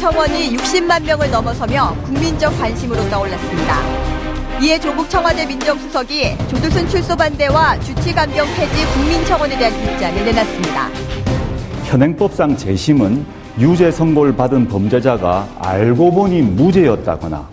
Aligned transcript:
청원이 0.00 0.56
60만 0.56 1.04
명을 1.04 1.30
넘어서며 1.30 1.94
국민적 2.04 2.58
관심으로 2.58 3.06
떠올랐습니다. 3.10 3.76
이에 4.62 4.80
조국 4.80 5.10
청와대 5.10 5.44
민정수석이 5.44 6.38
조두순 6.48 6.88
출소 6.88 7.14
반대와 7.14 7.78
주치 7.80 8.14
감경 8.14 8.46
폐지 8.56 8.86
국민 8.94 9.22
청원에 9.26 9.58
대한 9.58 9.74
입장을 9.74 10.24
내놨습니다. 10.24 10.88
현행법상 11.84 12.56
재심은 12.56 13.26
유죄 13.58 13.90
선고를 13.90 14.34
받은 14.34 14.68
범죄자가 14.68 15.46
알고 15.58 16.12
보니 16.12 16.40
무죄였다거나 16.42 17.46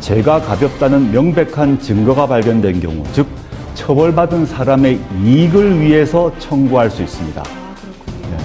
죄가 0.00 0.40
가볍다는 0.40 1.12
명백한 1.12 1.78
증거가 1.80 2.26
발견된 2.26 2.80
경우, 2.80 3.04
즉 3.12 3.26
처벌받은 3.74 4.46
사람의 4.46 4.98
이익을 5.22 5.78
위해서 5.82 6.32
청구할 6.38 6.90
수 6.90 7.02
있습니다. 7.02 7.42
네. 7.42 8.36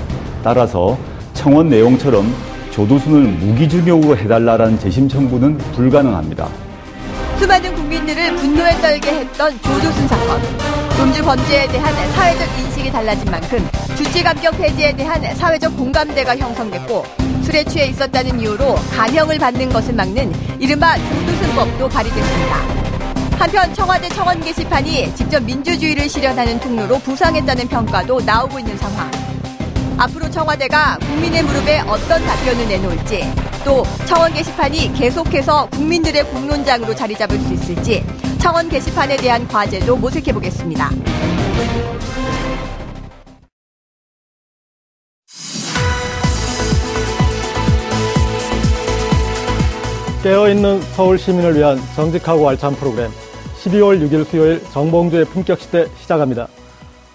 따라서 0.44 0.98
청원 1.34 1.70
내용처럼 1.70 2.51
조두순을 2.72 3.32
무기징역으로 3.34 4.18
해달라는 4.18 4.80
재심 4.80 5.08
청구는 5.08 5.58
불가능합니다. 5.76 6.48
수많은 7.38 7.74
국민들을 7.76 8.36
분노에 8.36 8.72
떨게 8.82 9.12
했던 9.12 9.62
조두순 9.62 10.08
사건. 10.08 10.42
음주 11.02 11.24
범죄에 11.24 11.68
대한 11.68 12.12
사회적 12.12 12.60
인식이 12.60 12.92
달라진 12.92 13.30
만큼 13.32 13.68
주치 13.96 14.22
감경 14.24 14.54
폐지에 14.54 14.96
대한 14.96 15.22
사회적 15.36 15.76
공감대가 15.76 16.38
형성됐고 16.38 17.04
술에 17.44 17.64
취해 17.64 17.88
있었다는 17.88 18.40
이유로 18.40 18.76
감형을 18.96 19.40
받는 19.40 19.70
것을 19.70 19.96
막는 19.96 20.32
이른바 20.60 20.96
조두순법도 20.98 21.90
발의됐습니다. 21.90 22.56
한편 23.40 23.74
청와대 23.74 24.08
청원 24.10 24.40
게시판이 24.40 25.16
직접 25.16 25.44
민주주의를 25.44 26.08
실현하는 26.08 26.60
통로로 26.60 27.00
부상했다는 27.00 27.68
평가도 27.68 28.22
나오고 28.22 28.60
있는 28.60 28.78
상황. 28.78 29.10
앞으로 30.02 30.32
청와대가 30.32 30.98
국민의 30.98 31.44
무릎에 31.44 31.80
어떤 31.82 32.26
답변을 32.26 32.68
내놓을지 32.68 33.22
또 33.64 33.84
청원 34.08 34.34
게시판이 34.34 34.94
계속해서 34.94 35.70
국민들의 35.70 36.24
공론장으로 36.24 36.96
자리 36.96 37.16
잡을 37.16 37.38
수 37.38 37.54
있을지 37.54 38.04
청원 38.40 38.68
게시판에 38.68 39.16
대한 39.18 39.48
과제도 39.48 39.96
모색해 39.96 40.34
보겠습니다. 40.34 40.90
깨어있는 50.24 50.82
서울 50.96 51.20
시민을 51.20 51.56
위한 51.56 51.80
정직하고 51.96 52.50
알찬 52.50 52.76
프로그램 52.76 53.12
12월 53.64 54.02
6일 54.02 54.26
수요일 54.26 54.64
정봉주의 54.72 55.26
품격시대 55.26 55.90
시작합니다. 56.00 56.48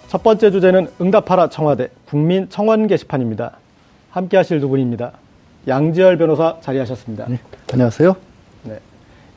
첫 0.07 0.23
번째 0.23 0.51
주제는 0.51 0.87
응답하라 1.01 1.49
청와대 1.49 1.89
국민 2.07 2.47
청원 2.49 2.87
게시판입니다. 2.87 3.57
함께 4.09 4.37
하실 4.37 4.61
두 4.61 4.69
분입니다. 4.69 5.11
양지열 5.67 6.17
변호사 6.17 6.55
자리하셨습니다. 6.61 7.25
네, 7.27 7.39
안녕하세요. 7.73 8.15
네. 8.63 8.79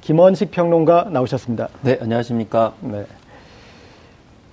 김원식 0.01 0.53
평론가 0.53 1.09
나오셨습니다. 1.11 1.69
네, 1.83 1.99
안녕하십니까. 2.01 2.73
네. 2.83 3.05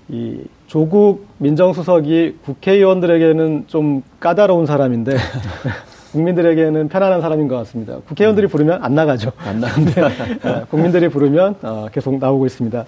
이 0.09 0.41
조국 0.65 1.27
민정수석이 1.37 2.39
국회의원들에게는 2.43 3.65
좀 3.67 4.01
까다로운 4.19 4.65
사람인데 4.65 5.15
국민들에게는 6.13 6.89
편안한 6.89 7.21
사람인 7.21 7.47
것 7.47 7.57
같습니다. 7.57 7.99
국회의원들이 8.07 8.47
부르면 8.47 8.83
안 8.83 8.95
나가죠. 8.95 9.33
안 9.37 9.59
나는데 9.59 10.01
네, 10.01 10.63
국민들이 10.71 11.09
부르면 11.09 11.57
어, 11.61 11.87
계속 11.91 12.17
나오고 12.17 12.47
있습니다. 12.47 12.85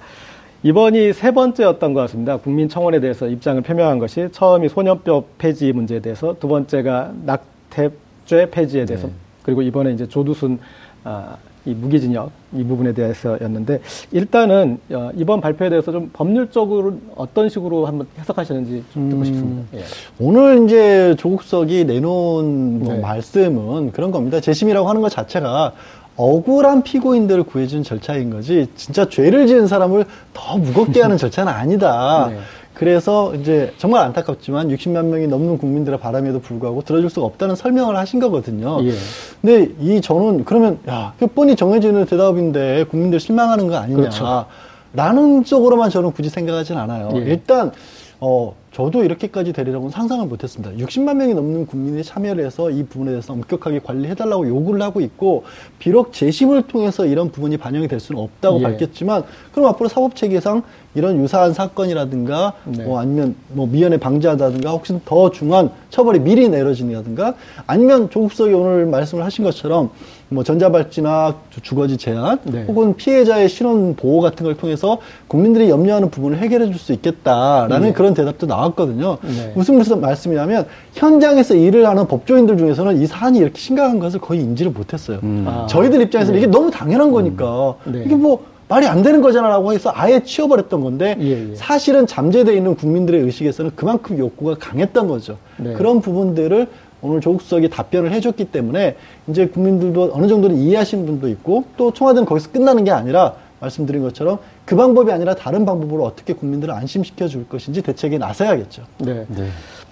이번이 0.63 1.13
세 1.13 1.31
번째였던 1.31 1.93
것 1.93 2.01
같습니다. 2.01 2.37
국민청원에 2.37 2.99
대해서 2.99 3.27
입장을 3.27 3.61
표명한 3.61 3.99
것이 3.99 4.27
처음이 4.31 4.67
소년법 4.67 5.37
폐지 5.37 5.71
문제에 5.71 5.99
대해서 5.99 6.35
두 6.39 6.47
번째가 6.47 7.13
낙태죄 7.23 8.49
폐지에 8.51 8.85
대해서 8.85 9.07
네. 9.07 9.13
그리고 9.43 9.61
이번에 9.61 9.93
이제 9.93 10.07
조두순 10.07 10.59
아, 11.05 11.37
이 11.65 11.73
무기징역 11.73 12.31
이 12.53 12.63
부분에 12.63 12.93
대해서였는데 12.93 13.81
일단은 14.11 14.79
어, 14.91 15.11
이번 15.15 15.39
발표에 15.39 15.69
대해서 15.69 15.91
좀 15.91 16.09
법률적으로 16.11 16.97
어떤 17.15 17.47
식으로 17.47 17.85
한번 17.85 18.07
해석하시는지 18.17 18.83
좀 18.93 19.09
듣고 19.09 19.21
음, 19.21 19.25
싶습니다. 19.25 19.77
예. 19.77 19.83
오늘 20.19 20.65
이제 20.65 21.15
조국석이 21.17 21.85
내놓은 21.85 22.79
뭐 22.79 22.93
네. 22.93 22.99
말씀은 22.99 23.91
그런 23.91 24.11
겁니다. 24.11 24.39
재심이라고 24.39 24.87
하는 24.89 25.01
것 25.01 25.09
자체가 25.09 25.73
억울한 26.19 26.83
피고인들을 26.83 27.43
구해준 27.43 27.83
절차인 27.83 28.29
거지 28.29 28.67
진짜 28.75 29.07
죄를 29.07 29.47
지은 29.47 29.67
사람을 29.67 30.03
더 30.33 30.57
무겁게 30.57 31.01
하는 31.01 31.15
절차는 31.17 31.51
아니다. 31.51 32.27
네. 32.29 32.39
그래서 32.73 33.33
이제 33.35 33.73
정말 33.77 34.03
안타깝지만 34.03 34.67
60만 34.67 35.05
명이 35.05 35.27
넘는 35.27 35.57
국민들의 35.57 35.97
바람에도 35.99 36.41
불구하고 36.41 36.81
들어줄 36.81 37.09
수가 37.09 37.25
없다는 37.25 37.55
설명을 37.55 37.95
하신 37.95 38.19
거거든요. 38.19 38.83
예. 38.83 38.91
근데 39.41 39.71
이 39.79 40.01
저는 40.01 40.43
그러면 40.43 40.79
야, 40.89 41.13
그 41.19 41.27
뻔히 41.27 41.55
정해지는 41.55 42.05
대답인데 42.05 42.85
국민들 42.85 43.19
실망하는 43.19 43.67
거 43.67 43.77
아니냐. 43.77 43.97
그렇죠. 43.97 44.45
라는 44.93 45.43
쪽으로만 45.45 45.89
저는 45.89 46.11
굳이 46.11 46.29
생각하진 46.29 46.77
않아요. 46.77 47.09
예. 47.15 47.19
일단 47.19 47.71
어 48.19 48.53
저도 48.71 49.03
이렇게까지 49.03 49.51
되리라고는 49.51 49.91
상상을 49.91 50.25
못했습니다. 50.27 50.75
60만 50.85 51.15
명이 51.15 51.33
넘는 51.33 51.65
국민이 51.65 52.03
참여를 52.03 52.45
해서 52.45 52.69
이 52.69 52.83
부분에 52.83 53.11
대해서 53.11 53.33
엄격하게 53.33 53.79
관리해달라고 53.79 54.47
요구를 54.47 54.81
하고 54.81 55.01
있고 55.01 55.43
비록 55.79 56.13
재심을 56.13 56.61
통해서 56.63 57.05
이런 57.05 57.31
부분이 57.31 57.57
반영이 57.57 57.87
될 57.87 57.99
수는 57.99 58.21
없다고 58.21 58.59
예. 58.59 58.63
밝혔지만 58.63 59.23
그럼 59.53 59.69
앞으로 59.69 59.89
사법 59.89 60.15
체계상 60.15 60.61
이런 60.95 61.21
유사한 61.21 61.53
사건이라든가 61.53 62.53
네. 62.65 62.83
뭐 62.83 62.99
아니면 62.99 63.35
뭐 63.49 63.67
미연에 63.67 63.97
방지하다든가 63.97 64.71
혹시 64.71 64.99
더 65.05 65.29
중한 65.29 65.69
처벌이 65.89 66.19
미리 66.19 66.49
내려진다든가 66.49 67.35
아니면 67.67 68.09
조국석이 68.09 68.53
오늘 68.53 68.85
말씀을 68.87 69.23
하신 69.23 69.43
것처럼 69.45 69.91
뭐 70.29 70.43
전자발찌나 70.43 71.35
주- 71.49 71.61
주거지 71.61 71.97
제한 71.97 72.39
네. 72.43 72.65
혹은 72.67 72.95
피해자의 72.95 73.49
신원 73.49 73.95
보호 73.95 74.19
같은 74.21 74.43
걸 74.43 74.55
통해서 74.57 74.99
국민들이 75.27 75.69
염려하는 75.69 76.09
부분을 76.11 76.37
해결해 76.39 76.65
줄 76.67 76.79
수 76.79 76.93
있겠다라는 76.93 77.81
네. 77.89 77.93
그런 77.93 78.13
대답도 78.13 78.45
나왔 78.47 78.58
거든요. 78.75 79.17
네. 79.21 79.53
무슨 79.55 79.77
무슨 79.77 80.01
말씀이냐면 80.01 80.65
현장에서 80.93 81.55
일을 81.55 81.87
하는 81.87 82.07
법조인들 82.07 82.57
중에서는 82.57 83.01
이 83.01 83.07
사안이 83.07 83.39
이렇게 83.39 83.57
심각한 83.57 83.99
것을 83.99 84.19
거의 84.19 84.41
인지를 84.41 84.71
못했어요. 84.71 85.19
아. 85.45 85.67
저희들 85.69 86.01
입장에서는 86.01 86.39
이게 86.39 86.47
너무 86.47 86.69
당연한 86.69 87.11
거니까 87.11 87.75
네. 87.85 88.03
이게 88.05 88.15
뭐 88.15 88.43
말이 88.67 88.85
안 88.85 89.01
되는 89.01 89.21
거잖아라고 89.21 89.73
해서 89.73 89.91
아예 89.95 90.23
치워버렸던 90.23 90.81
건데 90.81 91.17
예, 91.19 91.51
예. 91.51 91.55
사실은 91.55 92.05
잠재되어 92.05 92.53
있는 92.53 92.75
국민들의 92.75 93.21
의식에서는 93.21 93.71
그만큼 93.75 94.17
욕구가 94.19 94.55
강했던 94.59 95.07
거죠. 95.07 95.37
네. 95.57 95.73
그런 95.73 96.01
부분들을 96.01 96.67
오늘 97.01 97.21
조국 97.21 97.41
수석이 97.41 97.69
답변을 97.69 98.11
해줬기 98.11 98.45
때문에 98.45 98.95
이제 99.27 99.47
국민들도 99.47 100.11
어느 100.13 100.27
정도는 100.27 100.57
이해하신 100.57 101.05
분도 101.05 101.27
있고 101.29 101.63
또 101.77 101.91
청와대는 101.91 102.25
거기서 102.25 102.51
끝나는 102.51 102.83
게 102.83 102.91
아니라 102.91 103.33
말씀드린 103.59 104.01
것처럼 104.01 104.39
그 104.65 104.75
방법이 104.75 105.11
아니라 105.11 105.35
다른 105.35 105.65
방법으로 105.65 106.05
어떻게 106.05 106.33
국민들을 106.33 106.73
안심시켜 106.73 107.27
줄 107.27 107.47
것인지 107.47 107.81
대책에 107.81 108.17
나서야겠죠. 108.17 108.83
네. 108.99 109.25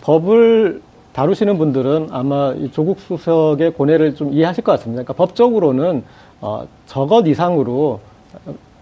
법을 0.02 0.82
다루시는 1.14 1.58
분들은 1.58 2.10
아마 2.12 2.54
이 2.54 2.72
조국 2.72 3.00
수석의 3.00 3.74
고뇌를 3.74 4.16
좀 4.16 4.32
이해하실 4.34 4.64
것 4.64 4.74
같습니다. 4.74 5.04
그러니까 5.04 5.14
법적으로는 5.14 6.04
어, 6.42 6.68
저것 6.86 7.26
이상으로 7.28 8.00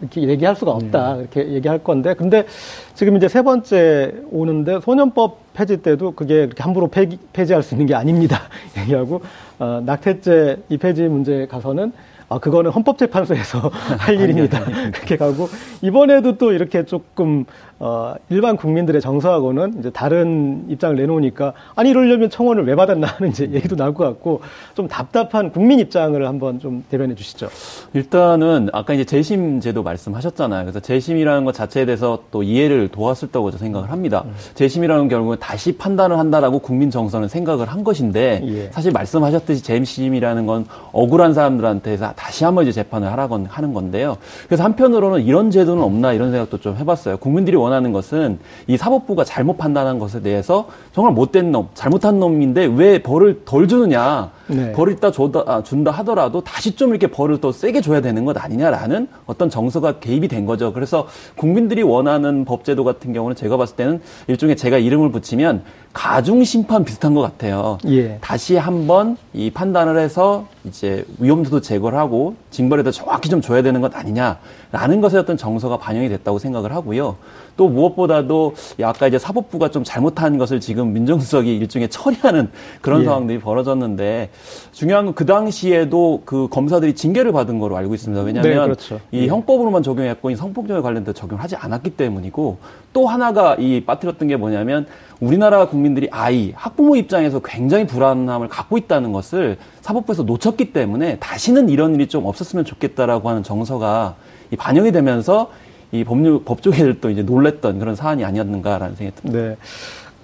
이렇게 0.02 0.28
얘기할 0.28 0.56
수가 0.56 0.72
없다 0.72 1.16
이렇게 1.16 1.48
얘기할 1.54 1.80
건데 1.80 2.14
근데 2.14 2.46
지금 2.94 3.16
이제 3.16 3.30
세 3.30 3.42
번째 3.42 4.14
오는데 4.30 4.82
소년법 4.82 5.54
폐지 5.54 5.78
때도 5.78 6.12
그게 6.12 6.48
그렇게 6.48 6.62
함부로 6.62 6.88
폐기, 6.88 7.18
폐지할 7.32 7.64
수 7.64 7.76
있는 7.76 7.86
게 7.88 7.96
아닙니다 7.96 8.42
얘기하고 8.78 9.22
어, 9.58 9.82
낙태죄 9.86 10.64
이 10.70 10.78
폐지 10.78 11.04
문제에 11.04 11.48
가서는 11.48 11.94
아 12.28 12.40
그거는 12.40 12.72
헌법재판소에서 12.72 13.70
할 14.00 14.20
일입니다. 14.20 14.64
그렇게 14.92 15.18
가고 15.18 15.48
이번에도 15.82 16.38
또 16.38 16.52
이렇게 16.52 16.86
조금 16.86 17.46
어, 17.78 18.16
일반 18.30 18.56
국민들의 18.56 19.02
정서하고는 19.02 19.80
이제 19.80 19.90
다른 19.90 20.64
입장을 20.70 20.96
내놓으니까 20.96 21.54
아니 21.76 21.90
이러려면 21.90 22.30
청원을 22.30 22.66
왜 22.66 22.76
받았나 22.76 23.06
하는 23.06 23.30
이제 23.32 23.50
얘기도 23.52 23.76
나올 23.76 23.94
것 23.94 24.06
같고 24.06 24.42
좀 24.76 24.88
답답한 24.88 25.52
국민 25.52 25.80
입장을 25.80 26.26
한번 26.26 26.60
좀 26.60 26.86
대변해 26.90 27.16
주시죠. 27.16 27.50
일단은 27.94 28.70
아까 28.72 28.94
이제 28.94 29.04
재심 29.04 29.60
제도 29.60 29.84
말씀하셨잖아요. 29.84 30.64
그래서 30.64 30.80
재심이라는 30.80 31.44
것 31.44 31.54
자체에 31.54 31.86
대해서 31.86 32.20
또 32.32 32.44
이해를 32.44 32.88
도왔을 32.88 33.30
거고 33.30 33.52
저 33.52 33.58
생각을 33.58 33.92
합니다. 33.92 34.24
음. 34.26 34.34
재심이라는 34.54 35.10
결국은 35.10 35.38
다시 35.42 35.78
판단을 35.78 36.18
한다라고 36.18 36.60
국민 36.60 36.90
정서는 36.90 37.28
생각을 37.28 37.68
한 37.68 37.84
것인데 37.84 38.42
예. 38.46 38.70
사실 38.72 38.94
말씀하셨듯이 38.94 39.64
재심이라는 39.64 40.46
건 40.46 40.66
억울한 40.94 41.34
사람들한테 41.34 41.98
다시 42.16 42.46
한번 42.46 42.64
이제 42.64 42.72
재판을 42.72 43.12
하라고 43.12 43.44
하는 43.50 43.74
건데요. 43.74 44.18
그래서 44.48 44.64
한편으로는 44.64 45.24
이런 45.24 45.52
제도는 45.52 45.84
없나 45.84 46.14
이런 46.14 46.32
생각도 46.32 46.60
좀 46.60 46.78
해봤어요. 46.78 47.18
국민들이 47.18 47.58
원하는 47.66 47.92
것은 47.92 48.40
이 48.68 48.78
사법부가 48.78 49.24
잘못 49.24 49.58
판단한 49.58 50.00
것에 50.00 50.22
대해서 50.22 50.68
정말 50.94 51.14
못된 51.14 51.52
놈, 51.52 51.70
잘못한 51.74 52.20
놈인데 52.20 52.66
왜 52.66 53.00
벌을 53.02 53.42
덜 53.46 53.68
주느냐. 53.68 54.32
네. 54.48 54.72
벌을 54.74 54.94
있다 54.94 55.12
줘다, 55.12 55.44
아, 55.48 55.64
준다 55.64 55.90
하더라도 55.92 56.42
다시 56.42 56.76
좀 56.76 56.92
이렇게 56.92 57.08
벌을 57.08 57.42
더 57.42 57.52
세게 57.52 57.82
줘야 57.82 58.02
되는 58.02 58.26
것 58.26 58.38
아니냐라는 58.38 59.08
어떤 59.26 59.50
정서가 59.50 60.00
개입이 60.00 60.28
된 60.28 60.46
거죠. 60.46 60.72
그래서 60.72 61.08
국민들이 61.36 61.82
원하는 61.82 62.46
법제도 62.46 62.84
같은 62.84 63.12
경우는 63.12 63.36
제가 63.36 63.58
봤을 63.58 63.76
때는 63.76 64.02
일종의 64.28 64.56
제가 64.56 64.78
이름을 64.78 65.12
붙이면 65.12 65.64
가중심판 65.94 66.84
비슷한 66.84 67.14
것 67.14 67.22
같아요. 67.22 67.78
예. 67.88 68.18
다시 68.22 68.58
한번 68.58 69.18
이 69.34 69.50
판단을 69.50 69.98
해서 69.98 70.46
이제 70.66 71.06
위험도도 71.20 71.62
제거를 71.62 71.98
하고 71.98 72.36
징벌에도 72.52 72.92
정확히 72.92 73.30
좀 73.30 73.42
줘야 73.42 73.62
되는 73.62 73.82
것 73.82 73.96
아니냐라는 73.96 75.02
것에 75.02 75.18
어떤 75.18 75.38
정서가 75.38 75.78
반영이 75.78 76.10
됐다고 76.10 76.38
생각을 76.38 76.74
하고요. 76.76 77.16
또 77.58 77.68
무엇보다도 77.68 78.54
이 78.80 78.84
아까 78.84 79.08
이제 79.08 79.18
사법부가 79.18 79.72
좀 79.72 79.84
잘못한 79.84 80.38
것을 80.38 80.60
지금 80.60 80.94
민정수석이 80.94 81.56
일종의 81.58 81.90
처리하는 81.90 82.50
그런 82.82 83.02
예. 83.02 83.06
상황들이 83.06 83.40
벌어졌는데 83.40 84.30
중요한 84.72 85.06
건 85.06 85.16
그 85.16 85.26
당시에도 85.26 86.22
그 86.26 86.48
검사들이 86.52 86.94
징계를 86.94 87.32
받은 87.32 87.58
거로 87.58 87.78
알고 87.78 87.96
있습니다. 87.96 88.22
왜냐하면 88.22 88.52
네, 88.54 88.64
그렇죠. 88.64 89.00
이 89.12 89.28
형법으로만 89.28 89.82
적용했고 89.82 90.30
이 90.30 90.36
성폭력에 90.36 90.82
관련돼서 90.82 91.14
적용하지 91.14 91.56
않았기 91.56 91.92
때문이고 91.92 92.58
또 92.92 93.08
하나가 93.08 93.56
이 93.56 93.84
빠뜨렸던 93.86 94.28
게 94.28 94.36
뭐냐면 94.36 94.86
우리나라 95.22 95.68
국민들이 95.68 96.10
아이 96.12 96.52
학부모 96.54 96.98
입장에서 96.98 97.40
굉장히 97.40 97.88
불안함을 97.88 98.50
갖고 98.50 98.78
있다는 98.78 99.14
것을 99.14 99.58
사법부에서 99.82 100.24
놓쳤기 100.24 100.74
때문에 100.74 101.18
다시는 101.20 101.70
이런 101.70 101.96
일이 101.96 102.08
좀 102.08 102.26
없었으면 102.26 102.66
좋겠다라고 102.66 103.30
하는 103.30 103.42
정서가 103.42 104.16
이 104.52 104.58
반영이 104.58 104.92
되면서 104.92 105.50
이 105.96 106.04
법률 106.04 106.44
법조계들도 106.44 107.10
이제 107.10 107.24
놀랬던 107.24 107.80
그런 107.80 107.96
사안이 107.96 108.24
아니었는가라는 108.26 108.96
생각이 108.96 109.22
듭니다. 109.22 109.48
네. 109.48 109.56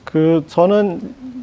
그 0.03 0.43
저는 0.47 0.99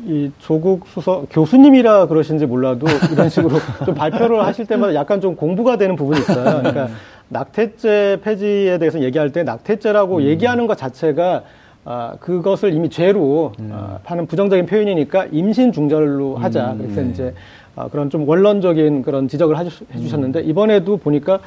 이 0.07 0.31
조국 0.39 0.87
수석 0.89 1.27
교수님이라 1.31 2.07
그러신지 2.07 2.45
몰라도 2.47 2.87
이런 3.13 3.29
식으로 3.29 3.57
좀 3.87 3.95
발표를 3.95 4.45
하실 4.45 4.67
때마다 4.67 4.95
약간 4.95 5.21
좀 5.21 5.37
공부가 5.37 5.77
되는 5.79 5.97
부분이 5.97 6.21
있어요. 6.21 6.59
그러니까 6.59 6.89
낙태죄 7.29 8.21
폐지에 8.23 8.79
대해서 8.79 9.01
얘기할 9.03 9.33
때 9.33 9.43
낙태죄라고 9.43 10.23
얘기하는 10.23 10.67
것 10.67 10.77
자체가 10.77 11.45
아, 11.85 12.17
그것을 12.21 12.75
이미 12.75 12.91
죄로 12.91 13.53
아, 13.71 13.99
하는 14.05 14.27
부정적인 14.27 14.67
표현이니까 14.67 15.27
임신 15.33 15.73
중절로 15.73 16.37
하자. 16.37 16.75
그래서 16.79 17.01
이제 17.03 17.35
아, 17.77 17.89
그런 17.89 18.11
좀 18.11 18.29
원론적인 18.29 19.03
그런 19.03 19.29
지적을 19.29 19.57
하주- 19.57 19.85
해주셨는데 19.95 20.41
이번에도 20.43 20.97
보니까 20.99 21.39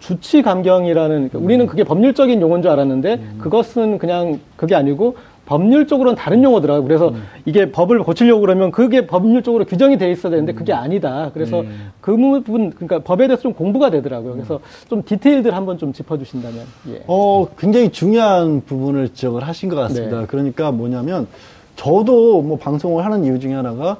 주치 0.00 0.42
감경이라는 0.42 1.08
그러니까 1.08 1.38
우리는 1.38 1.66
그게 1.66 1.84
법률적인 1.84 2.40
용어인 2.40 2.62
줄 2.62 2.70
알았는데 2.70 3.20
그것은 3.38 3.98
그냥 3.98 4.40
그게 4.56 4.74
아니고 4.74 5.16
법률적으로는 5.46 6.16
다른 6.16 6.44
용어더라고요. 6.44 6.84
그래서 6.84 7.12
이게 7.44 7.72
법을 7.72 8.04
고치려고 8.04 8.40
그러면 8.40 8.70
그게 8.70 9.06
법률적으로 9.06 9.64
규정이 9.64 9.98
돼 9.98 10.10
있어야 10.10 10.30
되는데 10.30 10.52
그게 10.52 10.72
아니다. 10.72 11.30
그래서 11.34 11.64
그 12.00 12.16
부분 12.16 12.70
그러니까 12.70 13.00
법에 13.00 13.26
대해서 13.26 13.42
좀 13.42 13.52
공부가 13.52 13.90
되더라고요. 13.90 14.34
그래서 14.34 14.60
좀 14.88 15.02
디테일들 15.04 15.54
한번 15.54 15.76
좀 15.76 15.92
짚어주신다면. 15.92 16.60
예. 16.90 17.02
어, 17.08 17.48
굉장히 17.58 17.90
중요한 17.90 18.62
부분을 18.64 19.08
지적을 19.08 19.42
하신 19.42 19.68
것 19.68 19.76
같습니다. 19.76 20.20
네. 20.20 20.26
그러니까 20.28 20.70
뭐냐면 20.70 21.26
저도 21.74 22.42
뭐 22.42 22.56
방송을 22.56 23.04
하는 23.04 23.24
이유 23.24 23.40
중에 23.40 23.54
하나가 23.54 23.96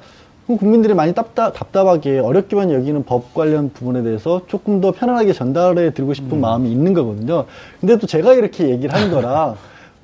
국민들이 0.57 0.93
많이 0.93 1.13
답답, 1.13 1.51
답답하게 1.53 2.19
어렵게만 2.19 2.71
여기는 2.71 3.03
법 3.03 3.33
관련 3.33 3.71
부분에 3.71 4.03
대해서 4.03 4.41
조금 4.47 4.81
더 4.81 4.91
편안하게 4.91 5.33
전달해 5.33 5.93
드리고 5.93 6.13
싶은 6.13 6.37
음. 6.37 6.41
마음이 6.41 6.71
있는 6.71 6.93
거거든요. 6.93 7.45
근데 7.79 7.97
또 7.97 8.07
제가 8.07 8.33
이렇게 8.33 8.69
얘기를 8.69 8.93
하는 8.93 9.11
거랑 9.11 9.55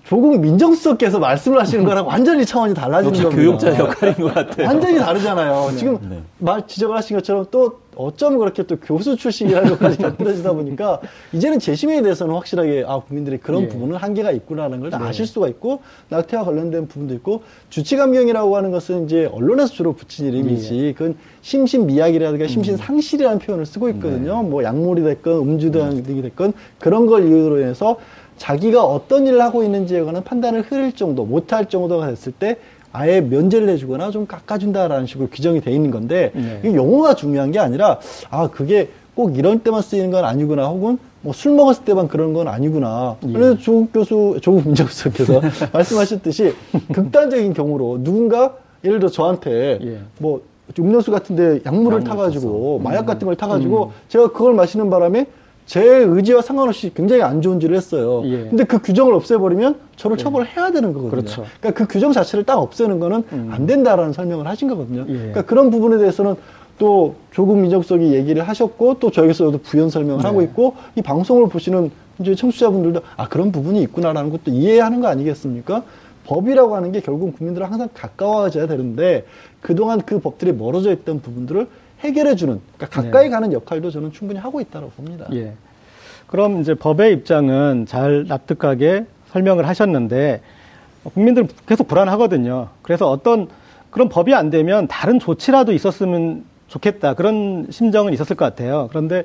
조국 0.03 0.39
민정수석께서 0.39 1.19
말씀을 1.19 1.59
하시는 1.59 1.83
거랑 1.83 2.07
완전히 2.07 2.45
차원이 2.45 2.73
달라지는 2.73 3.11
겁니다. 3.13 3.35
교육자 3.35 3.77
역할인 3.77 4.15
것 4.15 4.33
같아요. 4.33 4.67
완전히 4.67 4.99
다르잖아요. 4.99 5.71
지금 5.75 5.99
네. 6.09 6.21
말 6.39 6.65
지적을 6.65 6.95
하신 6.95 7.17
것처럼 7.17 7.45
또 7.51 7.79
어쩜 7.97 8.37
그렇게 8.37 8.63
또 8.63 8.77
교수 8.77 9.15
출신이라는 9.15 9.69
것까지 9.71 9.97
곁들여지다 9.97 10.53
보니까 10.53 11.01
이제는 11.33 11.59
재심에 11.59 12.01
대해서는 12.01 12.33
확실하게 12.35 12.85
아 12.87 12.99
국민들이 12.99 13.37
그런 13.37 13.63
예. 13.63 13.67
부분은 13.67 13.97
한계가 13.97 14.31
있구나라는 14.31 14.79
걸다 14.79 15.01
아실 15.01 15.25
수가 15.25 15.47
있고 15.49 15.81
낙태와 16.09 16.45
관련된 16.45 16.87
부분도 16.87 17.13
있고 17.15 17.43
주치감경이라고 17.69 18.55
하는 18.55 18.71
것은 18.71 19.05
이제 19.05 19.25
언론에서 19.25 19.73
주로 19.73 19.93
붙인 19.93 20.27
이름이지. 20.27 20.93
그건 20.97 21.15
심신미약이라든가 21.41 22.47
심신상실이라는 22.47 23.39
표현을 23.39 23.65
쓰고 23.65 23.89
있거든요. 23.89 24.43
뭐 24.43 24.63
약물이 24.63 25.03
됐건 25.03 25.39
음주 25.39 25.71
등이 25.71 26.21
됐건 26.21 26.53
그런 26.79 27.05
걸 27.05 27.27
이유로 27.27 27.61
해서 27.61 27.97
자기가 28.37 28.85
어떤 28.85 29.25
일을 29.25 29.41
하고 29.41 29.63
있는지에 29.63 30.03
관한 30.03 30.23
판단을 30.23 30.61
흐릴 30.61 30.93
정도, 30.93 31.25
못할 31.25 31.67
정도가 31.67 32.07
됐을 32.07 32.31
때 32.31 32.57
아예 32.97 33.21
면제를 33.21 33.69
해주거나 33.69 34.09
좀 34.09 34.25
깎아준다라는 34.25 35.05
식으로 35.05 35.27
규정이 35.29 35.61
돼 35.61 35.71
있는 35.71 35.91
건데 35.91 36.31
네. 36.33 36.59
이게 36.63 36.75
용어가 36.75 37.13
중요한 37.13 37.51
게 37.51 37.59
아니라 37.59 37.99
아 38.31 38.49
그게 38.49 38.89
꼭 39.13 39.37
이런 39.37 39.59
때만 39.59 39.83
쓰이는 39.83 40.09
건 40.09 40.25
아니구나 40.25 40.67
혹은 40.67 40.97
뭐 41.21 41.33
술 41.33 41.53
먹었을 41.53 41.83
때만 41.85 42.07
그런 42.07 42.33
건 42.33 42.47
아니구나. 42.47 43.17
예. 43.27 43.31
그래서 43.33 43.57
조국 43.57 43.91
교수, 43.93 44.37
조국 44.41 44.65
민정수석께서 44.65 45.41
말씀하셨듯이 45.73 46.53
극단적인 46.93 47.53
경우로 47.53 48.03
누군가 48.03 48.55
예를 48.83 48.99
들어 48.99 49.09
저한테 49.11 49.79
예. 49.81 49.99
뭐 50.19 50.41
음료수 50.79 51.11
같은데 51.11 51.59
약물을 51.65 51.99
약물 51.99 52.03
타가지고 52.03 52.79
마약 52.83 53.05
같은 53.05 53.25
걸 53.25 53.35
음. 53.35 53.37
타가지고 53.37 53.91
제가 54.09 54.31
그걸 54.31 54.53
마시는 54.53 54.89
바람에 54.89 55.27
제 55.67 55.83
의지와 55.83 56.41
상관없이 56.41 56.91
굉장히 56.93 57.21
안 57.21 57.41
좋은 57.41 57.61
일을 57.61 57.75
했어요. 57.75 58.23
예. 58.25 58.47
근데 58.49 58.63
그 58.63 58.81
규정을 58.81 59.13
없애버리면 59.13 59.75
저를 59.97 60.17
처벌을 60.17 60.47
해야 60.47 60.71
되는 60.71 60.93
거거든요. 60.93 61.11
그렇죠. 61.11 61.41
음. 61.41 61.47
그러니까 61.59 61.83
그 61.83 61.93
규정 61.93 62.13
자체를 62.13 62.45
딱 62.45 62.57
없애는 62.57 62.99
거는 62.99 63.25
안 63.51 63.65
된다라는 63.65 64.13
설명을 64.13 64.47
하신 64.47 64.69
거거든요. 64.69 65.05
예. 65.09 65.13
그러니까 65.13 65.41
그런 65.43 65.69
부분에 65.69 65.97
대해서는 65.97 66.35
또 66.79 67.15
조국 67.31 67.57
민정수석이 67.57 68.13
얘기를 68.13 68.47
하셨고 68.47 68.99
또 68.99 69.11
저희에서도 69.11 69.57
부연 69.57 69.89
설명을 69.89 70.21
네. 70.21 70.27
하고 70.27 70.41
있고 70.41 70.75
이 70.95 71.01
방송을 71.01 71.49
보시는 71.49 71.91
이제 72.19 72.33
청취자분들도 72.33 73.01
아 73.17 73.27
그런 73.27 73.51
부분이 73.51 73.81
있구나라는 73.83 74.29
것도 74.29 74.51
이해하는 74.51 75.01
거 75.01 75.07
아니겠습니까? 75.07 75.83
법이라고 76.27 76.75
하는 76.75 76.91
게 76.91 77.01
결국 77.01 77.35
국민들은 77.37 77.67
항상 77.67 77.89
가까워져야 77.93 78.67
되는데 78.67 79.25
그동안 79.59 80.01
그 80.01 80.19
법들이 80.19 80.53
멀어져 80.53 80.91
있던 80.93 81.21
부분들을 81.21 81.67
해결해 82.01 82.35
주는 82.35 82.59
그러니까 82.77 83.01
가까이 83.01 83.29
가는 83.29 83.51
역할도 83.51 83.91
저는 83.91 84.11
충분히 84.11 84.39
하고 84.39 84.61
있다고 84.61 84.89
봅니다. 84.91 85.27
예. 85.33 85.53
그럼 86.27 86.61
이제 86.61 86.73
법의 86.73 87.13
입장은 87.13 87.85
잘 87.85 88.25
납득하게 88.27 89.05
설명을 89.27 89.67
하셨는데 89.67 90.41
국민들은 91.13 91.47
계속 91.65 91.87
불안하거든요. 91.87 92.69
그래서 92.81 93.09
어떤 93.09 93.47
그런 93.89 94.09
법이 94.09 94.33
안 94.33 94.49
되면 94.49 94.87
다른 94.87 95.19
조치라도 95.19 95.71
있었으면 95.71 96.43
좋겠다 96.67 97.13
그런 97.13 97.67
심정은 97.69 98.13
있었을 98.13 98.35
것 98.35 98.45
같아요. 98.45 98.87
그런데 98.89 99.23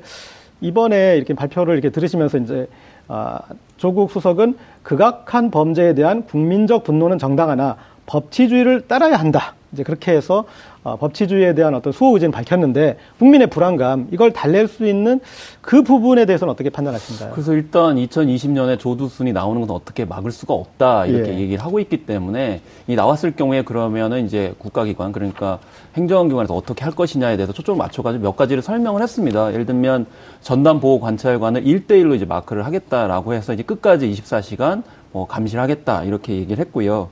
이번에 0.61 1.17
이렇게 1.17 1.33
발표를 1.33 1.73
이렇게 1.73 1.89
들으시면서 1.89 2.37
이제 2.37 2.67
아, 3.09 3.39
조국 3.75 4.11
수석은 4.11 4.57
극악한 4.81 5.51
범죄에 5.51 5.93
대한 5.93 6.23
국민적 6.23 6.85
분노는 6.85 7.17
정당하나 7.19 7.75
법치주의를 8.05 8.87
따라야 8.87 9.17
한다. 9.17 9.55
이제 9.73 9.83
그렇게 9.83 10.11
해서 10.11 10.45
어, 10.83 10.97
법치주의에 10.97 11.55
대한 11.55 11.73
어떤 11.73 11.93
수호 11.93 12.13
의지는 12.13 12.31
밝혔는데 12.31 12.97
국민의 13.17 13.47
불안감 13.47 14.07
이걸 14.11 14.31
달랠 14.31 14.67
수 14.67 14.85
있는 14.85 15.19
그 15.61 15.81
부분에 15.81 16.25
대해서는 16.25 16.51
어떻게 16.51 16.69
판단하신가요? 16.69 17.31
그래서 17.31 17.53
일단 17.53 17.95
2020년에 17.95 18.77
조두순이 18.79 19.33
나오는 19.33 19.61
것은 19.61 19.73
어떻게 19.73 20.05
막을 20.05 20.31
수가 20.31 20.53
없다 20.53 21.05
이렇게 21.05 21.33
예. 21.33 21.39
얘기를 21.39 21.63
하고 21.63 21.79
있기 21.79 22.05
때문에 22.05 22.61
이 22.87 22.95
나왔을 22.95 23.35
경우에 23.35 23.63
그러면은 23.63 24.25
이제 24.25 24.53
국가기관 24.57 25.11
그러니까 25.11 25.59
행정기관에서 25.95 26.53
어떻게 26.53 26.83
할 26.83 26.93
것이냐에 26.93 27.37
대해서 27.37 27.53
초점을 27.53 27.77
맞춰가지고 27.77 28.23
몇 28.23 28.35
가지를 28.35 28.61
설명을 28.61 29.01
했습니다. 29.01 29.53
예를 29.53 29.65
들면 29.65 30.05
전담 30.41 30.79
보호 30.79 30.99
관찰관을 30.99 31.63
1대1로 31.63 32.15
이제 32.15 32.25
마크를 32.25 32.65
하겠다라고 32.65 33.33
해서 33.33 33.53
이제 33.53 33.63
끝까지 33.63 34.11
24시간 34.11 34.83
뭐 35.13 35.27
감시를 35.27 35.61
하겠다 35.61 36.03
이렇게 36.03 36.33
얘기를 36.33 36.59
했고요. 36.65 37.09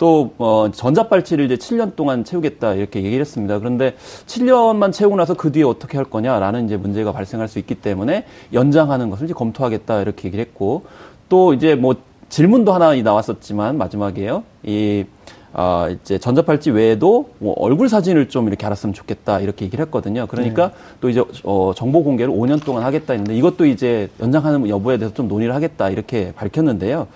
또 0.00 0.32
어, 0.38 0.70
전자발찌를 0.72 1.44
이제 1.44 1.56
7년 1.56 1.94
동안 1.94 2.24
채우겠다 2.24 2.72
이렇게 2.72 3.00
얘기를 3.00 3.20
했습니다. 3.20 3.58
그런데 3.58 3.94
7년만 4.24 4.94
채우고 4.94 5.14
나서 5.16 5.34
그 5.34 5.52
뒤에 5.52 5.62
어떻게 5.62 5.98
할 5.98 6.06
거냐라는 6.06 6.64
이제 6.64 6.78
문제가 6.78 7.12
발생할 7.12 7.48
수 7.48 7.58
있기 7.58 7.74
때문에 7.74 8.24
연장하는 8.54 9.10
것을 9.10 9.26
이제 9.26 9.34
검토하겠다 9.34 10.00
이렇게 10.00 10.28
얘기를 10.28 10.42
했고 10.42 10.86
또 11.28 11.52
이제 11.52 11.74
뭐 11.74 11.96
질문도 12.30 12.72
하나 12.72 12.94
나왔었지만 12.94 13.76
마지막에요. 13.76 14.42
이 14.62 15.04
아, 15.52 15.88
이제 15.90 16.18
전자팔찌 16.18 16.70
외에도 16.70 17.30
뭐 17.38 17.54
얼굴 17.58 17.88
사진을 17.88 18.28
좀 18.28 18.46
이렇게 18.46 18.66
알았으면 18.66 18.94
좋겠다 18.94 19.40
이렇게 19.40 19.64
얘기를 19.64 19.84
했거든요. 19.86 20.26
그러니까 20.26 20.68
네. 20.68 20.74
또 21.00 21.08
이제 21.08 21.24
어, 21.44 21.72
정보 21.74 22.04
공개를 22.04 22.32
5년 22.32 22.64
동안 22.64 22.84
하겠다 22.84 23.14
했는데 23.14 23.34
이것도 23.36 23.66
이제 23.66 24.08
연장하는 24.20 24.68
여부에 24.68 24.98
대해서 24.98 25.14
좀 25.14 25.26
논의를 25.28 25.54
하겠다 25.54 25.90
이렇게 25.90 26.32
밝혔는데요. 26.36 27.08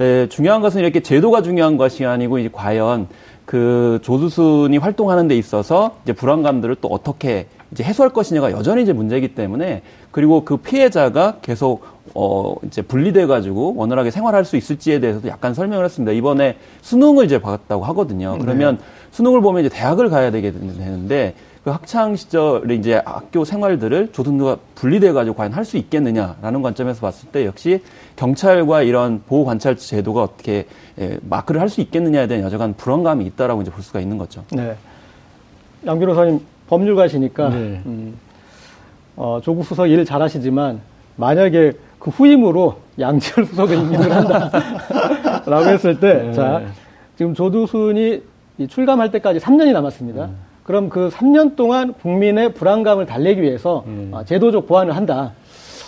에, 0.00 0.28
중요한 0.28 0.60
것은 0.60 0.80
이렇게 0.80 1.00
제도가 1.00 1.42
중요한 1.42 1.76
것이 1.76 2.04
아니고 2.04 2.38
이제 2.38 2.48
과연 2.52 3.08
그 3.44 3.98
조두순이 4.02 4.78
활동하는 4.78 5.26
데 5.26 5.36
있어서 5.36 5.96
이제 6.04 6.12
불안감들을 6.12 6.76
또 6.80 6.86
어떻게 6.88 7.46
이제 7.72 7.82
해소할 7.82 8.12
것이냐가 8.12 8.52
여전히 8.52 8.82
이제 8.82 8.92
문제이기 8.92 9.34
때문에 9.34 9.82
그리고 10.10 10.44
그 10.44 10.56
피해자가 10.56 11.36
계속 11.42 11.84
어 12.14 12.54
이제 12.64 12.82
분리돼 12.82 13.26
가지고 13.26 13.74
원활하게 13.76 14.10
생활할 14.10 14.44
수 14.44 14.56
있을지에 14.56 14.98
대해서도 14.98 15.28
약간 15.28 15.54
설명을 15.54 15.84
했습니다. 15.84 16.12
이번에 16.12 16.56
수능을 16.82 17.24
이제 17.26 17.40
받았다고 17.40 17.84
하거든요. 17.84 18.36
그러면 18.40 18.78
네. 18.78 18.84
수능을 19.12 19.40
보면 19.40 19.64
이제 19.64 19.74
대학을 19.74 20.08
가야 20.10 20.30
되게 20.32 20.50
되는데 20.50 21.34
그 21.62 21.70
학창 21.70 22.16
시절에 22.16 22.74
이제 22.74 23.02
학교 23.04 23.44
생활들을 23.44 24.12
조든누가 24.12 24.56
분리돼 24.76 25.12
가지고 25.12 25.36
과연 25.36 25.52
할 25.52 25.64
수 25.64 25.76
있겠느냐라는 25.76 26.62
관점에서 26.62 27.00
봤을 27.02 27.28
때 27.28 27.44
역시 27.44 27.82
경찰과 28.16 28.82
이런 28.82 29.22
보호 29.28 29.44
관찰 29.44 29.76
제도가 29.76 30.22
어떻게 30.22 30.66
예, 30.98 31.18
마크를 31.22 31.60
할 31.60 31.68
수 31.68 31.80
있겠느냐에 31.82 32.26
대한 32.26 32.42
여전한 32.42 32.74
불안감이 32.74 33.24
있다라고 33.26 33.62
이제 33.62 33.70
볼 33.70 33.82
수가 33.84 34.00
있는 34.00 34.16
거죠. 34.18 34.42
네. 34.52 34.74
양 35.86 35.98
변호사님 36.00 36.40
법률가시니까 36.68 37.50
네. 37.50 37.56
음, 37.86 38.14
어, 39.16 39.40
조국 39.42 39.64
수석 39.64 39.88
일 39.88 40.04
잘하시지만 40.04 40.80
만약에 41.16 41.72
그 41.98 42.10
후임으로 42.10 42.76
양지열 42.98 43.46
수석을 43.46 43.76
임명을 43.76 44.10
한다라고 44.10 45.66
했을 45.70 46.00
때, 46.00 46.14
네. 46.14 46.32
자 46.32 46.62
지금 47.16 47.34
조두순이 47.34 48.22
출감할 48.68 49.10
때까지 49.10 49.38
3년이 49.38 49.72
남았습니다. 49.72 50.24
음. 50.24 50.36
그럼 50.62 50.88
그 50.88 51.08
3년 51.08 51.56
동안 51.56 51.92
국민의 51.94 52.54
불안감을 52.54 53.06
달래기 53.06 53.42
위해서 53.42 53.84
음. 53.86 54.10
어, 54.12 54.24
제도적 54.24 54.66
보완을 54.66 54.96
한다. 54.96 55.32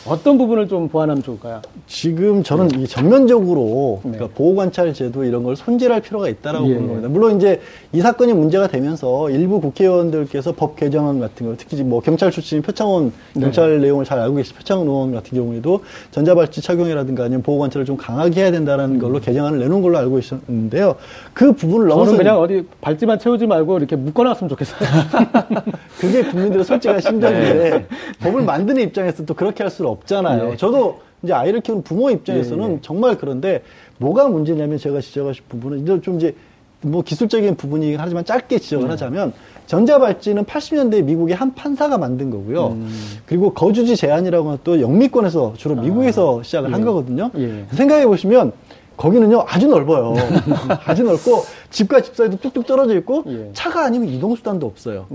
어떤 0.05 0.37
부분을 0.37 0.67
좀 0.67 0.89
보완하면 0.89 1.23
좋을까요? 1.23 1.63
지금 1.87 2.43
저는 2.43 2.69
네. 2.69 2.83
이 2.83 2.87
전면적으로 2.89 4.01
네. 4.03 4.13
그러니까 4.13 4.37
보호관찰 4.37 4.93
제도 4.95 5.25
이런 5.25 5.45
걸 5.45 5.55
손질할 5.55 6.01
필요가 6.01 6.29
있다라고 6.29 6.69
예. 6.69 6.75
보는 6.75 6.89
겁니다. 6.89 7.09
물론 7.09 7.37
이제 7.37 7.61
이 7.93 8.01
사건이 8.01 8.33
문제가 8.33 8.67
되면서 8.67 9.31
일부 9.31 9.61
국회의원들께서 9.61 10.53
법 10.53 10.75
개정안 10.77 11.21
같은 11.21 11.47
거, 11.47 11.55
특히 11.57 11.81
뭐 11.85 12.01
경찰 12.01 12.31
출신인 12.33 12.63
표창원 12.63 13.13
네. 13.35 13.43
경찰 13.43 13.81
내용을 13.81 14.05
잘 14.05 14.19
알고 14.19 14.37
계신 14.37 14.57
표창원 14.57 14.89
의원 14.89 15.13
같은 15.13 15.39
경우에도 15.39 15.85
전자발찌 16.11 16.63
착용이라든가 16.63 17.25
아니면 17.25 17.43
보호관찰을 17.43 17.85
좀 17.87 17.97
강하게 17.97 18.43
해야 18.43 18.51
된다는 18.51 18.97
음. 18.97 18.99
걸로 18.99 19.21
개정안을 19.21 19.61
내놓은 19.61 19.83
걸로 19.83 19.99
알고 19.99 20.19
있었는데요. 20.19 20.97
그 21.33 21.53
부분을 21.53 21.87
넘어서 21.87 22.17
그냥 22.17 22.41
어디 22.41 22.67
발찌만 22.81 23.21
채우지 23.21 23.47
말고 23.47 23.79
이렇게 23.79 23.95
묶어놨으면 23.95 24.49
좋겠어요. 24.49 24.81
그게 26.01 26.25
국민들의 26.25 26.65
솔직한 26.65 27.01
심정인데 27.01 27.71
네. 27.71 27.87
법을 28.21 28.43
만드는 28.43 28.83
입장에서 28.83 29.25
또 29.25 29.35
그렇게 29.35 29.63
할 29.63 29.71
수는 29.71 29.92
없잖아요. 29.93 30.51
네. 30.51 30.57
저도 30.57 31.01
이제 31.23 31.33
아이를 31.33 31.61
키우는 31.61 31.83
부모 31.85 32.11
입장에서는 32.11 32.69
네. 32.69 32.79
정말 32.83 33.17
그런데 33.17 33.63
뭐가 33.99 34.29
문제냐면 34.29 34.79
제가 34.79 35.01
지적하실 35.01 35.45
부분은 35.49 35.83
이제 35.83 36.01
좀 36.01 36.17
이제 36.17 36.35
뭐 36.81 37.03
기술적인 37.03 37.55
부분이긴 37.57 37.99
하지만 38.01 38.25
짧게 38.25 38.59
지적을 38.59 38.87
네. 38.87 38.91
하자면 38.91 39.33
전자발찌는 39.67 40.45
80년대 40.45 41.05
미국의 41.05 41.37
한 41.37 41.55
판사가 41.55 41.97
만든 41.97 42.31
거고요. 42.31 42.69
음. 42.69 42.91
그리고 43.27 43.53
거주지 43.53 43.97
제한이라고 43.97 44.49
하는 44.49 44.59
또 44.65 44.81
영미권에서 44.81 45.55
주로 45.57 45.77
미국에서 45.77 46.41
아. 46.41 46.43
시작을 46.43 46.71
예. 46.71 46.73
한 46.73 46.85
거거든요. 46.85 47.31
예. 47.37 47.65
생각해 47.71 48.07
보시면 48.07 48.53
거기는요 48.97 49.45
아주 49.47 49.69
넓어요. 49.69 50.15
아주 50.85 51.05
넓고 51.05 51.45
집과 51.71 52.03
집 52.03 52.17
사이도 52.17 52.39
뚝뚝 52.39 52.67
떨어져 52.67 52.97
있고 52.99 53.25
예. 53.29 53.51
차가 53.53 53.85
아니면 53.85 54.09
이동 54.09 54.35
수단도 54.35 54.67
없어요. 54.67 55.07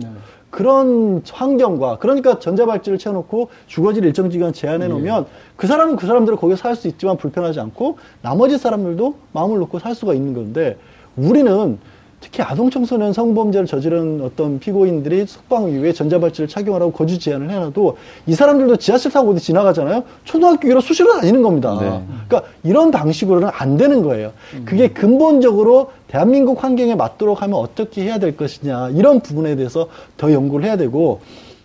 네. 0.48 0.58
그런 0.58 1.22
환경과 1.30 1.98
그러니까 2.00 2.39
전자발찌를 2.39 2.98
채워놓고 2.98 3.50
주거지를 3.68 4.08
일정 4.08 4.30
기간 4.30 4.54
제한해 4.54 4.88
놓으면 4.88 5.24
예. 5.24 5.27
그 5.56 5.68
사람은 5.68 5.98
그 5.98 6.08
사람들은 6.08 6.38
거기서 6.38 6.62
살수 6.62 6.88
있지만 6.88 7.18
불편하지 7.18 7.60
않고 7.60 7.98
나머지 8.22 8.58
사람들도 8.58 9.16
마음을 9.34 9.60
놓고 9.60 9.80
살 9.80 9.94
수가 9.94 10.13
있는 10.13 10.34
건데 10.34 10.77
우리는 11.16 11.77
특히 12.20 12.42
아동 12.42 12.70
청소년 12.72 13.13
성범죄를 13.13 13.68
저지른 13.68 14.22
어떤 14.24 14.60
피고인들이 14.60 15.27
석방 15.27 15.70
이후에 15.70 15.94
전자발찌를 15.94 16.48
착용하라고 16.48 16.92
거주 16.92 17.20
제한을 17.20 17.51
해놔도 17.51 17.98
이 18.25 18.34
사람들도 18.34 18.77
지하철 18.77 19.12
타고 19.12 19.32
어디 19.32 19.39
지나가잖아요. 19.39 20.04
초등학교로 20.24 20.82
수시로 20.82 21.13
다니는 21.13 21.44
겁니다. 21.44 21.77
네. 21.80 22.04
그러니까 22.27 22.51
이런 22.63 22.89
방식으로는 22.89 23.50
안 23.54 23.77
되는 23.77 24.01
거예요. 24.01 24.32
그게 24.66 24.88
근본적으로 24.88 25.92
대한민국 26.08 26.64
환경에 26.64 26.96
맞도록 26.96 27.42
하면 27.42 27.60
어떻게 27.60 28.04
해야 28.04 28.18
될 28.20 28.36
것이냐 28.38 28.90
이런 28.92 29.20
부분에 29.20 29.56
대해서 29.56 29.90
더 30.18 30.32
연구를 30.32 30.66
해야 30.66 30.78
되고 30.78 31.22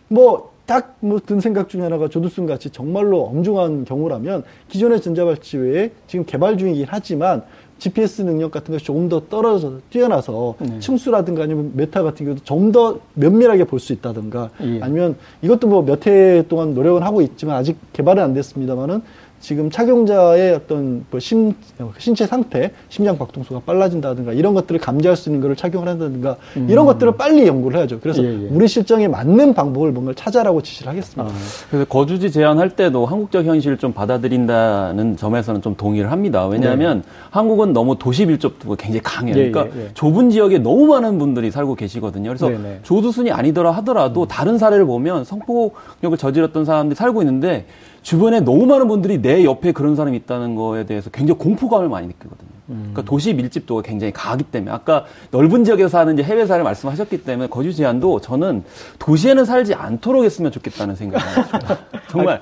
뭐 0.08 0.52
딱 0.64 0.94
뭐 1.00 1.18
든 1.18 1.40
생각 1.40 1.68
중에 1.68 1.82
하나가 1.82 2.06
조두순 2.08 2.46
같이 2.46 2.70
정말로 2.70 3.22
엄중한 3.24 3.84
경우라면 3.84 4.44
기존의 4.68 5.00
전자발찌 5.02 5.56
외에 5.58 5.90
지금 6.06 6.24
개발 6.24 6.56
중이긴 6.56 6.86
하지만 6.88 7.42
GPS 7.78 8.22
능력 8.22 8.52
같은 8.52 8.72
것이 8.72 8.84
조금 8.84 9.08
더 9.08 9.22
떨어져 9.28 9.80
뛰어나서 9.90 10.54
네. 10.60 10.78
층수라든가 10.78 11.42
아니면 11.42 11.72
메타 11.74 12.04
같은 12.04 12.24
경우도 12.26 12.44
좀 12.44 12.70
더 12.70 13.00
면밀하게 13.14 13.64
볼 13.64 13.80
수 13.80 13.92
있다든가 13.92 14.50
예. 14.62 14.78
아니면 14.80 15.16
이것도 15.42 15.66
뭐 15.66 15.82
몇 15.82 16.06
해 16.06 16.44
동안 16.48 16.74
노력은 16.74 17.02
하고 17.02 17.22
있지만 17.22 17.56
아직 17.56 17.76
개발은 17.92 18.22
안 18.22 18.32
됐습니다만은 18.34 19.02
지금 19.42 19.70
착용자의 19.70 20.54
어떤 20.54 21.04
뭐 21.10 21.18
심, 21.18 21.52
신체 21.98 22.26
상태, 22.26 22.70
심장 22.88 23.18
박동수가 23.18 23.62
빨라진다든가 23.66 24.32
이런 24.32 24.54
것들을 24.54 24.80
감지할 24.80 25.16
수 25.16 25.28
있는 25.28 25.40
것을 25.40 25.56
착용을 25.56 25.88
한다든가 25.88 26.36
음. 26.56 26.68
이런 26.70 26.86
것들을 26.86 27.16
빨리 27.16 27.48
연구를 27.48 27.78
해야죠. 27.78 27.98
그래서 27.98 28.22
예, 28.22 28.28
예. 28.28 28.48
우리 28.50 28.68
실정에 28.68 29.08
맞는 29.08 29.52
방법을 29.54 29.90
뭔가를 29.90 30.14
찾아라고 30.14 30.62
지시를 30.62 30.90
하겠습니다. 30.90 31.24
아, 31.24 31.36
그래서 31.68 31.84
거주지 31.86 32.30
제한할 32.30 32.70
때도 32.70 33.04
한국적 33.04 33.44
현실을 33.44 33.78
좀 33.78 33.92
받아들인다는 33.92 35.16
점에서는 35.16 35.60
좀 35.60 35.74
동의를 35.74 36.12
합니다. 36.12 36.46
왜냐하면 36.46 36.98
네. 36.98 37.08
한국은 37.30 37.72
너무 37.72 37.98
도시 37.98 38.24
밀접도가 38.24 38.76
굉장히 38.76 39.02
강해요. 39.02 39.36
예, 39.36 39.50
그러니까 39.50 39.76
예, 39.76 39.86
예. 39.86 39.90
좁은 39.94 40.30
지역에 40.30 40.58
너무 40.58 40.86
많은 40.86 41.18
분들이 41.18 41.50
살고 41.50 41.74
계시거든요. 41.74 42.28
그래서 42.30 42.48
네, 42.48 42.58
네. 42.58 42.78
조두순이 42.84 43.32
아니더라 43.32 43.72
하더라도 43.72 44.22
음. 44.22 44.28
다른 44.28 44.56
사례를 44.56 44.84
보면 44.84 45.24
성폭력을 45.24 46.16
저질렀던 46.16 46.64
사람들이 46.64 46.94
살고 46.94 47.22
있는데 47.22 47.66
주변에 48.02 48.40
너무 48.40 48.66
많은 48.66 48.88
분들이 48.88 49.20
내 49.22 49.44
옆에 49.44 49.72
그런 49.72 49.94
사람이 49.96 50.16
있다는 50.18 50.54
거에 50.56 50.84
대해서 50.86 51.10
굉장히 51.10 51.38
공포감을 51.38 51.88
많이 51.88 52.06
느끼거든요. 52.08 52.48
음. 52.70 52.90
그러니까 52.92 53.02
도시 53.02 53.32
밀집도가 53.34 53.82
굉장히 53.82 54.12
강하기 54.12 54.44
때문에 54.44 54.72
아까 54.72 55.04
넓은 55.30 55.64
지역에서 55.64 55.88
사는 55.88 56.12
이제 56.14 56.22
해외 56.22 56.46
사를 56.46 56.64
말씀하셨기 56.64 57.24
때문에 57.24 57.48
거주 57.48 57.72
제한도 57.74 58.20
저는 58.20 58.64
도시에는 58.98 59.44
살지 59.44 59.74
않도록 59.74 60.24
했으면 60.24 60.50
좋겠다는 60.52 60.96
생각이 60.96 61.24
듭니다. 61.50 61.78
정말. 62.10 62.40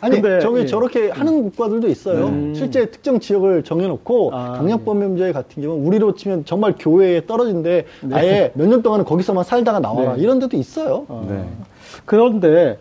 아니, 0.00 0.20
근데, 0.20 0.38
저기 0.40 0.60
예. 0.60 0.66
저렇게 0.66 1.08
하는 1.10 1.44
국가들도 1.44 1.88
있어요. 1.88 2.26
음. 2.26 2.52
실제 2.54 2.90
특정 2.90 3.20
지역을 3.20 3.64
정해놓고 3.64 4.30
아, 4.34 4.52
강력범죄 4.58 5.32
같은 5.32 5.62
경우는 5.62 5.86
우리로 5.86 6.14
치면 6.14 6.44
정말 6.44 6.74
교회에 6.78 7.24
떨어진데 7.24 7.86
네. 8.02 8.14
아예 8.14 8.52
몇 8.54 8.66
년 8.68 8.82
동안은 8.82 9.06
거기서만 9.06 9.44
살다가 9.44 9.78
나와라 9.80 10.16
네. 10.16 10.22
이런 10.22 10.40
데도 10.40 10.58
있어요. 10.58 11.06
아. 11.08 11.24
네. 11.26 11.44
그런데 12.04 12.76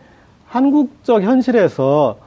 한국적 0.54 1.24
현실에서 1.24 2.18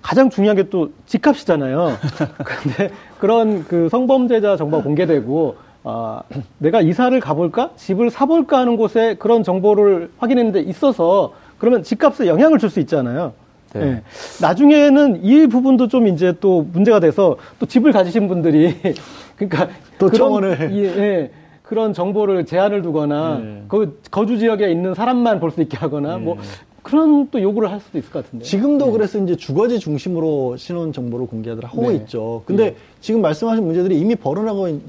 가장 0.00 0.30
중요한 0.30 0.56
게 0.56 0.64
또 0.70 0.90
집값이잖아요. 1.06 1.90
근데 2.42 2.90
그런 3.18 3.64
그 3.64 3.88
성범죄자 3.90 4.56
정보가 4.56 4.82
공개되고 4.82 5.56
아, 5.84 6.22
내가 6.58 6.80
이사를 6.80 7.18
가볼까? 7.20 7.70
집을 7.76 8.10
사볼까 8.10 8.58
하는 8.60 8.76
곳에 8.76 9.16
그런 9.18 9.42
정보를 9.42 10.10
확인했는데 10.18 10.60
있어서 10.60 11.34
그러면 11.58 11.82
집값에 11.82 12.26
영향을 12.26 12.58
줄 12.58 12.70
수 12.70 12.80
있잖아요. 12.80 13.32
네. 13.74 13.80
네. 13.80 14.02
나중에는 14.40 15.20
이 15.22 15.46
부분도 15.46 15.88
좀 15.88 16.06
이제 16.08 16.34
또 16.40 16.62
문제가 16.72 17.00
돼서 17.00 17.36
또 17.58 17.66
집을 17.66 17.92
가지신 17.92 18.28
분들이 18.28 18.76
그러니까 19.36 19.68
또 19.98 20.10
청원을 20.10 20.70
예, 20.72 20.84
예, 20.84 21.30
그런 21.62 21.92
정보를 21.92 22.46
제한을 22.46 22.80
두거나 22.80 23.38
네. 23.38 23.62
그 23.68 24.00
거주 24.10 24.38
지역에 24.38 24.70
있는 24.70 24.94
사람만 24.94 25.38
볼 25.38 25.50
수 25.50 25.60
있게 25.60 25.76
하거나 25.76 26.16
뭐 26.16 26.36
네. 26.36 26.40
그런 26.88 27.28
또 27.30 27.42
요구를 27.42 27.70
할 27.70 27.80
수도 27.80 27.98
있을 27.98 28.10
것 28.10 28.24
같은데. 28.24 28.46
지금도 28.46 28.86
네. 28.86 28.92
그래서 28.92 29.18
이제 29.18 29.36
주거지 29.36 29.78
중심으로 29.78 30.56
신원 30.56 30.94
정보를 30.94 31.26
공개하들 31.26 31.62
하고 31.64 31.90
네. 31.90 31.96
있죠. 31.96 32.42
근데 32.46 32.70
네. 32.70 32.76
지금 33.02 33.20
말씀하신 33.20 33.62
문제들이 33.62 34.00
이미 34.00 34.16
벌어나고 34.16 34.68
있, 34.68 34.80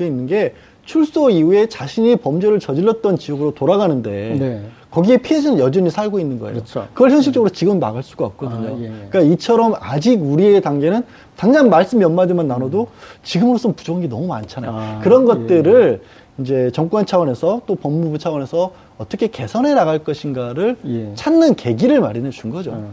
있는 0.00 0.26
게 0.26 0.54
출소 0.86 1.28
이후에 1.28 1.66
자신이 1.66 2.16
범죄를 2.16 2.60
저질렀던 2.60 3.18
지역으로 3.18 3.52
돌아가는데 3.52 4.36
네. 4.38 4.62
거기에 4.90 5.18
피해자는 5.18 5.58
여전히 5.58 5.90
살고 5.90 6.18
있는 6.18 6.38
거예요. 6.38 6.54
그렇죠. 6.54 6.86
걸 6.94 7.10
현실적으로 7.10 7.50
지금 7.50 7.78
막을 7.78 8.02
수가 8.02 8.24
없거든요. 8.24 8.68
아, 8.68 8.78
예, 8.78 8.84
예. 8.84 8.88
그러니까 9.10 9.20
이처럼 9.20 9.74
아직 9.80 10.22
우리의 10.22 10.62
단계는 10.62 11.02
당장 11.36 11.68
말씀 11.68 11.98
몇 11.98 12.10
마디만 12.10 12.48
나눠도 12.48 12.86
지금으로선 13.22 13.74
부족한 13.74 14.02
게 14.02 14.08
너무 14.08 14.26
많잖아요. 14.28 14.72
아, 14.72 15.00
그런 15.02 15.22
예. 15.22 15.26
것들을 15.26 16.00
이제 16.38 16.70
정권 16.72 17.04
차원에서 17.04 17.62
또 17.66 17.74
법무부 17.74 18.18
차원에서 18.18 18.72
어떻게 18.98 19.26
개선해 19.28 19.74
나갈 19.74 19.98
것인가를 20.00 20.76
예. 20.86 21.14
찾는 21.14 21.56
계기를 21.56 22.00
마련해 22.00 22.30
준 22.30 22.50
거죠. 22.50 22.72
어. 22.72 22.90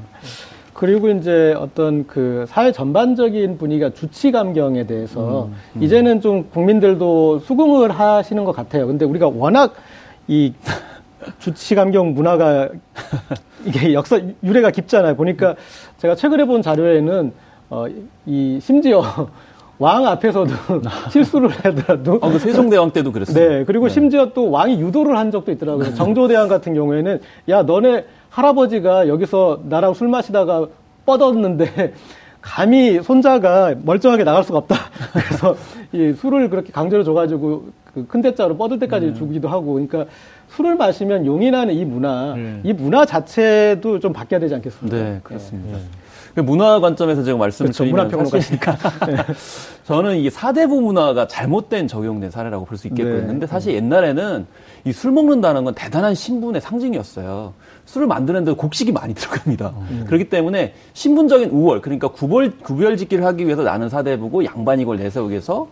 그리고 0.74 1.10
이제 1.10 1.54
어떤 1.60 2.08
그 2.08 2.46
사회 2.48 2.72
전반적인 2.72 3.58
분위기가 3.58 3.92
주치 3.92 4.32
감경에 4.32 4.86
대해서 4.88 5.50
음, 5.76 5.82
이제는 5.84 6.22
좀 6.22 6.50
국민들도 6.50 7.40
수긍을 7.40 7.92
하시는 7.92 8.44
것 8.46 8.56
같아요. 8.56 8.88
근데 8.88 9.06
우리가 9.06 9.28
워낙 9.28 9.76
이 10.28 10.54
주치 11.38 11.76
감경 11.76 12.16
문화가 12.16 12.70
이게 13.66 13.94
역사 13.94 14.20
유래가 14.44 14.72
깊잖아요. 14.72 15.16
보니까 15.16 15.56
제가 16.00 16.16
최근에 16.16 16.46
본 16.46 16.62
자료에는 16.62 17.32
어 17.70 17.86
이 18.26 18.60
심지어 18.62 19.02
왕 19.82 20.06
앞에서도 20.06 20.54
실수를 21.12 21.50
하더라도 21.50 22.20
아, 22.22 22.30
그 22.30 22.38
세종대왕 22.38 22.92
때도 22.92 23.12
그랬어요. 23.12 23.50
네, 23.50 23.64
그리고 23.66 23.90
심지어 23.90 24.32
또 24.32 24.52
왕이 24.52 24.80
유도를 24.80 25.18
한 25.18 25.32
적도 25.32 25.52
있더라고요. 25.52 25.96
정조대왕 25.96 26.48
같은 26.48 26.76
경우에는 26.76 27.20
야 27.50 27.64
너네 27.64 28.06
할아버지가 28.30 29.08
여기서 29.08 29.62
나랑 29.66 29.96
술 29.96 30.08
마시다가 30.08 30.68
뻗었는데 31.08 31.94
감히 32.42 33.02
손자가 33.02 33.74
멀쩡하게 33.84 34.24
나갈 34.24 34.44
수가 34.44 34.60
없다. 34.60 34.76
그래서 35.14 35.56
이 35.92 36.14
술을 36.14 36.52
그렇게 36.52 36.72
강제로 36.72 37.04
줘가지고 37.04 37.66
그 37.94 38.06
큰 38.08 38.22
대자로 38.22 38.56
뻗을 38.56 38.80
때까지 38.80 39.14
주기도 39.16 39.50
하고, 39.50 39.74
그러니까 39.74 40.06
술을 40.50 40.76
마시면 40.76 41.26
용인하는 41.26 41.74
이 41.74 41.84
문화, 41.84 42.36
이 42.64 42.72
문화 42.72 43.06
자체도 43.06 44.00
좀 44.00 44.14
바뀌어야 44.14 44.40
되지 44.40 44.56
않겠습니까? 44.56 44.98
네, 44.98 45.20
그렇습니다. 45.24 45.78
그 45.78 45.84
문화 46.36 46.80
관점에서 46.80 47.24
제가 47.24 47.38
그렇죠. 47.38 47.64
말씀드리면 47.64 47.74
사실 47.74 47.92
문화평론가시니까. 47.92 48.78
저는 49.86 50.18
이게 50.18 50.30
사대부 50.30 50.80
문화가 50.82 51.28
잘못된 51.28 51.88
적용된 51.88 52.32
사례라고 52.32 52.66
볼 52.66 52.78
수 52.78 52.88
있겠거든요. 52.88 53.22
네. 53.22 53.28
근데 53.28 53.48
사실 53.48 53.74
옛날에는 53.74 54.46
이 54.86 54.92
술 54.94 55.12
먹는다는 55.12 55.64
건 55.64 55.74
대단한 55.76 56.16
신분의 56.16 56.62
상징이었어요. 56.62 57.54
술을 57.86 58.08
만드는데 58.08 58.54
곡식이 58.54 58.92
많이 58.92 59.14
들어갑니다. 59.14 59.74
그렇기 60.08 60.30
때문에 60.30 60.74
신분적인 60.94 61.50
우월, 61.50 61.82
그러니까 61.82 62.08
구별, 62.08 62.52
구별짓기를 62.60 63.26
하기 63.26 63.46
위해서 63.46 63.64
나는 63.64 63.90
사대부고 63.90 64.46
양반이 64.46 64.84
이걸 64.84 64.98
내세우기 64.98 65.32
위해서 65.32 65.68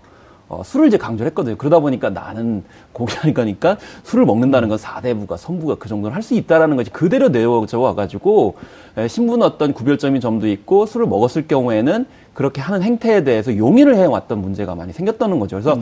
어, 0.50 0.64
술을 0.64 0.88
이제 0.88 0.98
강조를 0.98 1.30
했거든요. 1.30 1.56
그러다 1.56 1.80
보니까 1.80 2.10
나는 2.10 2.64
고기하니까 2.92 3.78
술을 4.04 4.26
먹는다는 4.26 4.68
건 4.68 4.78
사대부가 4.80 5.38
선부가 5.38 5.76
그 5.76 5.88
정도는 5.88 6.16
할 6.16 6.24
수 6.24 6.34
있다라는 6.34 6.76
것이 6.76 6.90
그대로 6.92 7.30
내어져 7.30 7.80
와가지고 7.80 8.56
에, 8.98 9.08
신분 9.08 9.42
어떤 9.44 9.74
구별점인 9.74 10.20
점도 10.22 10.48
있고 10.48 10.86
술을 10.86 11.06
먹었을 11.08 11.48
경우에는 11.48 12.06
그렇게 12.40 12.62
하는 12.62 12.84
행태에 12.84 13.26
대해서 13.26 13.58
용인을 13.58 13.98
해왔던 13.98 14.40
문제가 14.40 14.74
많이 14.74 14.94
생겼다는 14.94 15.42
거죠. 15.42 15.58
그래서 15.58 15.78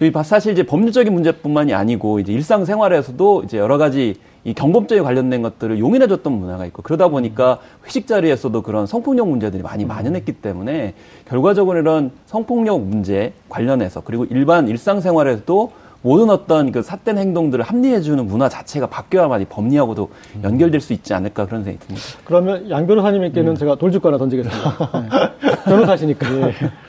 이 0.00 0.10
사실 0.24 0.50
이제 0.50 0.64
법률적인 0.64 1.12
문제뿐만이 1.12 1.72
아니고 1.72 2.18
이제 2.18 2.32
일상생활에서도 2.32 3.44
이제 3.44 3.58
여러 3.58 3.78
가지 3.78 4.16
이 4.42 4.52
경범죄에 4.52 5.02
관련된 5.02 5.40
것들을 5.42 5.78
용인해줬던 5.78 6.32
문화가 6.32 6.66
있고 6.66 6.82
그러다 6.82 7.06
보니까 7.06 7.60
회식 7.86 8.08
자리에서도 8.08 8.60
그런 8.62 8.86
성폭력 8.86 9.28
문제들이 9.28 9.62
많이 9.62 9.84
만연했기 9.84 10.32
때문에 10.32 10.94
결과적으로 11.28 11.78
이런 11.78 12.10
성폭력 12.26 12.80
문제 12.80 13.32
관련해서 13.48 14.00
그리고 14.00 14.24
일반 14.30 14.66
일상생활에서도 14.66 15.70
모든 16.02 16.30
어떤 16.30 16.72
그 16.72 16.82
삿된 16.82 17.18
행동들을 17.18 17.62
합리해주는 17.62 18.26
문화 18.26 18.48
자체가 18.48 18.86
바뀌어야만 18.86 19.42
이 19.42 19.44
법리하고도 19.44 20.08
연결될 20.42 20.80
수 20.80 20.92
있지 20.94 21.12
않을까 21.12 21.46
그런 21.46 21.62
생각이 21.64 21.86
듭니다. 21.86 22.06
그러면 22.24 22.70
양 22.70 22.86
변호사님께는 22.86 23.54
제가 23.56 23.74
돌줄 23.76 24.00
거 24.00 24.08
하나 24.08 24.16
던지겠습니다. 24.18 24.92
네. 25.42 25.56
변호사시니까. 25.64 26.26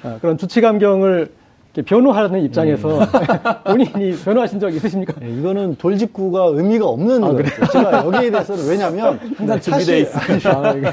아, 0.03 0.17
그런 0.21 0.37
주치감경을 0.37 1.29
이렇게 1.73 1.87
변호하는 1.89 2.41
입장에서 2.43 2.99
본인이 3.65 4.15
변호하신 4.23 4.59
적 4.59 4.69
있으십니까? 4.69 5.13
네, 5.19 5.29
이거는 5.29 5.75
돌직구가 5.77 6.45
의미가 6.47 6.85
없는 6.85 7.21
거예요. 7.21 7.43
제가 7.71 8.05
여기에 8.05 8.31
대해서는 8.31 8.67
왜냐하면 8.67 9.19
항상 9.37 9.59
준비돼 9.59 10.05
사실, 10.05 10.47
아, 10.49 10.73
이게- 10.73 10.91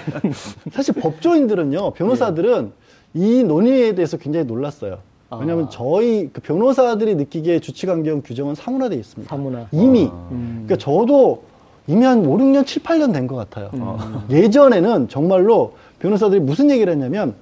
사실 0.72 0.94
법조인들은요, 0.94 1.92
변호사들은 1.92 2.72
이 3.14 3.42
논의에 3.42 3.94
대해서 3.94 4.16
굉장히 4.16 4.46
놀랐어요. 4.46 4.98
왜냐하면 5.30 5.66
아. 5.66 5.68
저희 5.70 6.30
그 6.32 6.40
변호사들이 6.40 7.14
느끼기에 7.16 7.60
주치감경 7.60 8.22
규정은 8.24 8.54
사문화돼 8.54 8.96
있습니다. 8.96 9.28
사문화. 9.28 9.66
이미. 9.72 10.04
음. 10.30 10.64
그러니까 10.66 10.76
저도 10.76 11.42
이미 11.86 12.04
한 12.04 12.24
5, 12.24 12.36
6년, 12.38 12.66
7, 12.66 12.82
8년 12.82 13.12
된 13.12 13.26
것 13.26 13.36
같아요. 13.36 13.70
음. 13.74 14.22
예전에는 14.30 15.08
정말로 15.08 15.72
변호사들이 15.98 16.40
무슨 16.40 16.70
얘기를 16.70 16.92
했냐면 16.92 17.34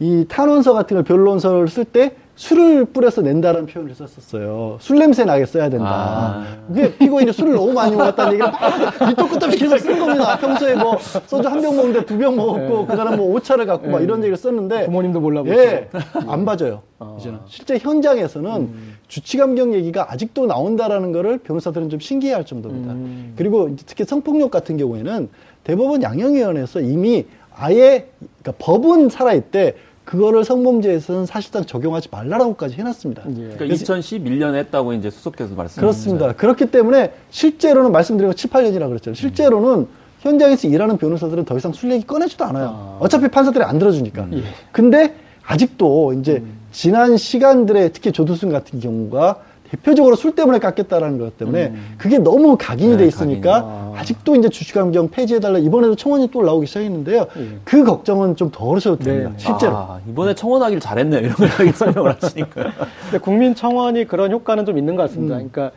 이 0.00 0.26
탄원서 0.28 0.72
같은 0.74 0.96
걸 0.96 1.04
변론서를 1.04 1.68
쓸 1.68 1.84
때 1.84 2.14
술을 2.44 2.86
뿌려서 2.86 3.20
낸다는 3.20 3.66
표현을 3.66 3.94
썼었어요. 3.94 4.78
술 4.80 4.98
냄새 4.98 5.26
나게 5.26 5.44
써야 5.44 5.68
된다. 5.68 5.86
아. 5.86 6.56
그게 6.68 6.96
피고인이 6.96 7.34
술을 7.34 7.52
너무 7.52 7.74
많이 7.74 7.94
먹었다는 7.94 8.32
얘기를 8.32 8.50
막 8.50 9.08
밑도 9.08 9.28
끝도 9.28 9.44
없이 9.44 9.58
계속 9.58 9.78
쓴 9.78 9.98
겁니다. 9.98 10.38
평소에 10.38 10.74
뭐 10.74 10.96
소주 11.26 11.46
한 11.46 11.60
병 11.60 11.76
먹는데 11.76 12.06
두 12.06 12.16
병 12.16 12.36
먹었고 12.36 12.86
그 12.86 12.96
사람 12.96 13.16
뭐 13.18 13.34
오차를 13.34 13.66
갖고 13.66 13.90
막 13.90 14.00
이런 14.02 14.20
얘기를 14.20 14.38
썼는데 14.38 14.86
부모님도 14.86 15.20
몰라보고. 15.20 15.54
예, 15.54 15.90
안 16.28 16.46
봐줘요. 16.46 16.80
이제는 17.18 17.40
실제 17.46 17.76
현장에서는 17.76 18.70
주치감경 19.08 19.74
얘기가 19.74 20.10
아직도 20.10 20.46
나온다라는 20.46 21.12
거를 21.12 21.36
변호사들은 21.38 21.90
좀 21.90 22.00
신기해할 22.00 22.46
정도입니다. 22.46 22.94
그리고 23.36 23.68
이제 23.68 23.84
특히 23.86 24.04
성폭력 24.06 24.50
같은 24.50 24.78
경우에는 24.78 25.28
대법원 25.64 26.02
양형위원회에서 26.02 26.80
이미 26.80 27.26
아예 27.54 28.08
그러니까 28.42 28.52
법은 28.64 29.10
살아있대 29.10 29.74
그거를 30.10 30.44
성범죄에서는 30.44 31.24
사실상 31.24 31.64
적용하지 31.64 32.08
말라라고까지 32.10 32.74
해놨습니다. 32.74 33.22
예. 33.28 33.54
그러니까 33.56 33.66
2011년에 33.66 34.56
했다고 34.56 34.92
이제 34.94 35.08
수석께서 35.08 35.54
말씀하셨죠. 35.54 35.80
그렇습니다. 35.80 36.32
그렇기 36.32 36.66
때문에 36.66 37.12
실제로는 37.30 37.92
말씀드린 37.92 38.28
거 38.28 38.34
7, 38.34 38.50
8년이라 38.50 38.88
그랬잖아요. 38.88 39.14
실제로는 39.14 39.86
현장에서 40.18 40.66
일하는 40.66 40.96
변호사들은 40.96 41.44
더 41.44 41.56
이상 41.56 41.72
술 41.72 41.92
얘기 41.92 42.04
꺼내지도 42.04 42.44
않아요. 42.46 42.96
어차피 42.98 43.28
판사들이 43.28 43.62
안 43.62 43.78
들어주니까. 43.78 44.26
근데 44.72 45.14
아직도 45.46 46.14
이제 46.14 46.42
지난 46.72 47.16
시간들의 47.16 47.92
특히 47.92 48.10
조두순 48.10 48.50
같은 48.50 48.80
경우가 48.80 49.38
대표적으로 49.70 50.16
술 50.16 50.34
때문에 50.34 50.58
깎였다라는 50.58 51.18
것 51.18 51.38
때문에 51.38 51.72
그게 51.96 52.18
너무 52.18 52.56
각인이 52.58 52.96
돼 52.96 53.06
있으니까 53.06 53.92
아직도 53.96 54.34
이제 54.36 54.48
주식감경 54.48 55.10
폐지해달라 55.10 55.58
이번에도 55.58 55.94
청원이 55.94 56.30
또 56.32 56.42
나오기 56.42 56.66
시작했는데요. 56.66 57.26
그 57.64 57.84
걱정은 57.84 58.34
좀 58.36 58.50
덜으셔도 58.50 59.02
됩니다. 59.04 59.30
네. 59.30 59.34
실제로. 59.38 59.76
아, 59.76 60.00
이번에 60.08 60.34
청원하길 60.34 60.80
잘했네요. 60.80 61.20
이런 61.20 61.34
걸 61.56 61.72
설명을 61.72 62.16
하시니까. 62.20 62.72
근데 63.04 63.18
국민 63.18 63.54
청원이 63.54 64.06
그런 64.06 64.32
효과는 64.32 64.66
좀 64.66 64.76
있는 64.76 64.96
것 64.96 65.02
같습니다. 65.02 65.36
그러니까 65.36 65.70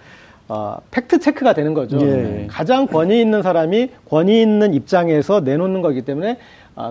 어, 0.49 0.77
팩트 0.91 1.19
체크가 1.19 1.53
되는 1.53 1.73
거죠. 1.73 1.99
예. 2.01 2.47
가장 2.49 2.87
권위 2.87 3.21
있는 3.21 3.41
사람이 3.41 3.89
권위 4.09 4.41
있는 4.41 4.73
입장에서 4.73 5.39
내놓는 5.39 5.81
거기 5.81 6.01
때문에 6.01 6.31
아, 6.31 6.35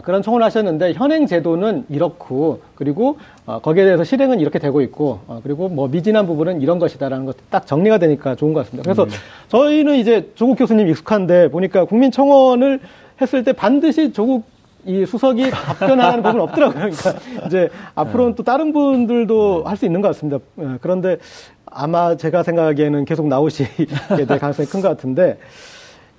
그런 0.04 0.22
청원을 0.22 0.44
하셨는데 0.46 0.92
현행 0.92 1.26
제도는 1.26 1.86
이렇고 1.88 2.60
그리고 2.76 3.18
어, 3.46 3.58
거기에 3.60 3.84
대해서 3.84 4.04
실행은 4.04 4.38
이렇게 4.40 4.58
되고 4.58 4.80
있고 4.80 5.18
어, 5.26 5.40
그리고 5.42 5.68
뭐 5.68 5.88
미진한 5.88 6.26
부분은 6.26 6.60
이런 6.60 6.78
것이다라는 6.78 7.24
것이 7.26 7.38
딱 7.50 7.66
정리가 7.66 7.98
되니까 7.98 8.34
좋은 8.36 8.52
것 8.52 8.60
같습니다. 8.64 8.84
그래서 8.84 9.06
저희는 9.48 9.96
이제 9.96 10.30
조국 10.36 10.56
교수님 10.56 10.86
익숙한데 10.88 11.50
보니까 11.50 11.84
국민 11.84 12.10
청원을 12.12 12.80
했을 13.20 13.42
때 13.44 13.52
반드시 13.52 14.12
조국 14.12 14.44
이 14.84 15.06
수석이 15.06 15.50
답변하는 15.50 16.22
법은 16.24 16.40
없더라고요. 16.40 16.78
그러니까 16.90 17.14
이제 17.46 17.68
앞으로는 17.94 18.34
또 18.34 18.42
다른 18.42 18.72
분들도 18.72 19.62
할 19.64 19.76
수 19.76 19.84
있는 19.86 20.00
것 20.00 20.08
같습니다. 20.08 20.38
예, 20.60 20.78
그런데 20.80 21.18
아마 21.66 22.16
제가 22.16 22.42
생각하기에는 22.42 23.04
계속 23.04 23.26
나오시게 23.28 23.86
될 24.26 24.38
가능성이 24.38 24.66
큰 24.68 24.82
것 24.82 24.88
같은데 24.88 25.38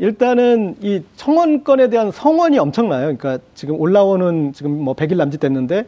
일단은 0.03 0.75
이 0.81 1.01
청원권에 1.15 1.89
대한 1.89 2.11
성원이 2.11 2.59
엄청나요. 2.59 3.03
그러니까 3.03 3.39
지금 3.55 3.79
올라오는 3.79 4.51
지금 4.51 4.83
뭐 4.83 4.93
100일 4.95 5.15
남짓 5.15 5.39
됐는데 5.39 5.85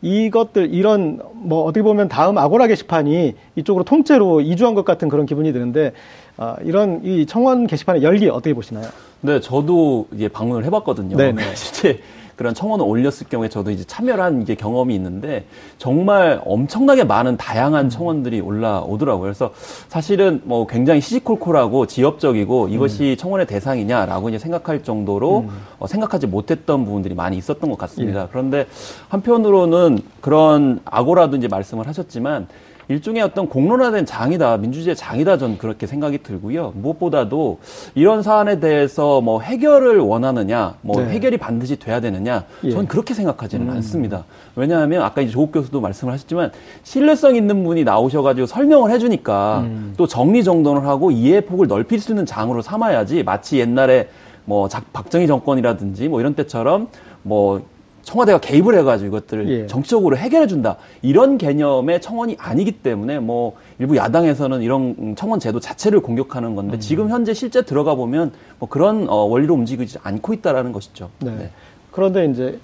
이것들 0.00 0.72
이런 0.72 1.20
뭐 1.34 1.64
어떻게 1.64 1.82
보면 1.82 2.08
다음 2.08 2.38
아고라 2.38 2.66
게시판이 2.66 3.34
이쪽으로 3.56 3.84
통째로 3.84 4.40
이주한 4.40 4.74
것 4.74 4.86
같은 4.86 5.10
그런 5.10 5.26
기분이 5.26 5.52
드는데 5.52 5.92
아, 6.38 6.56
이런 6.64 7.02
이 7.04 7.26
청원 7.26 7.66
게시판의 7.66 8.02
열기 8.02 8.30
어떻게 8.30 8.54
보시나요? 8.54 8.86
네, 9.20 9.38
저도 9.38 10.06
이제 10.14 10.28
방문을 10.28 10.64
해봤거든요. 10.64 11.18
네네. 11.18 11.54
실제 11.54 12.00
그런 12.38 12.54
청원을 12.54 12.84
올렸을 12.86 13.26
경우에 13.28 13.48
저도 13.48 13.72
이제 13.72 13.82
참여를 13.82 14.22
한 14.22 14.42
이게 14.42 14.54
경험이 14.54 14.94
있는데 14.94 15.44
정말 15.76 16.40
엄청나게 16.44 17.02
많은 17.02 17.36
다양한 17.36 17.86
음. 17.86 17.90
청원들이 17.90 18.40
올라오더라고요. 18.40 19.22
그래서 19.22 19.50
사실은 19.88 20.40
뭐 20.44 20.64
굉장히 20.68 21.00
시시콜콜하고 21.00 21.86
지엽적이고 21.86 22.68
이것이 22.68 23.10
음. 23.10 23.16
청원의 23.16 23.48
대상이냐라고 23.48 24.28
이제 24.28 24.38
생각할 24.38 24.84
정도로 24.84 25.46
어, 25.80 25.86
생각하지 25.88 26.28
못했던 26.28 26.84
부분들이 26.84 27.16
많이 27.16 27.36
있었던 27.36 27.68
것 27.68 27.76
같습니다. 27.76 28.22
예. 28.22 28.26
그런데 28.30 28.66
한편으로는 29.08 29.98
그런 30.20 30.78
악오라도 30.84 31.36
이제 31.36 31.48
말씀을 31.48 31.88
하셨지만 31.88 32.46
일종의 32.88 33.22
어떤 33.22 33.48
공론화된 33.48 34.06
장이다, 34.06 34.56
민주주의의 34.56 34.96
장이다, 34.96 35.36
전 35.36 35.58
그렇게 35.58 35.86
생각이 35.86 36.22
들고요. 36.22 36.72
무엇보다도 36.74 37.58
이런 37.94 38.22
사안에 38.22 38.60
대해서 38.60 39.20
뭐 39.20 39.40
해결을 39.40 39.98
원하느냐, 39.98 40.76
뭐 40.80 41.02
네. 41.02 41.10
해결이 41.10 41.36
반드시 41.36 41.76
돼야 41.78 42.00
되느냐, 42.00 42.44
예. 42.64 42.70
전 42.70 42.86
그렇게 42.86 43.12
생각하지는 43.12 43.68
않습니다. 43.70 44.24
왜냐하면 44.56 45.02
아까 45.02 45.20
이제 45.20 45.30
조국 45.32 45.52
교수도 45.52 45.82
말씀을 45.82 46.14
하셨지만 46.14 46.50
신뢰성 46.82 47.36
있는 47.36 47.62
분이 47.62 47.84
나오셔가지고 47.84 48.46
설명을 48.46 48.90
해주니까 48.92 49.66
또 49.98 50.06
정리정돈을 50.06 50.86
하고 50.86 51.10
이해 51.10 51.42
폭을 51.42 51.66
넓힐 51.68 52.00
수 52.00 52.12
있는 52.12 52.24
장으로 52.24 52.62
삼아야지 52.62 53.22
마치 53.22 53.58
옛날에 53.58 54.08
뭐 54.46 54.66
작- 54.68 54.90
박정희 54.94 55.26
정권이라든지 55.26 56.08
뭐 56.08 56.20
이런 56.20 56.34
때처럼 56.34 56.88
뭐 57.22 57.60
청와대가 58.08 58.38
개입을 58.38 58.74
해가지고 58.78 59.08
이것들을 59.08 59.48
예. 59.50 59.66
정치적으로 59.66 60.16
해결해준다 60.16 60.78
이런 61.02 61.36
개념의 61.36 62.00
청원이 62.00 62.36
아니기 62.38 62.72
때문에 62.72 63.18
뭐 63.18 63.56
일부 63.78 63.96
야당에서는 63.96 64.62
이런 64.62 64.96
음, 64.98 65.14
청원 65.14 65.38
제도 65.40 65.60
자체를 65.60 66.00
공격하는 66.00 66.54
건데 66.54 66.78
지금 66.78 67.10
현재 67.10 67.34
실제 67.34 67.60
들어가 67.60 67.94
보면 67.94 68.32
뭐 68.58 68.66
그런 68.66 69.10
어, 69.10 69.16
원리로 69.24 69.52
움직이지 69.52 69.98
않고 70.02 70.32
있다라는 70.32 70.72
것이죠. 70.72 71.10
네. 71.20 71.50
그런데 71.90 72.24
이제 72.24 72.58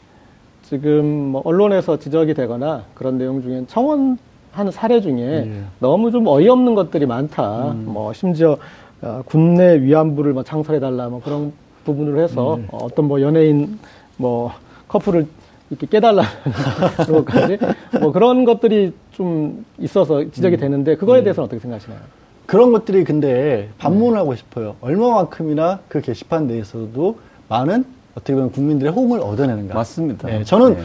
지금 0.63 1.05
뭐 1.05 1.43
언론에서 1.45 1.99
지적이 1.99 2.33
되거나 2.33 2.85
그런 2.95 3.19
내용 3.19 3.43
중엔 3.43 3.67
청원하는 3.67 4.73
사례 4.73 5.03
중에 5.03 5.51
너무 5.79 6.11
좀 6.11 6.27
어이없는 6.27 6.75
것들이 6.75 7.05
많다. 7.05 7.75
뭐 7.85 8.15
심지어 8.15 8.57
어, 9.03 9.21
군내 9.27 9.83
위안부를 9.83 10.33
뭐 10.33 10.43
창설해달라 10.43 11.11
뭐 11.11 11.21
그런 11.23 11.53
부분으로 11.85 12.23
해서 12.23 12.59
어, 12.69 12.79
어떤 12.81 13.09
뭐 13.09 13.21
연예인 13.21 13.79
뭐 14.17 14.51
커플을 14.89 15.27
이렇게 15.71 15.87
깨달라 15.87 16.25
그런 16.97 17.25
것까지 17.25 17.59
뭐 18.01 18.13
그런 18.13 18.45
것들이 18.45 18.93
좀 19.13 19.65
있어서 19.79 20.31
지적이 20.31 20.57
되는데 20.57 20.97
그거에 20.97 21.23
대해서는 21.23 21.47
어떻게 21.47 21.61
생각하시나요? 21.61 22.01
그런 22.47 22.73
것들이 22.73 23.05
근데 23.05 23.71
반문을 23.79 24.19
하고 24.19 24.35
싶어요. 24.35 24.77
얼마만큼이나 24.81 25.81
그 25.89 26.01
게시판 26.01 26.47
내에서도 26.47 27.19
많은 27.49 27.85
어떻게 28.15 28.35
보면 28.35 28.53
국민들의 28.53 28.93
호응을 28.93 29.21
얻어내는가. 29.21 29.75
맞습니다. 29.75 30.29
네, 30.29 30.45
저는 30.45 30.75
네. 30.75 30.83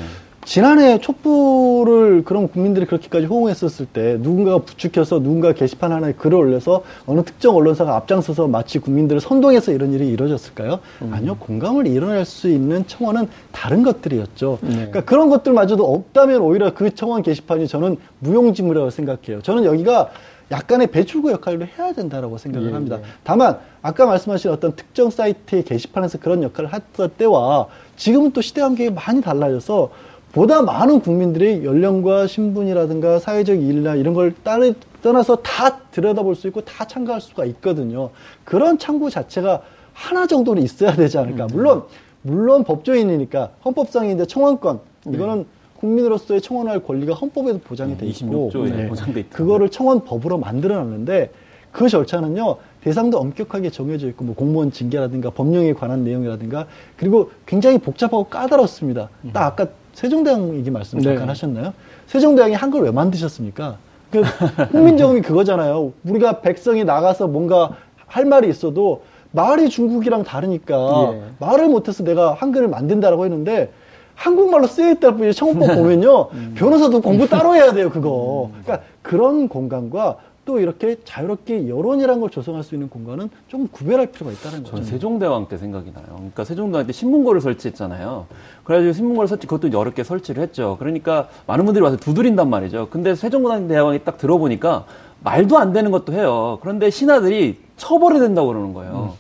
지난해 0.50 0.98
촛불을 0.98 2.24
그런 2.24 2.48
국민들이 2.48 2.88
그렇게까지 2.88 3.28
호응했었을 3.28 3.86
때 3.86 4.18
누군가가 4.20 4.58
부추겨서 4.58 5.20
누군가 5.20 5.54
게시판 5.54 5.92
하나에 5.92 6.14
글을 6.14 6.36
올려서 6.40 6.82
어느 7.06 7.22
특정 7.22 7.56
언론사가 7.56 7.96
앞장서서 7.96 8.48
마치 8.48 8.80
국민들을 8.80 9.22
선동해서 9.22 9.72
이런 9.72 9.94
일이 9.94 10.08
이루어졌을까요? 10.08 10.80
아니요. 11.12 11.38
공감을 11.38 11.86
이뤄낼 11.86 12.26
수 12.26 12.50
있는 12.50 12.88
청원은 12.88 13.28
다른 13.52 13.84
것들이었죠. 13.84 14.58
그러니까 14.62 15.02
그런 15.02 15.30
것들마저도 15.30 15.86
없다면 15.86 16.42
오히려 16.42 16.74
그 16.74 16.96
청원 16.96 17.22
게시판이 17.22 17.68
저는 17.68 17.98
무용지물이라고 18.18 18.90
생각해요. 18.90 19.44
저는 19.44 19.66
여기가 19.66 20.10
약간의 20.52 20.88
배출구 20.88 21.32
역할을 21.32 21.70
해야 21.78 21.94
된다라고 21.94 22.40
생각을 22.40 22.70
예, 22.70 22.74
합니다. 22.74 22.98
예. 23.00 23.06
다만 23.24 23.60
아까 23.84 24.08
말씀하신 24.08 24.50
어떤 24.50 24.76
특정 24.76 25.12
사이트의 25.12 25.64
게시판에서 25.64 26.18
그런 26.18 26.42
역할을 26.42 26.72
했을 26.74 27.10
때와 27.10 27.68
지금은 27.98 28.32
또 28.32 28.42
시대 28.42 28.62
관계가 28.62 28.96
많이 28.96 29.22
달라져서 29.22 29.92
보다 30.32 30.62
많은 30.62 31.00
국민들이 31.00 31.66
연령과 31.66 32.28
신분이라든가 32.28 33.20
사회적 33.20 33.62
일이나 33.62 33.96
이런 33.96 34.14
걸 34.14 34.34
따르, 34.44 34.74
떠나서 35.02 35.38
다 35.38 35.80
들여다볼 35.92 36.36
수 36.36 36.48
있고 36.48 36.62
다 36.62 36.86
참가할 36.86 37.20
수가 37.20 37.46
있거든요. 37.46 38.12
그런 38.44 38.78
창구 38.78 39.10
자체가 39.10 39.62
하나 39.94 40.28
정도는 40.28 40.62
있어야 40.62 40.96
되지 40.96 41.18
않을까. 41.18 41.48
물론 41.52 41.84
물론 42.22 42.64
법조인이니까 42.64 43.52
헌법상인데 43.66 44.26
청원권 44.28 44.80
이거는 45.08 45.46
국민으로서의 45.78 46.42
청원할 46.42 46.84
권리가 46.84 47.14
헌법에도 47.14 47.60
보장이 47.60 47.98
돼 47.98 48.06
있고 48.08 48.52
26조에 48.52 48.76
네, 48.76 48.88
보장돼. 48.88 49.24
그거를 49.32 49.70
청원법으로 49.70 50.38
만들어놨는데 50.38 51.32
그 51.72 51.88
절차는요 51.88 52.58
대상도 52.82 53.18
엄격하게 53.20 53.70
정해져 53.70 54.08
있고 54.10 54.26
뭐 54.26 54.36
공무원 54.36 54.72
징계라든가 54.72 55.30
법령에 55.30 55.74
관한 55.74 56.04
내용이라든가 56.04 56.68
그리고 56.98 57.32
굉장히 57.46 57.78
복잡하고 57.78 58.26
까다롭습니다. 58.26 59.10
딱 59.34 59.46
아까 59.46 59.68
세종대왕 60.00 60.56
얘기 60.56 60.72
말씀 60.72 61.02
잠깐 61.02 61.24
네. 61.24 61.28
하셨나요? 61.28 61.74
세종대왕이 62.08 62.54
한글 62.54 62.84
왜 62.84 62.92
만드셨습니까? 62.92 63.76
그 64.10 64.24
국민정음이 64.72 65.22
그거잖아요. 65.22 65.92
우리가 66.06 66.40
백성이 66.40 66.86
나가서 66.86 67.28
뭔가 67.28 67.72
할 68.08 68.24
말이 68.24 68.50
있어도 68.50 69.04
말이 69.32 69.70
중국이랑 69.70 70.24
다르니까 70.24 71.12
예. 71.14 71.22
말을 71.40 71.68
못해서 71.68 72.04
내가 72.04 72.34
한글을 72.34 72.70
만든다라고 72.70 73.26
했는데 73.26 73.72
한국말로 74.16 74.68
쓰여있다 74.68 75.16
보니 75.16 75.34
청법 75.34 75.76
보면요 75.76 76.30
변호사도 76.56 77.02
공부 77.02 77.28
따로 77.28 77.54
해야 77.56 77.72
돼요 77.72 77.90
그거 77.92 78.50
그러니까 78.64 78.86
그런 79.04 79.48
공간과 79.48 80.18
또 80.50 80.60
이렇게 80.60 80.98
자유롭게 81.06 81.70
여론이라는 81.70 82.22
걸 82.22 82.32
조성할 82.32 82.64
수 82.64 82.74
있는 82.74 82.90
공간은 82.90 83.30
좀 83.50 83.68
구별할 83.68 84.08
필요가 84.08 84.32
있다는 84.32 84.64
거죠. 84.64 84.72
저는 84.72 84.84
세종대왕 84.84 85.48
때 85.48 85.58
생각이 85.58 85.94
나요. 85.94 86.08
그러니까 86.16 86.44
세종대왕 86.44 86.88
때 86.88 86.92
신문고를 86.92 87.40
설치했잖아요. 87.40 88.26
그래가지고 88.64 88.94
신문고를 88.94 89.28
설치, 89.28 89.46
그것도 89.46 89.72
여러 89.78 89.92
개 89.92 90.04
설치를 90.04 90.42
했죠. 90.42 90.78
그러니까 90.80 91.28
많은 91.46 91.66
분들이 91.66 91.84
와서 91.84 91.98
두드린단 91.98 92.50
말이죠. 92.50 92.88
근데 92.90 93.14
세종대왕이 93.14 94.00
딱 94.04 94.18
들어보니까 94.18 94.86
말도 95.24 95.60
안 95.60 95.72
되는 95.72 95.92
것도 95.92 96.14
해요. 96.14 96.58
그런데 96.64 96.90
신하들이 96.90 97.60
처벌해야 97.78 98.20
된다고 98.20 98.48
그러는 98.48 98.74
거예요. 98.74 99.14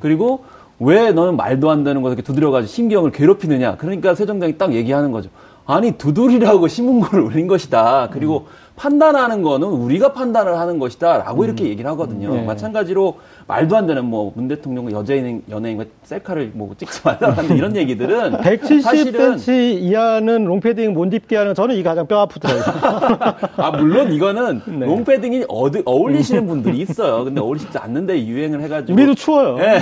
그리고 0.00 0.44
왜 0.78 1.12
너는 1.12 1.36
말도 1.36 1.70
안 1.70 1.84
되는 1.84 2.00
거 2.00 2.08
이렇게 2.08 2.22
두드려가지고 2.22 2.72
신경을 2.72 3.12
괴롭히느냐. 3.12 3.76
그러니까 3.76 4.14
세종대왕이 4.14 4.56
딱 4.56 4.72
얘기하는 4.72 5.12
거죠. 5.12 5.28
아니 5.66 5.92
두드리라고 5.92 6.68
신문고를 6.68 7.20
올린 7.24 7.46
것이다. 7.46 8.08
그리고 8.12 8.46
판단하는 8.80 9.42
거는 9.42 9.68
우리가 9.68 10.14
판단을 10.14 10.58
하는 10.58 10.78
것이다 10.78 11.18
라고 11.18 11.44
이렇게 11.44 11.66
얘기를 11.66 11.90
하거든요. 11.90 12.32
네. 12.34 12.42
마찬가지로 12.42 13.18
말도 13.46 13.76
안 13.76 13.86
되는 13.86 14.06
뭐 14.06 14.32
문 14.34 14.48
대통령과 14.48 14.92
여자인 14.92 15.42
연예인과 15.50 15.84
셀카를 16.04 16.52
뭐 16.54 16.74
찍지 16.78 17.00
말라는 17.04 17.56
이런 17.56 17.76
얘기들은 17.76 18.38
사실은 18.82 19.36
170cm 19.36 19.82
이하는 19.82 20.44
롱패딩 20.44 20.94
못 20.94 21.12
입게 21.12 21.36
하는 21.36 21.54
저는 21.54 21.74
이게 21.74 21.82
가장 21.82 22.06
뼈 22.06 22.20
아프더라고요. 22.20 22.64
아 23.56 23.70
물론 23.72 24.12
이거는 24.12 24.62
네. 24.78 24.86
롱패딩이 24.86 25.44
어드, 25.48 25.82
어울리시는 25.84 26.46
분들이 26.46 26.78
있어요. 26.78 27.24
근데 27.24 27.40
어울리지 27.42 27.76
않는데 27.76 28.24
유행을 28.24 28.62
해가지고 28.62 28.94
우리도 28.94 29.14
추워요. 29.14 29.58
예. 29.60 29.80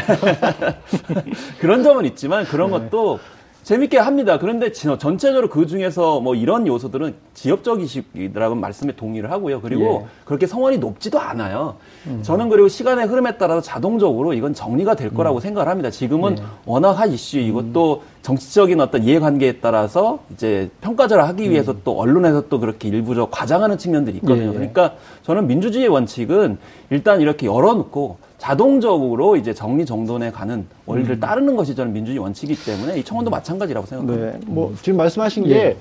그런 1.60 1.84
점은 1.84 2.04
있지만 2.06 2.44
그런 2.46 2.70
것도 2.70 3.20
재밌게 3.68 3.98
합니다. 3.98 4.38
그런데 4.38 4.72
지- 4.72 4.88
전체적으로 4.98 5.50
그 5.50 5.66
중에서 5.66 6.20
뭐 6.20 6.34
이런 6.34 6.66
요소들은 6.66 7.14
지엽적이시라고 7.34 8.54
말씀에 8.54 8.96
동의를 8.96 9.30
하고요. 9.30 9.60
그리고 9.60 10.08
그렇게 10.24 10.46
성원이 10.46 10.78
높지도 10.78 11.20
않아요. 11.20 11.76
저는 12.22 12.48
그리고 12.48 12.68
시간의 12.68 13.06
흐름에 13.08 13.36
따라서 13.36 13.60
자동적으로 13.60 14.32
이건 14.32 14.54
정리가 14.54 14.94
될 14.94 15.12
거라고 15.12 15.40
생각을 15.40 15.68
합니다. 15.68 15.90
지금은 15.90 16.36
워낙 16.64 16.92
한 16.92 17.12
이슈 17.12 17.36
이것도 17.40 18.04
정치적인 18.22 18.80
어떤 18.80 19.02
이해관계에 19.02 19.58
따라서 19.60 20.20
이제 20.32 20.70
평가절하를 20.80 21.22
하기 21.28 21.50
위해서 21.50 21.74
또 21.84 22.00
언론에서 22.00 22.48
또 22.48 22.60
그렇게 22.60 22.88
일부러 22.88 23.30
과장하는 23.30 23.76
측면들이 23.76 24.16
있거든요. 24.16 24.44
예, 24.44 24.48
예. 24.48 24.52
그러니까 24.52 24.94
저는 25.24 25.46
민주주의의 25.46 25.90
원칙은 25.90 26.56
일단 26.88 27.20
이렇게 27.20 27.46
열어놓고 27.46 28.16
자동적으로 28.38 29.36
이제 29.36 29.52
정리 29.52 29.84
정돈에 29.84 30.30
가는 30.30 30.64
원리를 30.86 31.18
따르는 31.20 31.56
것이 31.56 31.74
저는 31.74 31.92
민주주의 31.92 32.18
원칙이기 32.18 32.64
때문에 32.64 32.98
이 32.98 33.02
청원도 33.04 33.30
마찬가지라고 33.30 33.86
생각합니다. 33.86 34.38
네, 34.38 34.40
뭐 34.46 34.72
지금 34.80 34.96
말씀하신 34.96 35.46
예. 35.48 35.52
게 35.52 35.76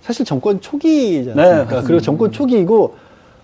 사실 0.00 0.24
정권 0.24 0.60
초기지 0.60 1.32
네? 1.34 1.34
맞습니다. 1.34 1.82
그리고 1.82 2.00
정권 2.00 2.32
초기이고 2.32 2.94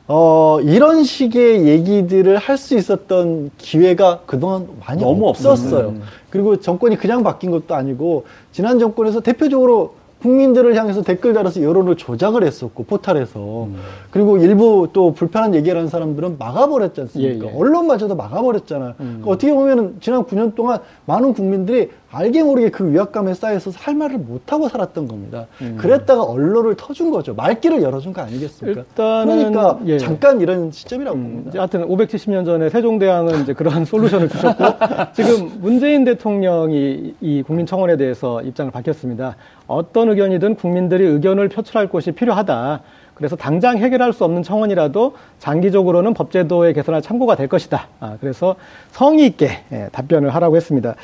어, 0.06 0.58
이런 0.62 1.04
식의 1.04 1.66
얘기들을 1.66 2.36
할 2.38 2.56
수 2.58 2.76
있었던 2.76 3.50
기회가 3.58 4.20
그동안 4.26 4.68
많이 4.86 5.02
너무 5.02 5.28
없었어요. 5.28 5.88
음. 5.90 6.02
그리고 6.30 6.58
정권이 6.58 6.96
그냥 6.96 7.22
바뀐 7.22 7.50
것도 7.50 7.74
아니고 7.74 8.24
지난 8.52 8.78
정권에서 8.78 9.20
대표적으로 9.20 9.94
국민들을 10.24 10.74
향해서 10.74 11.02
댓글 11.02 11.34
달아서 11.34 11.62
여론을 11.62 11.96
조작을 11.96 12.44
했었고 12.44 12.84
포탈에서 12.84 13.64
음. 13.64 13.76
그리고 14.10 14.38
일부 14.38 14.88
또 14.94 15.12
불편한 15.12 15.54
얘기를 15.54 15.76
하는 15.76 15.90
사람들은 15.90 16.38
막아버렸지 16.38 17.02
않습니까? 17.02 17.46
예, 17.46 17.50
예. 17.50 17.54
언론마저도 17.54 18.16
막아버렸잖아요. 18.16 18.94
그러니까 18.96 19.30
어떻게 19.30 19.52
보면은 19.52 19.96
지난 20.00 20.24
9년 20.24 20.54
동안 20.54 20.80
많은 21.04 21.34
국민들이 21.34 21.90
알게 22.14 22.42
모르게 22.44 22.70
그 22.70 22.92
위압감에 22.92 23.34
쌓여서 23.34 23.72
할 23.74 23.94
말을 23.94 24.18
못하고 24.18 24.68
살았던 24.68 25.08
겁니다. 25.08 25.46
그랬다가 25.76 26.22
언론을 26.22 26.76
터준 26.76 27.10
거죠. 27.10 27.34
말길을 27.34 27.82
열어준 27.82 28.12
거 28.12 28.22
아니겠습니까? 28.22 28.80
일단은 28.80 29.52
그러니까 29.52 29.80
예. 29.86 29.98
잠깐 29.98 30.40
이런 30.40 30.70
시점이라고 30.70 31.16
음, 31.16 31.22
봅니다. 31.22 31.58
하여튼 31.58 31.88
570년 31.88 32.44
전에 32.44 32.70
세종대왕은 32.70 33.42
이제 33.42 33.52
그러한 33.52 33.84
솔루션을 33.84 34.28
주셨고 34.28 34.64
지금 35.12 35.50
문재인 35.60 36.04
대통령이 36.04 37.14
이 37.20 37.42
국민청원에 37.42 37.96
대해서 37.96 38.40
입장을 38.42 38.70
밝혔습니다. 38.70 39.36
어떤 39.66 40.10
의견이든 40.10 40.54
국민들이 40.54 41.04
의견을 41.04 41.48
표출할 41.48 41.88
곳이 41.88 42.12
필요하다. 42.12 42.82
그래서 43.14 43.36
당장 43.36 43.78
해결할 43.78 44.12
수 44.12 44.24
없는 44.24 44.42
청원이라도 44.42 45.14
장기적으로는 45.38 46.14
법제도의 46.14 46.74
개선할 46.74 47.00
참고가 47.00 47.36
될 47.36 47.48
것이다. 47.48 47.88
아, 48.00 48.16
그래서 48.20 48.56
성의 48.90 49.26
있게 49.26 49.50
예, 49.72 49.88
답변을 49.92 50.34
하라고 50.34 50.56
했습니다. 50.56 50.96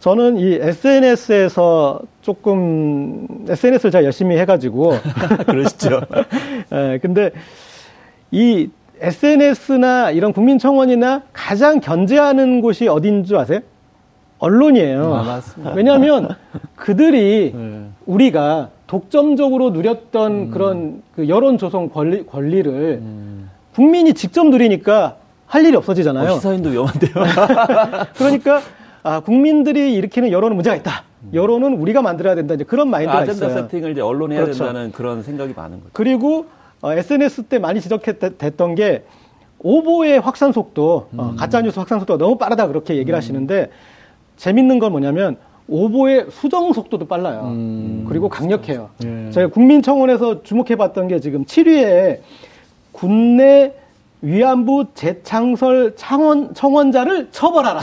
저는 0.00 0.36
이 0.36 0.54
SNS에서 0.54 2.00
조금 2.22 3.26
SNS를 3.48 3.90
제가 3.90 4.04
열심히 4.04 4.36
해가지고 4.38 4.92
그러시죠. 5.46 6.00
예, 6.72 6.98
근데 7.02 7.32
이 8.30 8.68
SNS나 9.00 10.10
이런 10.10 10.32
국민청원이나 10.32 11.22
가장 11.32 11.80
견제하는 11.80 12.60
곳이 12.60 12.88
어딘 12.88 13.24
줄 13.24 13.36
아세요? 13.36 13.60
언론이에요. 14.38 15.14
아, 15.14 15.22
맞습니다. 15.24 15.72
왜냐하면 15.74 16.28
그들이 16.76 17.52
네. 17.56 17.86
우리가 18.06 18.70
독점적으로 18.86 19.70
누렸던 19.70 20.32
음. 20.32 20.50
그런 20.50 21.02
그 21.14 21.28
여론 21.28 21.58
조성 21.58 21.88
권리, 21.90 22.24
권리를 22.24 23.02
국민이 23.74 24.14
직접 24.14 24.46
누리니까 24.46 25.16
할 25.46 25.64
일이 25.64 25.76
없어지잖아요. 25.76 26.30
어, 26.30 26.34
시사인도 26.36 26.70
위험한데요. 26.70 27.12
그러니까 28.16 28.60
아, 29.02 29.20
국민들이 29.20 29.94
일으키는 29.94 30.30
여론은 30.32 30.56
문제가 30.56 30.76
있다. 30.76 31.04
여론은 31.32 31.74
우리가 31.74 32.02
만들어야 32.02 32.34
된다. 32.34 32.54
이제 32.54 32.64
그런 32.64 32.90
마인드가 32.90 33.18
아젠다 33.18 33.46
있어요. 33.46 33.62
세팅을 33.62 33.92
이제 33.92 34.00
언론이 34.00 34.34
해야 34.34 34.44
그렇죠. 34.44 34.64
된다는 34.64 34.92
그런 34.92 35.22
생각이 35.22 35.52
많은 35.54 35.78
거죠. 35.78 35.90
그리고 35.92 36.46
어, 36.80 36.92
SNS 36.92 37.44
때 37.44 37.58
많이 37.58 37.80
지적했던 37.80 38.74
게 38.76 39.04
오보의 39.60 40.20
확산 40.20 40.52
속도, 40.52 41.08
어, 41.16 41.34
가짜 41.36 41.60
뉴스 41.60 41.78
확산 41.78 41.98
속도가 41.98 42.18
너무 42.24 42.38
빠르다 42.38 42.68
그렇게 42.68 42.96
얘기를 42.96 43.16
하시는데 43.16 43.70
재밌는 44.36 44.78
건 44.78 44.92
뭐냐면 44.92 45.36
오보의 45.66 46.26
수정 46.30 46.72
속도도 46.72 47.06
빨라요. 47.08 47.52
그리고 48.08 48.28
강력해요. 48.28 48.90
예. 49.04 49.30
저희가 49.32 49.52
국민청원에서 49.52 50.42
주목해봤던 50.44 51.08
게 51.08 51.20
지금 51.20 51.44
7위에 51.44 52.20
군내 52.92 53.74
위안부 54.20 54.86
재창설 54.94 55.94
창원, 55.96 56.54
청원자를 56.54 57.28
처벌하라. 57.30 57.80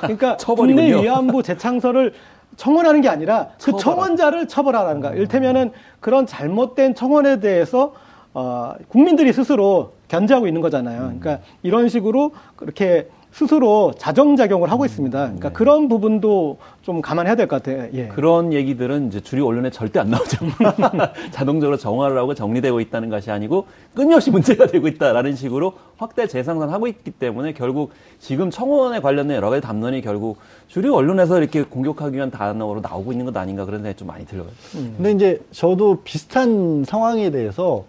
그러니까. 0.00 0.36
군내 0.38 0.94
위안부 1.02 1.42
재창설을 1.42 2.12
청원하는 2.56 3.00
게 3.00 3.08
아니라 3.08 3.48
그 3.58 3.72
처벌하라. 3.72 3.78
청원자를 3.82 4.48
처벌하라는 4.48 5.00
거야. 5.00 5.12
일테면은 5.12 5.72
그런 6.00 6.26
잘못된 6.26 6.94
청원에 6.94 7.40
대해서 7.40 7.92
어, 8.32 8.74
국민들이 8.88 9.32
스스로 9.32 9.92
견제하고 10.08 10.46
있는 10.46 10.60
거잖아요. 10.60 11.00
그러니까 11.18 11.38
이런 11.62 11.88
식으로 11.88 12.32
그렇게 12.56 13.08
스스로 13.34 13.92
자정작용을 13.98 14.70
하고 14.70 14.84
있습니다. 14.84 15.18
그러니까 15.18 15.50
그런 15.50 15.88
부분도 15.88 16.58
좀 16.82 17.02
감안해야 17.02 17.34
될 17.34 17.48
것 17.48 17.60
같아요. 17.64 17.88
예. 17.92 18.06
그런 18.06 18.52
얘기들은 18.52 19.08
이제 19.08 19.20
주류 19.20 19.44
언론에 19.44 19.70
절대 19.70 19.98
안 19.98 20.10
나오죠. 20.10 20.38
자동적으로 21.32 21.76
정화를 21.76 22.16
하고 22.16 22.34
정리되고 22.34 22.78
있다는 22.78 23.08
것이 23.10 23.32
아니고 23.32 23.66
끊임없이 23.92 24.30
문제가 24.30 24.66
되고 24.68 24.86
있다라는 24.86 25.34
식으로 25.34 25.72
확대 25.96 26.28
재생산하고 26.28 26.86
있기 26.86 27.10
때문에 27.10 27.54
결국 27.54 27.90
지금 28.20 28.50
청원에 28.50 29.00
관련된 29.00 29.36
여러 29.36 29.50
가지 29.50 29.60
담론이 29.60 30.00
결국 30.02 30.38
주류 30.68 30.94
언론에서 30.94 31.38
이렇게 31.40 31.64
공격하기 31.64 32.14
위한 32.16 32.30
단어로 32.30 32.82
나오고 32.82 33.10
있는 33.10 33.24
것 33.26 33.36
아닌가 33.36 33.64
그런 33.64 33.80
생각이 33.80 33.96
좀 33.98 34.06
많이 34.06 34.24
들어요. 34.26 34.46
근데 34.72 35.10
이제 35.10 35.40
저도 35.50 36.02
비슷한 36.04 36.84
상황에 36.86 37.30
대해서 37.32 37.82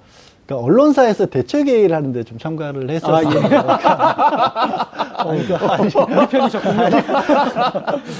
그러니까 0.45 0.65
언론사에서 0.65 1.25
대책 1.25 1.67
회의를 1.67 1.95
하는데 1.95 2.23
좀 2.23 2.37
참가를 2.37 2.89
했었어요. 2.89 3.27
그러니까 5.25 5.77
우리 5.81 6.27
편이셨군요. 6.27 6.89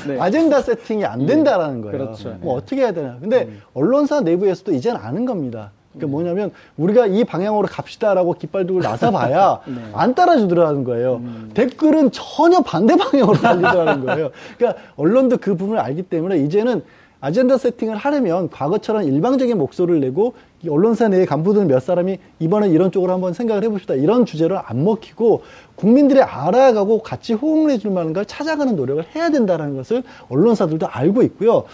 네. 0.08 0.20
아젠다 0.20 0.62
세팅이 0.62 1.06
안 1.06 1.26
된다라는 1.28 1.82
거예요. 1.82 1.98
그렇죠. 1.98 2.36
뭐 2.40 2.56
어떻게 2.56 2.82
해야 2.82 2.92
되나. 2.94 3.18
근데 3.22 3.50
언론사 3.74 4.22
내부에서도 4.22 4.74
이제는 4.74 5.00
아는 5.00 5.26
겁니다. 5.26 5.72
그러니까 5.94 6.12
뭐냐면 6.12 6.52
우리가 6.78 7.06
이 7.06 7.24
방향으로 7.24 7.68
갑시다라고 7.68 8.34
깃발 8.34 8.66
들고 8.66 8.82
나서 8.82 9.12
봐야 9.12 9.60
안 9.94 10.16
따라주더라는 10.16 10.84
거예요. 10.84 11.22
댓글은 11.54 12.10
전혀 12.12 12.62
반대 12.62 12.96
방향으로 12.98 13.38
달리더라는 13.38 14.04
거예요. 14.06 14.32
그러니까 14.58 14.82
언론도 14.98 15.38
그 15.38 15.56
부분을 15.56 15.80
알기 15.80 16.02
때문에 16.04 16.38
이제는 16.40 16.84
아젠다 17.21 17.58
세팅을 17.58 17.95
하려면 17.95 18.49
과거처럼 18.49 19.04
일방적인 19.04 19.58
목소리를 19.58 19.99
내고 20.01 20.34
이 20.63 20.69
언론사 20.69 21.08
내의 21.08 21.25
간부들 21.25 21.65
몇 21.65 21.80
사람이 21.82 22.17
이번엔 22.39 22.71
이런 22.71 22.91
쪽으로 22.91 23.13
한번 23.13 23.34
생각을 23.34 23.63
해봅시다. 23.63 23.93
이런 23.95 24.25
주제를 24.25 24.60
안 24.63 24.84
먹히고 24.84 25.43
국민들이 25.75 26.21
알아가고 26.21 27.04
같이 27.04 27.34
호응을 27.34 27.71
해줄 27.71 27.91
만한 27.91 28.13
걸 28.13 28.25
찾아가는 28.25 28.75
노력을 28.75 29.04
해야 29.15 29.30
된다는 29.30 29.75
것을 29.75 30.04
언론사들도 30.30 30.88
알고 30.88 31.23
있고요. 31.23 31.65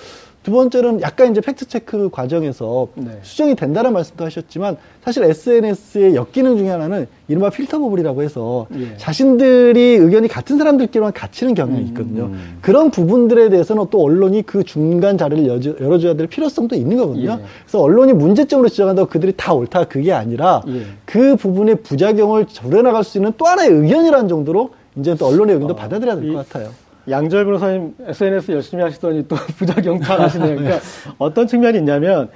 두 0.43 0.51
번째는 0.51 1.01
약간 1.01 1.29
이제 1.31 1.39
팩트 1.39 1.67
체크 1.67 2.09
과정에서 2.09 2.87
네. 2.95 3.19
수정이 3.21 3.55
된다는 3.55 3.93
말씀도 3.93 4.25
하셨지만 4.25 4.75
사실 5.03 5.23
SNS의 5.23 6.15
역기능 6.15 6.57
중에 6.57 6.69
하나는 6.69 7.05
이른바 7.27 7.51
filter 7.51 7.77
bubble이라고 7.77 8.23
해서 8.23 8.65
예. 8.75 8.97
자신들이 8.97 9.79
의견이 9.97 10.27
같은 10.27 10.57
사람들끼리만 10.57 11.13
갇히는 11.13 11.53
경향이 11.53 11.83
있거든요. 11.89 12.31
그런 12.59 12.89
부분들에 12.89 13.49
대해서는 13.49 13.85
또 13.91 14.01
언론이 14.03 14.41
그 14.47 14.63
중간 14.63 15.15
자리를 15.19 15.45
열어줘야 15.79 16.15
될 16.15 16.25
필요성도 16.25 16.75
있는 16.75 16.97
거거든요. 16.97 17.33
예. 17.39 17.45
그래서 17.63 17.79
언론이 17.79 18.13
문제점으로 18.13 18.67
지적한다고 18.69 19.09
그들이 19.09 19.33
다 19.37 19.53
옳다 19.53 19.83
그게 19.85 20.11
아니라 20.11 20.63
예. 20.69 20.85
그 21.05 21.35
부분의 21.35 21.83
부작용을 21.83 22.47
줄여나갈 22.47 23.03
수 23.03 23.19
있는 23.19 23.31
또 23.37 23.45
하나의 23.45 23.69
의견이라는 23.69 24.27
정도로 24.27 24.71
이제 24.95 25.13
또 25.15 25.27
언론의 25.27 25.53
의견도 25.55 25.75
받아들여야 25.75 26.15
될 26.15 26.25
이- 26.29 26.33
것 26.33 26.49
같아요. 26.49 26.69
양절 27.09 27.45
변호사님 27.45 27.95
SNS 28.05 28.51
열심히 28.51 28.83
하시더니 28.83 29.27
또 29.27 29.35
부작용 29.57 29.99
파하시네요. 29.99 30.55
그러니까 30.55 30.79
어떤 31.17 31.47
측면이 31.47 31.77
있냐면 31.79 32.29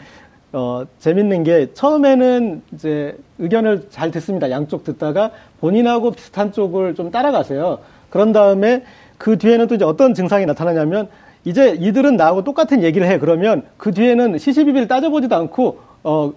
어, 0.53 0.83
재밌는 0.99 1.43
게 1.43 1.73
처음에는 1.73 2.61
이제 2.73 3.17
의견을 3.39 3.87
잘 3.89 4.09
듣습니다. 4.11 4.49
양쪽 4.49 4.83
듣다가 4.83 5.31
본인하고 5.59 6.11
비슷한 6.11 6.51
쪽을 6.51 6.95
좀 6.95 7.11
따라가세요. 7.11 7.79
그런 8.09 8.31
다음에 8.31 8.83
그 9.17 9.37
뒤에는 9.37 9.67
또 9.67 9.75
이제 9.75 9.85
어떤 9.85 10.13
증상이 10.13 10.45
나타나냐면 10.45 11.09
이제 11.43 11.75
이들은 11.79 12.15
나하고 12.15 12.43
똑같은 12.43 12.83
얘기를 12.83 13.07
해. 13.07 13.19
그러면 13.19 13.63
그 13.77 13.91
뒤에는 13.91 14.37
시시비비를 14.37 14.87
따져보지도 14.87 15.35
않고 15.35 15.79
어, 16.03 16.33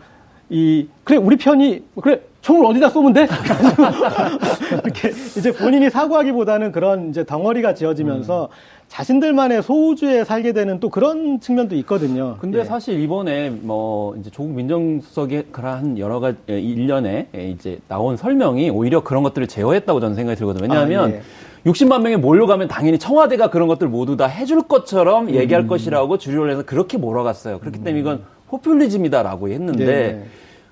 이 0.51 0.89
그래 1.05 1.17
우리 1.19 1.37
편이 1.37 1.85
그래 2.03 2.21
총을 2.41 2.65
어디다 2.67 2.89
쏘면 2.91 3.13
돼? 3.13 3.27
이렇게 4.85 5.11
이제 5.11 5.53
본인이 5.53 5.91
사고하기보다는 5.91 6.73
그런 6.73 7.11
이제 7.11 7.25
덩어리가 7.25 7.75
지어지면서 7.75 8.49
자신들만의 8.89 9.63
소우주에 9.63 10.25
살게 10.25 10.53
되는 10.53 10.81
또 10.81 10.89
그런 10.89 11.41
측면도 11.41 11.77
있거든요. 11.77 12.37
근데 12.41 12.61
예. 12.61 12.65
사실 12.65 13.01
이번에 13.01 13.51
뭐 13.51 14.17
이제 14.17 14.31
조국 14.31 14.53
민정수석의 14.53 15.47
그러한 15.53 15.99
여러 15.99 16.21
가지 16.21 16.39
예, 16.49 16.59
일련에 16.59 17.29
예, 17.35 17.51
이제 17.51 17.79
나온 17.89 18.17
설명이 18.17 18.71
오히려 18.71 19.03
그런 19.03 19.23
것들을 19.25 19.47
제어했다고 19.47 20.01
저는 20.01 20.15
생각이 20.15 20.39
들거든요. 20.39 20.63
왜냐하면 20.63 21.11
아, 21.11 21.15
예. 21.15 21.23
60만 21.67 22.01
명이 22.03 22.17
몰려가면 22.17 22.69
당연히 22.69 22.99
청와대가 22.99 23.51
그런 23.51 23.69
것들 23.69 23.89
모두 23.89 24.17
다 24.17 24.27
해줄 24.27 24.63
것처럼 24.63 25.35
얘기할 25.35 25.65
음. 25.65 25.69
것이라고 25.69 26.17
주류 26.17 26.41
언론에서 26.41 26.63
그렇게 26.65 26.97
몰아갔어요. 26.97 27.59
그렇기 27.59 27.83
때문에 27.83 28.01
이건 28.01 28.23
포퓰리즘이다라고 28.49 29.51
했는데 29.51 29.85
네. 29.85 30.25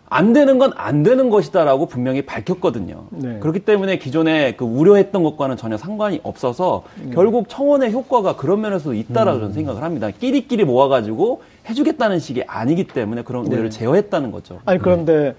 안 0.08 0.32
되는 0.32 0.58
건 0.58 0.72
안 0.76 1.02
되는 1.02 1.30
것이다라고 1.30 1.86
분명히 1.86 2.22
밝혔거든요. 2.22 3.06
네. 3.10 3.38
그렇기 3.40 3.60
때문에 3.60 3.98
기존에 3.98 4.54
그 4.56 4.64
우려했던 4.64 5.22
것과는 5.22 5.56
전혀 5.56 5.76
상관이 5.76 6.20
없어서 6.22 6.84
네. 7.02 7.10
결국 7.14 7.48
청원의 7.48 7.92
효과가 7.92 8.36
그런 8.36 8.60
면에서도 8.60 8.94
있다라고 8.94 9.38
음. 9.38 9.40
저는 9.40 9.54
생각을 9.54 9.82
합니다. 9.82 10.10
끼리끼리 10.10 10.64
모아가지고 10.64 11.42
해주겠다는 11.68 12.20
식이 12.20 12.44
아니기 12.46 12.84
때문에 12.84 13.22
그런 13.22 13.44
네. 13.44 13.56
데를 13.56 13.70
제어했다는 13.70 14.30
거죠. 14.30 14.60
아니 14.64 14.78
그런데 14.78 15.34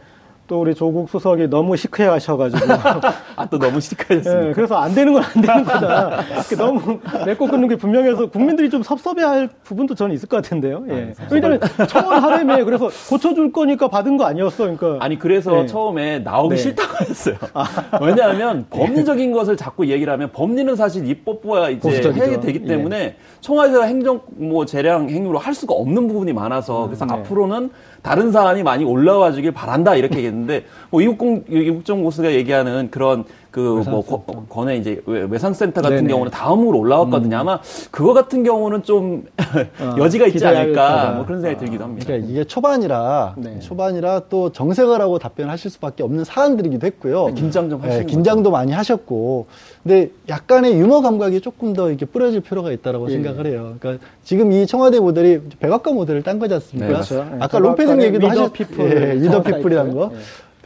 또 0.48 0.62
우리 0.62 0.74
조국 0.74 1.10
수석이 1.10 1.48
너무 1.50 1.76
시크해하셔가지고 1.76 2.66
아 3.36 3.46
또 3.50 3.60
너무 3.60 3.80
시크하셨습니다. 3.80 4.50
예, 4.50 4.54
그래서 4.54 4.76
안 4.78 4.94
되는 4.96 5.14
건 5.14 5.22
안 5.24 5.42
되는 5.42 5.64
거다. 5.64 6.24
너무 6.58 7.00
맺고 7.26 7.48
끊는 7.48 7.68
게 7.68 7.76
분명해서 7.76 8.30
국민들이 8.30 8.70
좀 8.70 8.82
섭섭해 8.84 9.24
할 9.24 9.50
부분도 9.64 9.96
저는 9.96 10.16
있을 10.16 10.28
것 10.30 10.38
같은데요. 10.38 10.84
예. 10.90 11.14
왜냐하면 11.32 11.60
청원 11.88 12.22
하려면 12.24 12.66
그래서 12.66 12.90
고쳐줄 13.10 13.52
거니까 13.52 13.88
받은 13.90 14.18
거 14.18 14.26
아니었어. 14.26 14.76
그러니까 14.76 15.04
아니 15.04 15.20
그래서 15.20 15.52
네. 15.52 15.66
처음에 15.66 16.20
나오기 16.20 16.56
네. 16.56 16.62
싫다고 16.62 17.06
했어요. 17.10 17.36
왜냐하면 18.02 18.66
법리적인 18.72 19.32
것을 19.34 19.58
자꾸 19.58 19.88
얘기를 19.88 20.12
하면 20.14 20.32
법리는 20.32 20.76
사실 20.76 21.08
입법부가 21.08 21.70
이제 21.70 21.80
보수적이죠. 21.80 22.26
해야 22.26 22.40
되기 22.40 22.62
예. 22.64 22.68
때문에 22.68 23.16
청와대가 23.42 23.84
행정 23.84 24.22
뭐 24.36 24.66
재량 24.66 25.10
행위로 25.10 25.38
할 25.38 25.54
수가 25.54 25.74
없는 25.74 26.08
부분이 26.08 26.34
많아서 26.34 26.86
그래서 26.86 27.06
네. 27.06 27.14
앞으로는 27.14 27.70
다른 28.08 28.32
사안이 28.32 28.63
많이 28.63 28.86
올라와 28.86 29.34
주길 29.34 29.52
바란다 29.52 29.96
이렇게 29.96 30.20
얘기했는데 30.20 30.63
뭐 30.89 31.02
이국공 31.02 31.43
이국종 31.50 32.04
교수가 32.04 32.32
얘기하는 32.32 32.89
그런 32.89 33.26
그뭐 33.58 34.46
권역 34.50 34.78
이제 34.78 35.02
외- 35.08 35.24
외상센터 35.24 35.82
같은 35.82 35.98
네네. 35.98 36.10
경우는 36.10 36.32
다음으로 36.32 36.78
올라왔거든요. 36.78 37.38
아마 37.38 37.60
그거 37.89 38.13
같은 38.13 38.43
경우는 38.43 38.84
좀 38.84 39.26
어, 39.82 39.96
여지가 39.98 40.28
있지 40.28 40.46
않을까. 40.46 41.13
뭐 41.15 41.26
그런 41.26 41.41
생각이 41.41 41.60
들기도 41.65 41.84
합니다. 41.84 42.06
그러니까 42.06 42.30
이게 42.30 42.43
초반이라 42.43 43.36
네. 43.38 43.60
초반이라 43.60 44.24
또 44.30 44.52
정색을 44.52 44.98
답변을 45.20 45.52
하실 45.52 45.72
수밖에 45.72 46.04
없는 46.04 46.24
사안들이기도 46.24 46.86
했고요. 46.86 47.28
네, 47.28 47.34
긴장 47.34 47.70
좀 47.70 47.82
하시는 47.82 48.02
네, 48.02 48.06
긴장도 48.06 48.52
많이 48.52 48.72
하셨고, 48.72 49.48
근데 49.84 50.12
약간의 50.30 50.74
유머 50.80 51.02
감각이 51.02 51.41
조금 51.41 51.74
더 51.74 51.89
이렇게 51.89 52.06
뿌려질 52.06 52.41
필요가 52.41 52.72
있다라고 52.72 53.08
예. 53.10 53.13
생각을 53.13 53.48
해요. 53.48 53.76
그러니까 53.80 54.06
지금 54.24 54.52
이 54.52 54.65
청와대 54.67 55.00
모델이 55.00 55.41
백악관 55.60 55.96
모델을 55.96 56.24
딴 56.24 56.39
거지 56.39 56.54
않습니까? 56.54 56.88
네, 56.88 56.93
그렇죠. 56.93 57.15
예, 57.34 57.38
아까 57.39 57.60
롱패딩 57.60 58.02
얘기도 58.02 58.28
하셨, 58.28 58.54
People 58.54 58.86
예, 58.86 59.41
People이라는 59.42 59.92
사이트. 59.91 59.96
거. 59.96 60.12
예. 60.13 60.17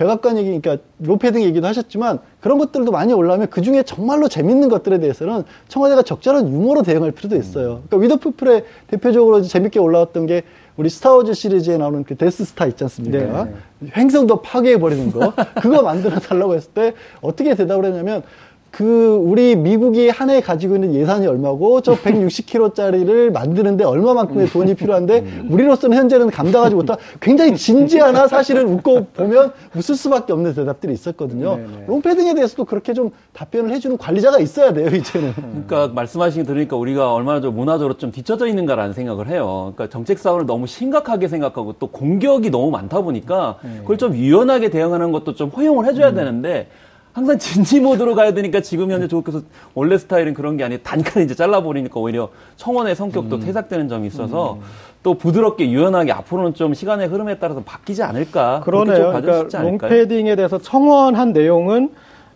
백악관 0.02 0.36
얘기, 0.40 0.60
그러니까 0.60 0.84
롱패딩 0.98 1.44
얘기도 1.44 1.68
하셨지만 1.68 2.20
그런 2.40 2.58
것들도 2.58 2.92
많이 2.92 3.14
올라오면 3.14 3.52
그 3.52 3.62
중에 3.62 3.84
정말로 3.84 4.28
재밌는 4.28 4.68
것들에 4.68 5.00
대해서는 5.00 5.44
청와대가 5.68 6.02
적절한 6.02 6.52
유머로 6.52 6.82
대응할 6.82 7.12
필요도 7.12 7.36
있어요. 7.36 7.84
그러니까 7.88 7.98
We 7.98 8.08
the 8.08 8.23
People의 8.23 8.64
대표적으로 8.88 9.44
재밌게 9.44 9.80
올라왔던 9.80 10.26
게 10.26 10.42
우리 10.76 10.90
스타워즈 10.90 11.34
시리즈에 11.34 11.78
나오는 11.78 12.04
그 12.04 12.16
Death 12.16 12.43
Star 12.43 12.66
있지 12.66 12.84
않습니까? 12.86 13.46
네. 13.46 13.54
행성도 13.94 14.42
파괴해 14.42 14.80
버리는 14.80 15.12
거 15.12 15.34
그거 15.62 15.84
만들어 15.84 16.18
달라고 16.20 16.56
했을 16.56 16.72
때 16.72 16.94
어떻게 17.22 17.54
대답을 17.54 17.86
했냐면 17.86 18.24
그 18.72 19.20
우리 19.22 19.56
미국이 19.56 20.10
한 20.10 20.32
해 20.32 20.40
가지고 20.40 20.76
있는 20.76 20.94
예산이 20.94 21.28
얼마고 21.28 21.82
저 21.82 21.94
160kg짜리를 21.96 23.32
만드는데 23.34 23.84
얼마만큼의 23.84 24.48
돈이 24.48 24.76
필요한데 24.76 25.46
우리로서는 25.50 25.98
현재는 25.98 26.30
감당하지 26.30 26.76
못한 26.76 26.96
굉장히 27.20 27.58
진지하나 27.58 28.28
사실은 28.28 28.68
웃고 28.70 29.08
보면 29.14 29.52
웃을 29.76 29.96
수밖에 29.96 30.32
없는 30.32 30.54
대답들이 30.54 30.94
있었거든요. 30.94 31.58
네네. 31.58 31.86
롱패딩에 31.88 32.34
대해서도 32.34 32.64
그렇게 32.64 32.94
좀 32.94 33.12
답변을 33.34 33.72
해주는 33.72 33.98
관리자가 33.98 34.40
있어야 34.40 34.72
돼요 34.72 34.88
이제는. 34.88 35.34
그러니까 35.68 35.90
말씀하신 35.94 36.44
거 36.44 36.48
들으니까 36.48 36.78
우리가 36.78 37.14
얼마나 37.14 37.42
좀 37.42 37.56
문화적으로 37.56 37.98
좀 37.98 38.12
뒤처져 38.12 38.48
있는가라는 38.48 38.94
생각을 38.94 39.28
해요. 39.28 39.74
그러니까 39.76 39.92
정책 39.92 40.18
사원을 40.18 40.46
너무 40.46 40.66
심각하게 40.66 41.28
생각하고 41.28 41.74
또 41.78 41.88
공격이 41.88 42.50
너무 42.52 42.72
많다 42.72 43.02
보니까 43.02 43.58
그걸 43.82 43.98
좀 43.98 44.16
유연하게 44.16 44.70
대응하는 44.70 45.12
것도 45.12 45.36
좀 45.36 45.50
허용을 45.50 45.86
해줘야 45.88 46.14
되는데 46.14 46.68
항상 47.14 47.38
진지 47.38 47.80
모드로 47.80 48.16
가야 48.16 48.34
되니까 48.34 48.62
지금 48.62 48.90
현재 48.90 49.08
조국께서 49.08 49.42
원래 49.74 49.98
스타일은 49.98 50.34
그런 50.34 50.56
게 50.56 50.64
아니라 50.64 50.82
단칸에 50.84 51.26
이제 51.26 51.36
잘라버리니까 51.36 52.00
오히려 52.00 52.30
청원의 52.56 52.96
성격도 52.96 53.40
퇴색되는 53.40 53.90
점이 53.90 54.08
있어서 54.08 54.60
또 55.04 55.16
부드럽게 55.16 55.70
유연하게 55.70 56.12
앞으로는 56.14 56.54
좀 56.54 56.74
시간의 56.74 57.08
흐름에 57.08 57.38
따라서 57.40 57.62
바뀌지 57.64 58.04
않을까 58.04 58.62
그러네요. 58.62 59.12
그러니까? 59.22 59.62
롱패딩에 59.62 60.36
대해서 60.36 60.58
청원한 60.58 61.34
내용은 61.34 61.90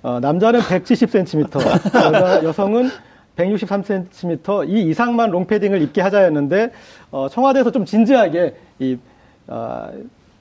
어, 0.03 0.19
남자는 0.19 0.59
170cm, 0.59 1.55
여자, 1.95 2.43
여성은 2.43 2.89
163cm 3.37 4.69
이 4.69 4.89
이상만 4.89 5.31
롱패딩을 5.31 5.81
입게 5.81 6.01
하자였는데 6.01 6.71
어, 7.11 7.27
청와대에서 7.29 7.71
좀 7.71 7.85
진지하게 7.85 8.55
이 8.79 8.97
어, 9.47 9.89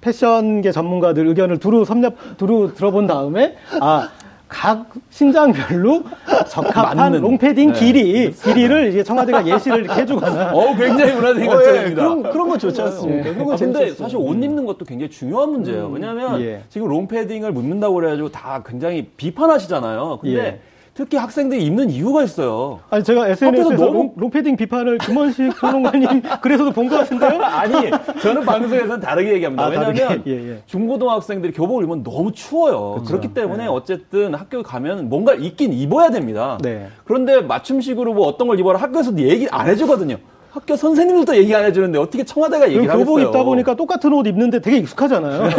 패션계 0.01 0.70
전문가들 0.73 1.27
의견을 1.27 1.59
두루 1.59 1.85
섭렵 1.85 2.14
두루 2.37 2.75
들어본 2.75 3.07
다음에 3.07 3.57
아. 3.81 4.11
각 4.48 4.87
신장별로 5.11 6.02
적합한. 6.48 7.12
롱패딩 7.20 7.72
네. 7.72 7.78
길이 7.78 8.30
길이를 8.33 8.88
이제 8.88 9.02
청와대가 9.02 9.46
예시를 9.46 9.85
이렇게 9.85 10.02
해주거나 10.02 10.52
어, 10.54 10.74
굉장히 10.76 11.12
문화적인 11.14 11.48
어, 11.48 11.52
예, 11.52 11.57
관점입니다. 11.57 12.02
그런 12.02 12.22
그런 12.22 12.48
거 12.48 12.59
좋지 12.59 12.80
않습니까? 12.83 13.33
그런 13.33 13.44
거 13.46 13.52
아, 13.54 13.57
근데. 13.57 13.90
사실 13.94 14.16
옷 14.18 14.35
입는 14.35 14.64
것도 14.66 14.85
굉장히 14.85 15.11
중요한 15.11 15.50
문제예요. 15.50 15.88
왜냐하면 15.88 16.40
예. 16.40 16.62
지금 16.68 16.88
롱패딩을 16.88 17.52
묻는다고 17.52 17.94
그래가지고 17.94 18.28
다 18.30 18.62
굉장히 18.64 19.07
비판하시잖아요. 19.16 20.18
근데 20.20 20.38
예. 20.38 20.61
특히 20.94 21.16
학생들이 21.18 21.64
입는 21.64 21.90
이유가 21.90 22.22
있어요. 22.22 22.78
아니 22.88 23.02
제가 23.02 23.26
SNS에서 23.28 23.70
너무- 23.70 23.92
롱, 23.92 24.12
롱패딩 24.16 24.57
비판을 24.57 24.98
김헌식 24.99 25.51
평론가님 25.59 26.22
그래서도 26.40 26.70
본 26.70 26.88
것 26.88 26.98
같은데요? 26.98 27.42
아니, 27.42 27.90
저는 28.22 28.42
방송에서는 28.44 29.00
다르게 29.00 29.33
얘기합니다. 29.33 29.64
아, 29.64 29.68
왜냐하면? 29.68 30.22
예, 30.28 30.50
예. 30.52 30.62
중고등학생들이 30.66 31.52
교복을 31.52 31.83
입으면 31.85 32.04
너무 32.04 32.30
추워요. 32.30 33.02
그렇기 33.07 33.35
때문에 33.35 33.66
어쨌든 33.66 34.35
학교에 34.35 34.62
가면 34.62 35.09
뭔가 35.09 35.35
입긴 35.35 35.72
입어야 35.72 36.11
됩니다. 36.11 36.59
네. 36.62 36.87
그런데 37.04 37.40
맞춤식으로 37.40 38.14
뭐 38.14 38.28
어떤 38.28 38.46
걸 38.46 38.61
입어라 38.61 38.78
학교에서도 38.78 39.18
얘기 39.20 39.48
안 39.50 39.66
해주거든요. 39.66 40.16
학교 40.55 40.77
선생님들도 40.77 41.37
얘기 41.37 41.53
안 41.53 41.64
해주는데 41.64 41.99
어떻게 41.99 42.23
청와대가 42.23 42.67
얘기를 42.69 42.88
하겠어요? 42.88 43.05
교복 43.05 43.21
입다 43.21 43.43
보니까 43.43 43.75
똑같은 43.75 44.12
옷 44.12 44.25
입는데 44.29 44.61
되게 44.61 44.77
익숙하잖아요. 44.77 45.51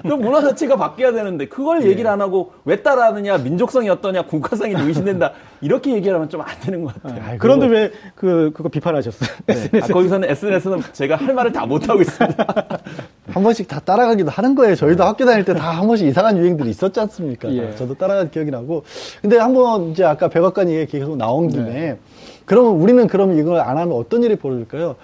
그 0.00 0.08
문화 0.14 0.40
자체가 0.40 0.76
바뀌어야 0.76 1.12
되는데 1.12 1.46
그걸 1.46 1.80
네. 1.80 1.88
얘기를 1.88 2.08
안 2.10 2.22
하고 2.22 2.52
왜 2.64 2.82
따라하느냐 2.82 3.36
민족성이 3.36 3.90
어떠냐 3.90 4.22
국가성이 4.22 4.72
의심된다 4.74 5.32
이렇게 5.60 5.92
얘기를 5.92 6.14
하면 6.14 6.30
좀 6.30 6.40
안 6.40 6.48
되는 6.62 6.82
것 6.84 6.94
같아요. 7.02 7.36
그런데 7.38 7.66
왜 7.66 7.90
그 8.14 8.50
그거 8.54 8.70
비판하셨어요? 8.70 9.28
네. 9.46 9.80
아, 9.82 9.86
거기서는 9.88 10.30
SNS는 10.30 10.80
제가 10.94 11.16
할 11.16 11.34
말을 11.34 11.52
다 11.52 11.66
못 11.66 11.86
하고 11.88 12.00
있습니다. 12.00 12.46
한 13.28 13.42
번씩 13.42 13.68
다 13.68 13.78
따라가기도 13.80 14.30
하는 14.30 14.54
거예요. 14.54 14.74
저희도 14.74 15.04
학교 15.04 15.26
다닐 15.26 15.44
때 15.44 15.52
다 15.52 15.70
한 15.70 15.86
번씩 15.86 16.06
이상한 16.08 16.38
유행들이 16.38 16.70
있었지 16.70 16.98
않습니까? 17.00 17.52
예. 17.54 17.74
저도 17.76 17.94
따라간 17.94 18.30
기억이 18.30 18.50
나고. 18.50 18.84
근데 19.20 19.36
한번 19.38 19.90
이제 19.90 20.02
아까 20.04 20.28
백악관 20.28 20.70
얘기 20.70 20.98
계속 20.98 21.16
나온 21.18 21.48
김에 21.48 21.98
그러면 22.44 22.72
우리는 22.72 23.06
그럼 23.06 23.38
이걸 23.38 23.60
안 23.60 23.78
하면 23.78 23.96
어떤 23.96 24.22
일이 24.22 24.36
벌어질까요? 24.36 24.96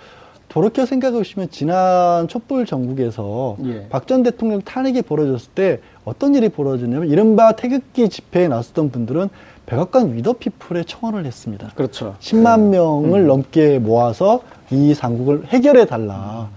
돌이켜 0.49 0.85
생각해 0.85 1.17
보시면 1.17 1.49
지난 1.51 2.27
촛불 2.27 2.67
전국에서 2.67 3.57
예. 3.67 3.87
박전 3.89 4.25
대통령 4.25 4.61
탄핵이 4.63 5.03
벌어졌을 5.03 5.53
때 5.55 5.81
어떤 6.05 6.35
일이 6.35 6.49
벌어졌냐면 6.49 7.09
이른바 7.09 7.53
태극기 7.53 8.09
집회에 8.09 8.49
나섰던 8.49 8.91
분들은 8.91 9.29
백악관 9.67 10.15
위더피플에 10.15 10.83
청원을 10.85 11.25
했습니다. 11.25 11.71
그렇죠. 11.77 12.17
10만 12.19 12.71
명을 12.71 13.27
넘게 13.27 13.79
모아서 13.79 14.43
이 14.73 14.93
상국을 14.93 15.47
해결해 15.47 15.87
달라. 15.87 16.49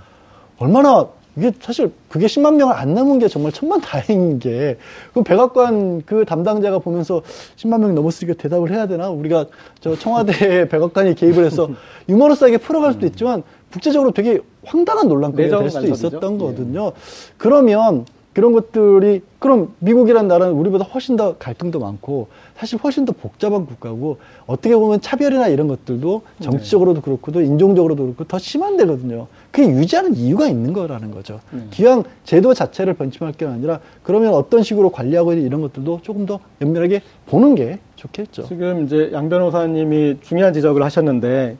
얼마나 0.57 1.07
이게 1.35 1.51
사실 1.59 1.91
그게 2.09 2.27
10만 2.27 2.55
명을 2.55 2.75
안 2.75 2.93
넘은 2.93 3.19
게 3.19 3.27
정말 3.27 3.51
천만 3.51 3.81
다행인 3.81 4.39
게 4.39 4.77
그 5.13 5.23
백악관 5.23 6.03
그 6.05 6.25
담당자가 6.25 6.79
보면서 6.79 7.21
10만 7.57 7.79
명이 7.79 7.93
넘었으니까 7.93 8.37
대답을 8.41 8.71
해야 8.71 8.87
되나 8.87 9.09
우리가 9.09 9.45
저 9.79 9.95
청와대 9.95 10.67
백악관이 10.69 11.15
개입을 11.15 11.45
해서 11.45 11.69
유머러스하게 12.09 12.57
풀어갈 12.57 12.93
수도 12.93 13.05
있지만 13.05 13.43
국제적으로 13.71 14.11
되게 14.11 14.39
황당한 14.65 15.07
논란거리가 15.07 15.59
될 15.59 15.69
수도. 15.69 15.87
있었던 15.87 16.37
거거든요. 16.37 16.91
그러면 17.37 18.05
그런 18.33 18.51
것들이 18.51 19.21
그럼 19.37 19.73
미국이란 19.79 20.27
나라는 20.27 20.53
우리보다 20.53 20.85
훨씬 20.85 21.15
더 21.15 21.37
갈등도 21.37 21.79
많고 21.79 22.27
사실 22.55 22.79
훨씬 22.83 23.05
더 23.05 23.13
복잡한 23.13 23.65
국가고 23.65 24.17
어떻게 24.47 24.75
보면 24.75 25.01
차별이나 25.01 25.49
이런 25.49 25.67
것들도 25.67 26.21
정치적으로도 26.39 27.01
그렇고 27.01 27.31
또 27.31 27.41
인종적으로도 27.41 28.03
그렇고 28.03 28.23
더 28.23 28.39
심한 28.39 28.77
데거든요. 28.77 29.27
그게 29.51 29.67
유지하는 29.67 30.15
이유가 30.15 30.47
있는 30.47 30.73
거라는 30.73 31.11
거죠. 31.11 31.39
기왕 31.69 32.03
제도 32.23 32.53
자체를 32.53 32.95
번침할 32.95 33.33
게 33.33 33.45
아니라 33.45 33.79
그러면 34.01 34.33
어떤 34.33 34.63
식으로 34.63 34.89
관리하고 34.89 35.33
있는 35.33 35.45
이런 35.45 35.61
것들도 35.61 35.99
조금 36.01 36.25
더 36.25 36.39
면밀하게 36.59 37.01
보는 37.27 37.53
게 37.55 37.79
좋겠죠. 37.97 38.47
지금 38.47 38.85
이제 38.85 39.11
양 39.13 39.29
변호사님이 39.29 40.17
중요한 40.21 40.53
지적을 40.53 40.81
하셨는데 40.83 41.57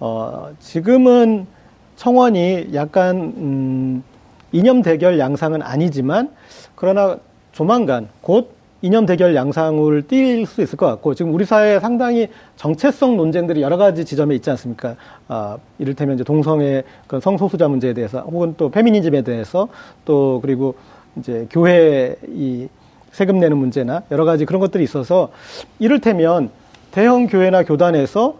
어, 0.00 0.50
지금은 0.58 1.46
청원이 1.96 2.70
약간 2.74 3.16
음, 3.16 4.02
이념 4.56 4.80
대결 4.80 5.18
양상은 5.18 5.60
아니지만 5.60 6.30
그러나 6.74 7.18
조만간 7.52 8.08
곧 8.22 8.54
이념 8.80 9.04
대결 9.04 9.34
양상을 9.34 10.02
띌 10.02 10.46
수 10.46 10.62
있을 10.62 10.78
것 10.78 10.86
같고 10.86 11.14
지금 11.14 11.34
우리 11.34 11.44
사회에 11.44 11.78
상당히 11.80 12.28
정체성 12.56 13.16
논쟁들이 13.18 13.60
여러 13.60 13.76
가지 13.76 14.04
지점에 14.04 14.34
있지 14.36 14.48
않습니까? 14.50 14.96
아, 15.28 15.58
이를테면 15.78 16.14
이제 16.14 16.24
동성애 16.24 16.84
그 17.06 17.20
성소수자 17.20 17.68
문제에 17.68 17.92
대해서 17.92 18.20
혹은 18.20 18.54
또 18.56 18.70
페미니즘에 18.70 19.22
대해서 19.22 19.68
또 20.06 20.38
그리고 20.40 20.74
이제 21.16 21.46
교회 21.50 22.16
이 22.28 22.68
세금 23.12 23.38
내는 23.38 23.56
문제나 23.58 24.02
여러 24.10 24.24
가지 24.24 24.44
그런 24.46 24.60
것들이 24.60 24.84
있어서 24.84 25.30
이를테면 25.78 26.50
대형 26.92 27.26
교회나 27.26 27.64
교단에서 27.64 28.36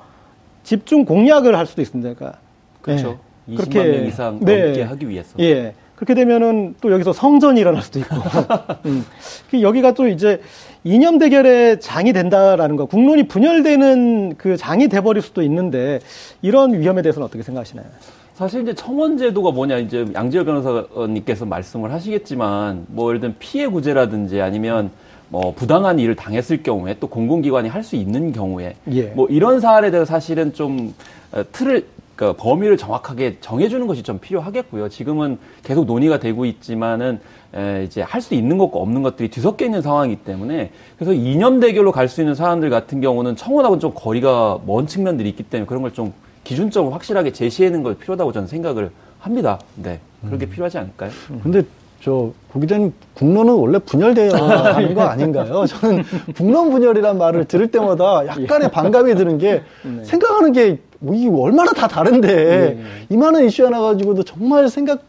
집중 0.65 1.05
공약을 1.05 1.57
할 1.57 1.67
수도 1.67 1.83
있습니다. 1.83 2.15
그러니까 2.15 2.39
그렇죠. 2.81 3.19
네. 3.47 3.55
20만 3.55 3.57
그렇게- 3.59 3.85
명 3.85 4.07
이상 4.07 4.39
네. 4.41 4.65
넘게 4.65 4.83
하기 4.83 5.09
위해서. 5.09 5.31
예. 5.41 5.75
그렇게 5.97 6.15
되면은 6.15 6.77
또 6.81 6.93
여기서 6.93 7.13
성전이 7.13 7.59
일어날 7.61 7.83
수도 7.83 7.99
있고. 7.99 8.15
음. 8.87 9.05
그 9.51 9.63
여기가 9.63 9.95
또 9.95 10.07
이제 10.07 10.41
이념 10.85 11.19
대결의 11.19 11.81
장이 11.81 12.13
된다라는 12.13 12.77
거, 12.77 12.85
국론이 12.85 13.27
분열되는 13.27 14.37
그 14.37 14.57
장이 14.57 14.89
돼버릴 14.89 15.23
수도 15.23 15.43
있는데 15.43 16.01
이런 16.43 16.79
위험에 16.79 17.03
대해서는 17.03 17.27
어떻게 17.27 17.43
생각하시나요? 17.43 17.87
사실 18.35 18.63
이제 18.63 18.75
청원 18.75 19.17
제도가 19.17 19.51
뭐냐 19.51 19.79
이제 19.79 20.05
양지열 20.15 20.45
변호사님께서 20.45 21.47
말씀을 21.47 21.91
하시겠지만 21.91 22.85
뭐 22.89 23.09
예를 23.09 23.21
들면 23.21 23.37
피해 23.39 23.67
구제라든지 23.67 24.43
아니면 24.43 24.91
뭐 25.31 25.55
부당한 25.57 25.99
일을 25.99 26.15
당했을 26.15 26.63
경우에 26.63 26.97
또 27.01 27.09
공공기관이 27.09 27.69
할 27.71 27.83
수 27.83 27.97
있는 27.97 28.33
경우에 28.33 28.77
예. 28.93 29.05
뭐 29.05 29.27
이런 29.29 29.59
사안에 29.61 29.91
대해서 29.91 30.05
사실은 30.05 30.53
좀 30.53 30.95
어, 31.33 31.43
틀을 31.51 31.87
그러니까 32.17 32.43
범위를 32.43 32.77
정확하게 32.79 33.37
정해주는 33.41 33.87
것이 33.87 34.03
좀 34.03 34.19
필요하겠고요. 34.19 34.89
지금은 34.89 35.39
계속 35.63 35.85
논의가 35.85 36.19
되고 36.19 36.45
있지만은 36.47 37.21
에, 37.55 37.85
이제 37.85 38.01
할 38.03 38.21
수 38.23 38.35
있는 38.35 38.59
것과 38.59 38.79
없는 38.81 39.03
것들이 39.03 39.29
뒤섞여 39.29 39.65
있는 39.67 39.83
상황이기 39.83 40.23
때문에 40.25 40.73
그래서 40.99 41.13
이념 41.13 41.61
대결로 41.61 41.93
갈 41.93 42.09
수 42.09 42.23
있는 42.23 42.35
사안들 42.35 42.71
같은 42.71 43.01
경우는 43.01 43.37
청원하고는 43.37 43.81
좀 43.81 43.93
거리가 43.95 44.61
먼 44.67 44.87
측면들이 44.87 45.29
있기 45.29 45.43
때문에 45.45 45.67
그런 45.67 45.83
걸 45.83 45.93
좀 45.93 46.13
기준점을 46.45 46.93
확실하게 46.93 47.33
제시하는 47.33 47.83
걸 47.83 47.95
필요하다고 47.97 48.33
저는 48.33 48.47
생각을 48.49 48.91
합니다. 49.19 49.59
네, 49.75 49.99
그렇게 50.25 50.47
필요하지 50.47 50.79
않을까요? 50.79 51.11
근데 51.43 51.63
저 52.01 52.33
고 52.57 52.61
기자님 52.61 52.93
국론은 53.13 53.53
원래 53.53 53.79
분열되어 53.79 54.33
가는 54.33 54.95
거 54.95 55.03
아닌가요? 55.03 55.67
저는 55.67 56.03
국론 56.35 56.71
분열이란 56.71 57.19
말을 57.19 57.45
들을 57.45 57.71
때마다 57.71 58.27
약간의 58.27 58.71
반감이 58.71 59.15
드는 59.15 59.37
게 59.37 59.63
생각하는 60.03 60.53
게뭐 60.53 61.15
이게 61.15 61.29
얼마나 61.29 61.73
다 61.73 61.87
다른데 61.87 62.79
이 63.11 63.17
많은 63.19 63.45
이슈 63.45 63.67
하나 63.67 63.81
가지고도 63.81 64.23
정말 64.23 64.71
생각 64.71 65.03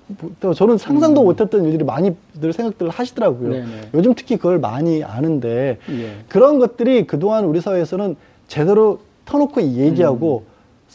저는 0.56 0.78
상상도 0.78 1.24
못했던 1.24 1.64
일들이 1.64 1.86
많이들 1.86 2.52
생각들을 2.52 2.92
하시더라고요. 2.92 3.50
네네. 3.50 3.66
요즘 3.94 4.14
특히 4.14 4.36
그걸 4.36 4.60
많이 4.60 5.04
아는데 5.06 5.78
예. 5.90 6.12
그런 6.28 6.60
것들이 6.60 7.08
그동안 7.08 7.46
우리 7.46 7.62
사회에서는 7.62 8.18
제대로 8.50 9.00
터놓고 9.26 9.62
얘기하고 9.62 10.44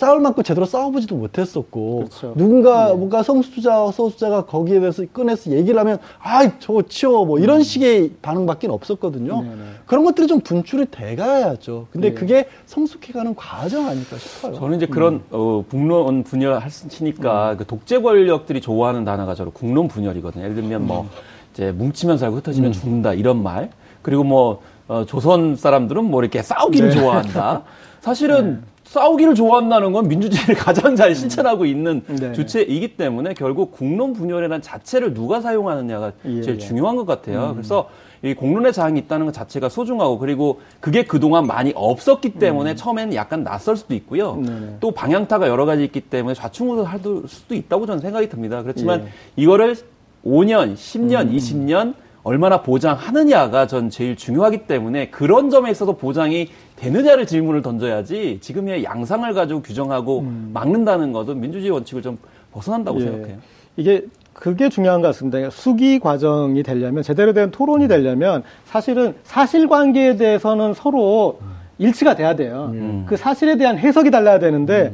싸울 0.02 0.18
만큼 0.18 0.42
제대로 0.42 0.66
싸워보지도 0.66 1.14
못했었고 1.14 1.96
그렇죠. 1.98 2.34
누군가 2.36 2.88
네. 2.88 2.94
뭔가 2.94 3.22
성수자 3.22 3.92
소수자가 3.92 4.46
거기에 4.46 4.80
대해서 4.80 5.04
꺼내서 5.06 5.52
얘기를 5.52 5.78
하면 5.78 5.98
아이 6.18 6.50
저거 6.58 6.82
치워 6.82 7.24
뭐 7.24 7.38
이런 7.38 7.62
식의 7.62 8.14
반응밖에 8.20 8.66
없었거든요. 8.66 9.38
음. 9.38 9.48
네네. 9.48 9.62
그런 9.86 10.04
것들이 10.04 10.26
좀 10.26 10.40
분출이 10.40 10.86
돼가야죠. 10.90 11.86
근데 11.92 12.08
네. 12.08 12.14
그게 12.14 12.48
성숙해가는 12.66 13.36
과정 13.36 13.86
아닐까 13.86 14.18
싶어요. 14.18 14.54
저는 14.54 14.78
이제 14.78 14.86
그런 14.86 15.14
음. 15.14 15.22
어, 15.30 15.64
국론 15.70 16.24
분열 16.24 16.58
하시니까 16.58 17.54
그 17.58 17.64
독재 17.64 18.00
권력들이 18.00 18.60
좋아하는 18.60 19.04
단어가 19.04 19.36
저로 19.36 19.52
국론 19.52 19.86
분열이거든요. 19.86 20.42
예를 20.42 20.56
들면 20.56 20.80
음. 20.80 20.86
뭐 20.88 21.08
이제 21.52 21.70
뭉치면 21.70 22.18
살고 22.18 22.38
흩어지면 22.38 22.72
죽는다 22.72 23.14
이런 23.14 23.40
말. 23.40 23.70
그리고 24.02 24.24
뭐 24.24 24.62
어, 24.88 25.04
조선 25.06 25.54
사람들은 25.54 26.02
뭐 26.02 26.22
이렇게 26.22 26.42
싸우기를 26.42 26.88
네. 26.88 26.96
좋아한다. 26.96 27.62
사실은 28.02 28.64
싸우기를 28.92 29.34
좋아한다는 29.34 29.92
건 29.92 30.06
민주주의를 30.06 30.54
가장 30.62 30.94
잘 30.94 31.14
실천하고 31.14 31.64
있는 31.64 32.02
네. 32.06 32.32
주체이기 32.32 32.96
때문에 32.98 33.32
결국 33.32 33.72
국론 33.72 34.12
분열이라는 34.12 34.60
자체를 34.60 35.14
누가 35.14 35.40
사용하느냐가 35.40 36.12
예, 36.26 36.42
제일 36.42 36.56
예. 36.56 36.58
중요한 36.58 36.96
것 36.96 37.06
같아요. 37.06 37.52
그래서 37.54 37.88
이 38.22 38.34
공론의 38.34 38.74
장이 38.74 39.00
있다는 39.00 39.24
것 39.26 39.32
자체가 39.32 39.70
소중하고 39.70 40.18
그리고 40.18 40.60
그게 40.80 41.04
그동안 41.04 41.46
많이 41.46 41.72
없었기 41.74 42.34
때문에 42.34 42.74
처음에는 42.74 43.14
약간 43.14 43.42
낯설 43.42 43.78
수도 43.78 43.94
있고요. 43.94 44.34
음. 44.34 44.42
네네. 44.42 44.76
또 44.80 44.90
방향타가 44.90 45.48
여러 45.48 45.64
가지 45.64 45.84
있기 45.84 46.02
때문에 46.02 46.34
좌충우돌 46.34 46.84
할 46.84 47.00
수도 47.26 47.54
있다고 47.54 47.86
저는 47.86 48.02
생각이 48.02 48.28
듭니다. 48.28 48.62
그렇지만 48.62 49.00
예. 49.00 49.04
음. 49.04 49.08
이거를 49.36 49.74
5년, 50.22 50.74
10년, 50.74 51.34
20년 51.34 51.94
얼마나 52.24 52.62
보장하느냐가 52.62 53.66
전 53.66 53.90
제일 53.90 54.16
중요하기 54.16 54.66
때문에 54.66 55.10
그런 55.10 55.50
점에 55.50 55.70
있어서 55.70 55.92
보장이 55.92 56.48
되느냐를 56.76 57.26
질문을 57.26 57.62
던져야지 57.62 58.38
지금의 58.40 58.84
양상을 58.84 59.32
가지고 59.34 59.62
규정하고 59.62 60.24
막는다는 60.52 61.12
것은 61.12 61.40
민주주의 61.40 61.70
원칙을 61.70 62.02
좀 62.02 62.18
벗어난다고 62.52 62.98
음. 62.98 63.02
예. 63.02 63.06
생각해요. 63.06 63.38
이게 63.76 64.04
그게 64.32 64.68
중요한 64.68 65.00
것 65.00 65.08
같습니다. 65.08 65.50
수기 65.50 65.98
과정이 65.98 66.62
되려면 66.62 67.02
제대로 67.02 67.32
된 67.32 67.50
토론이 67.50 67.88
되려면 67.88 68.42
사실은 68.64 69.14
사실관계에 69.24 70.16
대해서는 70.16 70.74
서로 70.74 71.38
일치가 71.78 72.14
돼야 72.14 72.36
돼요. 72.36 72.70
음. 72.72 73.04
그 73.08 73.16
사실에 73.16 73.56
대한 73.56 73.78
해석이 73.78 74.10
달라야 74.10 74.38
되는데 74.38 74.92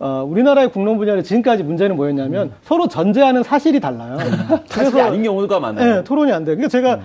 어, 0.00 0.24
우리나라의 0.26 0.70
국론 0.70 0.96
분야의 0.96 1.22
지금까지 1.22 1.62
문제는 1.62 1.94
뭐였냐면 1.94 2.52
서로 2.62 2.88
전제하는 2.88 3.42
사실이 3.42 3.80
달라요. 3.80 4.16
사실이 4.66 4.98
아닌 4.98 5.22
경우가 5.22 5.60
많아요. 5.60 5.96
네, 5.96 6.04
토론이 6.04 6.32
안 6.32 6.44
돼. 6.44 6.52
그러니까 6.56 6.68
제가 6.68 7.00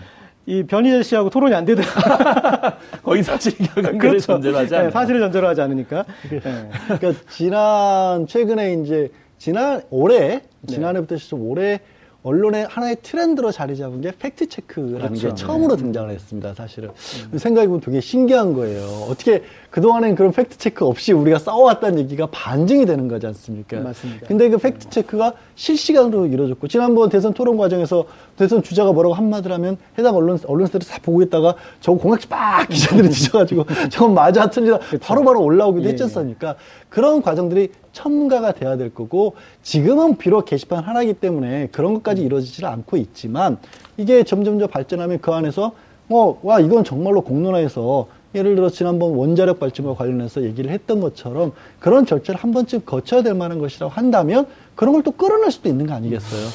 이 0.45 0.63
변희재 0.63 1.03
씨하고 1.03 1.29
토론이 1.29 1.53
안 1.53 1.65
되더라고요. 1.65 2.71
거의 3.03 3.21
사실관계를 3.21 4.19
전제로 4.21 4.57
하지 4.57 4.75
않아요. 4.75 4.87
네, 4.87 4.91
사실을 4.93 5.19
전제로 5.19 5.45
하지 5.45 5.59
않으니까. 5.61 6.05
네. 6.29 6.39
그러니까 6.87 7.21
지난 7.29 8.27
최근에 8.27 8.75
이제 8.75 9.11
지난 9.37 9.81
올해 9.89 10.41
네. 10.61 10.73
지난해부터 10.73 11.17
시작 11.17 11.41
올해 11.41 11.81
언론의 12.23 12.65
하나의 12.67 12.97
트렌드로 13.03 13.51
자리 13.51 13.77
잡은 13.77 14.01
게 14.01 14.11
팩트 14.17 14.47
체크라는 14.49 14.99
그렇죠. 14.99 15.29
게 15.29 15.35
처음으로 15.35 15.75
등장을 15.75 16.09
했습니다. 16.09 16.55
사실은 16.55 16.89
생각해 17.35 17.67
보면 17.67 17.81
되게 17.81 18.01
신기한 18.01 18.53
거예요. 18.53 18.83
어떻게 19.09 19.43
그 19.75 19.81
동안엔 19.81 20.15
그런 20.15 20.31
팩트 20.31 20.57
체크 20.57 20.85
없이 20.85 21.11
우리가 21.11 21.37
싸워왔다는 21.37 21.99
얘기가 21.99 22.27
반증이 22.27 22.85
되는 22.85 23.09
거지 23.09 23.27
않습니까? 23.27 23.81
맞습니다. 23.81 24.25
근데 24.25 24.47
그 24.47 24.57
팩트 24.57 24.89
체크가 24.89 25.33
실시간으로 25.55 26.27
이루어졌고 26.27 26.69
지난번 26.69 27.09
대선 27.09 27.33
토론 27.33 27.57
과정에서 27.57 28.05
대선 28.37 28.63
주자가 28.63 28.93
뭐라고 28.93 29.13
한마디를 29.15 29.53
하면 29.55 29.75
해당 29.99 30.15
언론 30.15 30.39
언론사들이 30.47 30.89
다 30.89 30.99
보고 31.03 31.21
있다가 31.23 31.55
저거 31.81 31.97
공약지 31.97 32.29
막 32.29 32.69
기자들이 32.69 33.09
뒤져가지고 33.11 33.65
저건 33.89 34.13
맞아 34.13 34.49
틀리다 34.49 34.79
바로바로 35.01 35.43
올라오기도 35.43 35.87
예, 35.87 35.89
했지 35.89 36.03
않습니까? 36.03 36.55
그런 36.87 37.21
과정들이 37.21 37.73
첨가가 37.91 38.53
돼야 38.53 38.77
될 38.77 38.93
거고 38.93 39.35
지금은 39.61 40.15
비록 40.15 40.45
게시판 40.45 40.85
하나이기 40.85 41.15
때문에 41.15 41.67
그런 41.73 41.95
것까지 41.95 42.21
이루어지지는 42.21 42.69
않고 42.69 42.95
있지만 42.95 43.57
이게 43.97 44.23
점점점 44.23 44.69
발전하면 44.69 45.19
그 45.19 45.33
안에서 45.33 45.73
어, 46.07 46.39
와 46.43 46.61
이건 46.61 46.85
정말로 46.85 47.19
공론화에서 47.21 48.07
예를 48.35 48.55
들어 48.55 48.69
지난번 48.69 49.13
원자력 49.15 49.59
발전과 49.59 49.95
관련해서 49.95 50.43
얘기를 50.43 50.69
했던 50.69 50.99
것처럼 50.99 51.53
그런 51.79 52.05
절차를 52.05 52.39
한 52.41 52.51
번쯤 52.51 52.81
거쳐야 52.85 53.23
될 53.23 53.33
만한 53.33 53.59
것이라고 53.59 53.91
한다면 53.91 54.45
그런 54.75 54.93
걸 54.93 55.03
또 55.05 55.11
끌어낼 55.11 55.51
수도 55.51 55.69
있는 55.69 55.85
거 55.85 55.93
아니겠어요? 55.93 56.47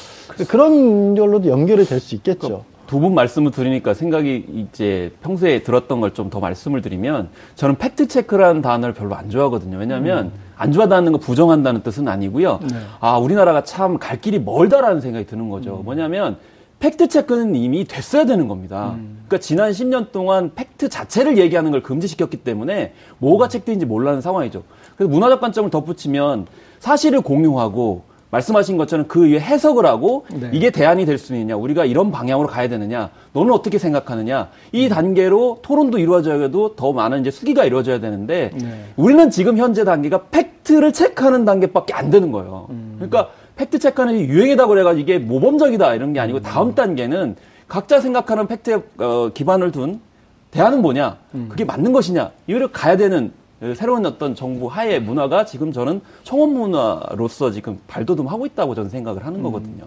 그런 0.47 1.15
걸로도 1.15 1.49
연결이 1.49 1.85
될 1.85 1.99
수 1.99 2.15
있겠죠. 2.15 2.65
두분 2.87 3.13
말씀을 3.15 3.51
드리니까 3.51 3.93
생각이 3.93 4.67
이제 4.71 5.11
평소에 5.23 5.63
들었던 5.63 6.01
걸 6.01 6.11
좀 6.13 6.29
더 6.29 6.39
말씀을 6.41 6.81
드리면 6.81 7.29
저는 7.55 7.77
팩트 7.77 8.07
체크라는 8.09 8.61
단어를 8.61 8.93
별로 8.93 9.15
안 9.15 9.29
좋아하거든요. 9.29 9.77
왜냐하면 9.77 10.25
음. 10.25 10.31
안 10.57 10.71
좋아하다는 10.73 11.13
거 11.13 11.17
부정한다는 11.17 11.81
뜻은 11.83 12.07
아니고요. 12.09 12.59
네. 12.69 12.77
아 12.99 13.17
우리나라가 13.17 13.63
참 13.63 13.97
갈 13.97 14.19
길이 14.19 14.39
멀다라는 14.39 14.99
생각이 15.01 15.25
드는 15.25 15.49
거죠. 15.49 15.77
음. 15.77 15.85
뭐냐면 15.85 16.35
팩트 16.81 17.07
체크는 17.07 17.55
이미 17.55 17.85
됐어야 17.85 18.25
되는 18.25 18.47
겁니다. 18.47 18.95
음. 18.97 19.19
그러니까 19.27 19.37
지난 19.37 19.71
10년 19.71 20.11
동안 20.11 20.51
팩트 20.55 20.89
자체를 20.89 21.37
얘기하는 21.37 21.71
걸 21.71 21.81
금지시켰기 21.83 22.37
때문에 22.37 22.93
뭐가 23.19 23.47
팩트인지 23.47 23.85
모르는 23.85 24.19
상황이죠. 24.19 24.63
그래서 24.97 25.09
문화적 25.09 25.39
관점을 25.39 25.69
덧붙이면 25.69 26.47
사실을 26.79 27.21
공유하고 27.21 28.09
말씀하신 28.31 28.77
것처럼 28.77 29.07
그 29.07 29.27
위에 29.27 29.39
해석을 29.39 29.85
하고 29.85 30.25
네. 30.33 30.49
이게 30.53 30.71
대안이 30.71 31.05
될 31.05 31.17
수 31.17 31.35
있느냐, 31.35 31.55
우리가 31.57 31.83
이런 31.85 32.11
방향으로 32.11 32.47
가야 32.47 32.69
되느냐, 32.69 33.09
너는 33.33 33.51
어떻게 33.53 33.77
생각하느냐, 33.77 34.43
음. 34.43 34.47
이 34.71 34.87
단계로 34.89 35.59
토론도 35.61 35.99
이루어져야도 35.99 36.75
더 36.77 36.93
많은 36.93 37.19
이제 37.21 37.29
숙의가 37.29 37.65
이루어져야 37.65 37.99
되는데 37.99 38.51
네. 38.57 38.85
우리는 38.95 39.29
지금 39.29 39.57
현재 39.57 39.83
단계가 39.83 40.23
팩트를 40.31 40.93
체크하는 40.93 41.43
단계밖에 41.45 41.93
안 41.93 42.09
되는 42.09 42.31
거예요. 42.31 42.67
음. 42.69 42.95
그러니까 42.95 43.29
팩트 43.61 43.77
체크하는 43.77 44.17
게 44.17 44.25
유행이다 44.25 44.65
그래가지고 44.65 45.01
이게 45.01 45.19
모범적이다 45.19 45.93
이런 45.93 46.13
게 46.13 46.19
아니고 46.19 46.39
음. 46.39 46.41
다음 46.41 46.73
단계는 46.73 47.35
각자 47.67 48.01
생각하는 48.01 48.47
팩트에 48.47 48.79
어, 48.97 49.29
기반을 49.31 49.71
둔 49.71 50.01
대안은 50.49 50.81
뭐냐, 50.81 51.17
음. 51.35 51.45
그게 51.47 51.63
맞는 51.63 51.93
것이냐, 51.93 52.31
이거를 52.47 52.71
가야 52.71 52.97
되는 52.97 53.31
어, 53.61 53.73
새로운 53.75 54.05
어떤 54.05 54.33
정부 54.33 54.65
하에 54.65 54.99
문화가 54.99 55.45
지금 55.45 55.71
저는 55.71 56.01
청원 56.23 56.53
문화로서 56.53 57.51
지금 57.51 57.79
발돋움하고 57.87 58.47
있다고 58.47 58.73
저는 58.73 58.89
생각을 58.89 59.21
음. 59.21 59.27
하는 59.27 59.43
거거든요. 59.43 59.85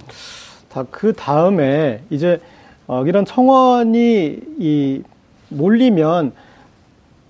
다그 0.71 1.13
다음에 1.13 2.01
이제 2.11 2.41
어, 2.87 3.05
이런 3.05 3.25
청원이 3.25 4.39
이 4.61 5.03
몰리면 5.49 6.33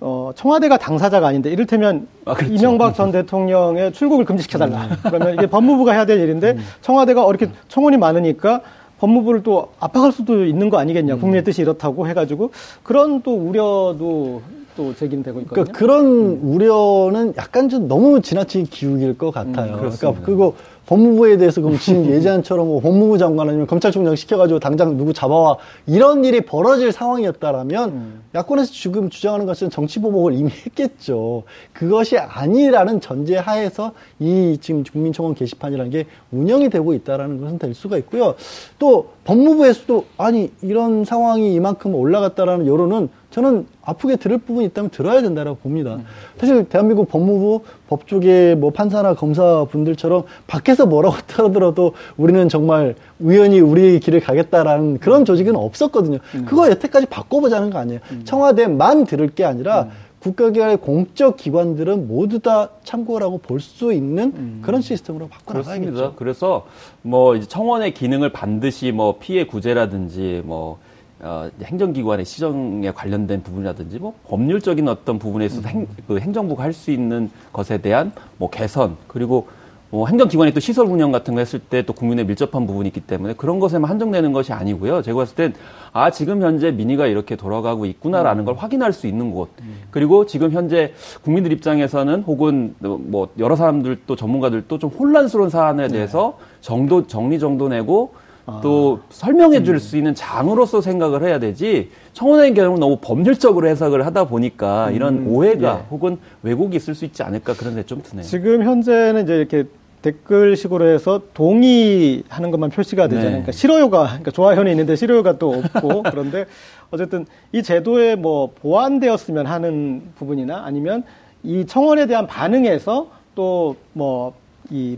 어, 0.01 0.31
청와대가 0.35 0.77
당사자가 0.77 1.27
아닌데 1.27 1.49
이를테면 1.49 2.07
아, 2.25 2.33
그렇죠. 2.33 2.53
이명박 2.53 2.95
전 2.95 3.11
대통령의 3.11 3.93
출국을 3.93 4.25
금지시켜달라. 4.25 4.89
그러면 5.03 5.35
이게 5.35 5.47
법무부가 5.47 5.93
해야 5.93 6.05
될 6.05 6.19
일인데 6.19 6.57
청와대가 6.81 7.25
어, 7.25 7.29
이렇게 7.29 7.49
청원이 7.69 7.97
많으니까 7.97 8.61
법무부를 8.99 9.43
또 9.43 9.69
압박할 9.79 10.11
수도 10.11 10.45
있는 10.45 10.69
거 10.69 10.77
아니겠냐. 10.77 11.15
국민의 11.17 11.43
뜻이 11.43 11.61
이렇다고 11.61 12.07
해가지고 12.07 12.51
그런 12.83 13.21
또 13.21 13.35
우려도 13.35 14.41
또 14.75 14.93
제기되고 14.95 15.41
있거든요. 15.41 15.63
그러니까 15.63 15.77
그런 15.77 16.05
우려는 16.41 17.33
약간 17.37 17.69
좀 17.69 17.87
너무 17.87 18.21
지나친 18.21 18.65
기우일 18.65 19.17
것 19.17 19.31
같아요. 19.31 19.75
음, 19.75 19.79
그러니까. 19.79 20.13
그리고 20.23 20.55
법무부에 20.87 21.37
대해서 21.37 21.61
그럼 21.61 21.77
지금 21.79 22.05
예전처럼 22.05 22.67
뭐 22.67 22.79
법무부 22.79 23.17
장관 23.17 23.49
아니면 23.49 23.67
검찰총장 23.67 24.15
시켜가지고 24.15 24.59
당장 24.59 24.97
누구 24.97 25.13
잡아와 25.13 25.57
이런 25.87 26.23
일이 26.23 26.41
벌어질 26.41 26.91
상황이었다라면 26.91 27.89
음. 27.89 28.23
야권에서 28.35 28.71
지금 28.71 29.09
주장하는 29.09 29.45
것은 29.45 29.69
정치 29.69 29.99
보복을 29.99 30.33
이미 30.33 30.51
했겠죠. 30.51 31.43
그것이 31.73 32.17
아니라는 32.17 33.01
전제 33.01 33.37
하에서 33.37 33.93
이 34.19 34.57
지금 34.61 34.83
국민청원 34.83 35.35
게시판이라는 35.35 35.91
게 35.91 36.05
운영이 36.31 36.69
되고 36.69 36.93
있다라는 36.93 37.41
것은 37.41 37.59
될 37.59 37.73
수가 37.73 37.97
있고요. 37.97 38.35
또 38.77 39.09
법무부에서도 39.23 40.05
아니 40.17 40.51
이런 40.61 41.03
상황이 41.05 41.53
이만큼 41.53 41.95
올라갔다라는 41.95 42.67
여론은 42.67 43.09
저는 43.35 43.67
아프게 43.83 44.15
들을 44.15 44.37
부분이 44.37 44.65
있다면 44.67 44.91
들어야 44.91 45.21
된다라고 45.21 45.57
봅니다. 45.57 45.99
사실 46.37 46.63
대한민국 46.69 47.09
법무부 47.09 47.63
법조계 47.89 48.55
뭐 48.55 48.69
판사나 48.69 49.13
검사 49.15 49.65
분들처럼 49.65 50.23
밖에서 50.47 50.85
뭐라고 50.85 51.17
하더라도 51.43 51.91
우리는 52.15 52.47
정말 52.47 52.95
우연히 53.19 53.59
우리의 53.59 53.99
길을 53.99 54.21
가겠다라는 54.21 54.99
그런 54.99 55.25
조직은 55.25 55.53
없었거든요. 55.57 56.19
그거 56.45 56.69
여태까지 56.69 57.07
바꿔보자는 57.07 57.71
거 57.71 57.77
아니에요. 57.77 57.99
청와대만 58.23 59.03
들을 59.03 59.27
게 59.27 59.43
아니라 59.43 59.89
국가기관의 60.19 60.77
공적 60.77 61.35
기관들은 61.35 62.07
모두 62.07 62.39
다 62.39 62.69
참고라고 62.85 63.39
볼 63.39 63.59
수 63.59 63.91
있는 63.91 64.61
그런 64.61 64.81
시스템으로 64.81 65.27
바꿔나가야겠죠. 65.27 65.91
그렇습니다. 65.91 66.15
그래서 66.17 66.65
뭐 67.01 67.35
이제 67.35 67.45
청원의 67.49 67.93
기능을 67.95 68.31
반드시 68.31 68.93
뭐 68.93 69.17
피해 69.19 69.45
구제라든지 69.45 70.41
뭐 70.45 70.79
어, 71.21 71.49
행정기관의 71.63 72.25
시정에 72.25 72.91
관련된 72.91 73.41
부분이라든지 73.43 73.99
뭐 73.99 74.13
법률적인 74.27 74.87
어떤 74.89 75.17
부분에 75.17 75.45
있어서 75.45 75.67
행, 75.69 75.87
그 76.07 76.19
행정부가 76.19 76.63
할 76.63 76.73
수 76.73 76.91
있는 76.91 77.29
것에 77.53 77.77
대한 77.77 78.11
뭐 78.37 78.49
개선 78.49 78.97
그리고 79.07 79.47
뭐 79.91 80.07
행정기관이 80.07 80.51
또 80.53 80.59
시설 80.59 80.87
운영 80.87 81.13
같은 81.13 81.35
거 81.35 81.39
했을 81.39 81.59
때 81.59 81.83
또 81.83 81.93
국민에 81.93 82.25
밀접한 82.25 82.67
부분이 82.67 82.87
있기 82.89 82.99
때문에 83.01 83.33
그런 83.35 83.59
것에만 83.61 83.89
한정되는 83.89 84.33
것이 84.33 84.51
아니고요. 84.51 85.01
제가 85.03 85.19
봤을 85.19 85.35
땐, 85.35 85.53
아, 85.93 86.09
지금 86.11 86.41
현재 86.41 86.71
민의가 86.71 87.05
이렇게 87.07 87.37
돌아가고 87.37 87.85
있구나라는 87.85 88.43
걸 88.43 88.55
확인할 88.55 88.91
수 88.91 89.07
있는 89.07 89.31
곳. 89.31 89.49
그리고 89.91 90.25
지금 90.25 90.51
현재 90.51 90.91
국민들 91.21 91.53
입장에서는 91.53 92.23
혹은 92.23 92.75
뭐 92.79 93.29
여러 93.39 93.55
사람들도 93.55 94.13
전문가들 94.17 94.67
도 94.67 94.77
좀 94.79 94.89
혼란스러운 94.89 95.49
사안에 95.49 95.87
대해서 95.87 96.37
정도, 96.59 97.07
정리 97.07 97.39
정도 97.39 97.69
내고 97.69 98.15
또 98.61 98.99
설명해 99.09 99.63
줄 99.63 99.79
수 99.79 99.97
있는 99.97 100.13
장으로서 100.13 100.79
생각을 100.81 101.23
해야 101.23 101.39
되지 101.39 101.89
청원의 102.13 102.53
경우는 102.53 102.79
너무 102.79 102.97
법률적으로 103.01 103.67
해석을 103.67 104.05
하다 104.05 104.25
보니까 104.25 104.91
이런 104.91 105.25
오해가 105.27 105.79
예. 105.79 105.85
혹은 105.89 106.17
왜곡이 106.43 106.75
있을 106.77 106.93
수 106.95 107.05
있지 107.05 107.23
않을까 107.23 107.53
그런 107.55 107.75
데좀 107.75 108.01
드네요. 108.03 108.23
지금 108.23 108.63
현재는 108.63 109.23
이제 109.23 109.35
이렇게 109.35 109.63
댓글식으로 110.03 110.85
해서 110.87 111.21
동의하는 111.33 112.51
것만 112.51 112.69
표시가 112.69 113.07
되잖아요. 113.07 113.25
네. 113.25 113.31
그러니까 113.31 113.51
싫어요가, 113.51 114.03
그러니까 114.05 114.29
좋아요는 114.29 114.71
있는데 114.71 114.95
싫어요가 114.95 115.39
또 115.39 115.51
없고 115.73 116.03
그런데 116.11 116.45
어쨌든 116.91 117.25
이 117.51 117.63
제도에 117.63 118.15
뭐 118.15 118.51
보완되었으면 118.61 119.47
하는 119.47 120.03
부분이나 120.19 120.63
아니면 120.65 121.03
이 121.41 121.65
청원에 121.65 122.05
대한 122.05 122.27
반응에서 122.27 123.09
또 123.35 123.75
뭐 123.93 124.33
이 124.71 124.97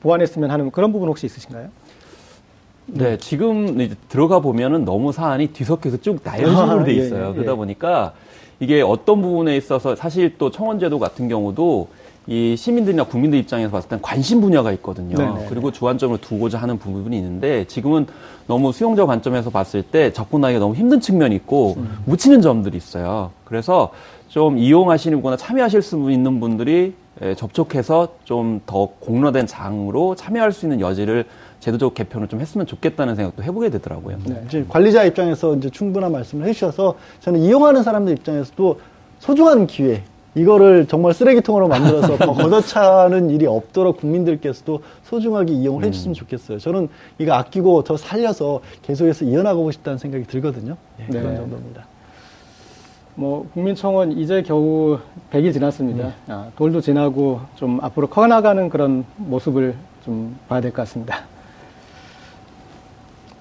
보완했으면 0.00 0.50
하는 0.50 0.70
그런 0.70 0.92
부분 0.92 1.08
혹시 1.08 1.26
있으신가요? 1.26 1.68
네, 2.88 3.18
지금 3.18 3.80
이제 3.80 3.94
들어가 4.08 4.40
보면은 4.40 4.84
너무 4.84 5.12
사안이 5.12 5.48
뒤섞여서 5.48 5.98
쭉 5.98 6.20
나열식으로 6.24 6.84
돼 6.84 6.92
예, 6.92 6.96
있어요. 7.04 7.28
예, 7.30 7.32
그러다 7.34 7.52
예. 7.52 7.56
보니까 7.56 8.12
이게 8.60 8.80
어떤 8.80 9.20
부분에 9.22 9.56
있어서 9.56 9.94
사실 9.94 10.36
또 10.38 10.50
청원제도 10.50 10.98
같은 10.98 11.28
경우도 11.28 11.88
이 12.26 12.56
시민들이나 12.56 13.04
국민들 13.04 13.38
입장에서 13.38 13.70
봤을 13.70 13.88
땐 13.88 14.00
관심 14.02 14.40
분야가 14.40 14.72
있거든요. 14.72 15.16
네네. 15.16 15.46
그리고 15.48 15.70
주안점을 15.70 16.18
두고자 16.18 16.58
하는 16.58 16.78
부분이 16.78 17.16
있는데 17.16 17.64
지금은 17.66 18.06
너무 18.46 18.72
수용자 18.72 19.06
관점에서 19.06 19.48
봤을 19.50 19.82
때 19.82 20.12
접근하기가 20.12 20.60
너무 20.60 20.74
힘든 20.74 21.00
측면이 21.00 21.34
있고 21.36 21.76
묻히는 22.04 22.42
점들이 22.42 22.76
있어요. 22.76 23.30
그래서 23.44 23.90
좀 24.28 24.58
이용하시는 24.58 25.22
거나 25.22 25.36
참여하실 25.36 25.80
수 25.80 26.10
있는 26.10 26.38
분들이 26.40 26.94
에, 27.20 27.34
접촉해서 27.34 28.08
좀 28.24 28.60
더 28.66 28.88
공론화된 29.00 29.46
장으로 29.46 30.14
참여할 30.14 30.52
수 30.52 30.66
있는 30.66 30.80
여지를 30.80 31.24
제도적 31.60 31.94
개편을 31.94 32.28
좀 32.28 32.40
했으면 32.40 32.66
좋겠다는 32.66 33.16
생각도 33.16 33.42
해보게 33.42 33.70
되더라고요. 33.70 34.18
네, 34.24 34.42
이제 34.46 34.64
관리자 34.68 35.04
입장에서 35.04 35.56
이제 35.56 35.68
충분한 35.70 36.12
말씀을 36.12 36.46
해주셔서 36.46 36.94
저는 37.20 37.40
이용하는 37.40 37.82
사람들 37.82 38.12
입장에서도 38.12 38.80
소중한 39.18 39.66
기회 39.66 40.02
이거를 40.36 40.86
정말 40.86 41.14
쓰레기통으로 41.14 41.66
만들어서 41.66 42.16
더 42.16 42.32
걷어차는 42.34 43.30
일이 43.30 43.46
없도록 43.46 43.96
국민들께서도 43.96 44.82
소중하게 45.02 45.52
이용을 45.54 45.84
해주셨으면 45.84 46.14
좋겠어요. 46.14 46.58
저는 46.58 46.88
이거 47.18 47.32
아끼고 47.32 47.82
더 47.82 47.96
살려서 47.96 48.60
계속해서 48.82 49.24
이어나가고 49.24 49.72
싶다는 49.72 49.98
생각이 49.98 50.24
들거든요. 50.24 50.76
예, 51.00 51.06
네. 51.10 51.20
그런 51.20 51.34
정도입니다. 51.36 51.86
뭐 53.16 53.48
국민청원 53.52 54.12
이제 54.12 54.42
겨우 54.42 54.98
100이 55.32 55.52
지났습니다. 55.52 56.12
아, 56.28 56.50
돌도 56.54 56.82
지나고 56.82 57.40
좀 57.56 57.80
앞으로 57.82 58.06
커나가는 58.06 58.68
그런 58.68 59.04
모습을 59.16 59.74
좀 60.04 60.36
봐야 60.48 60.60
될 60.60 60.70
것 60.70 60.82
같습니다. 60.82 61.22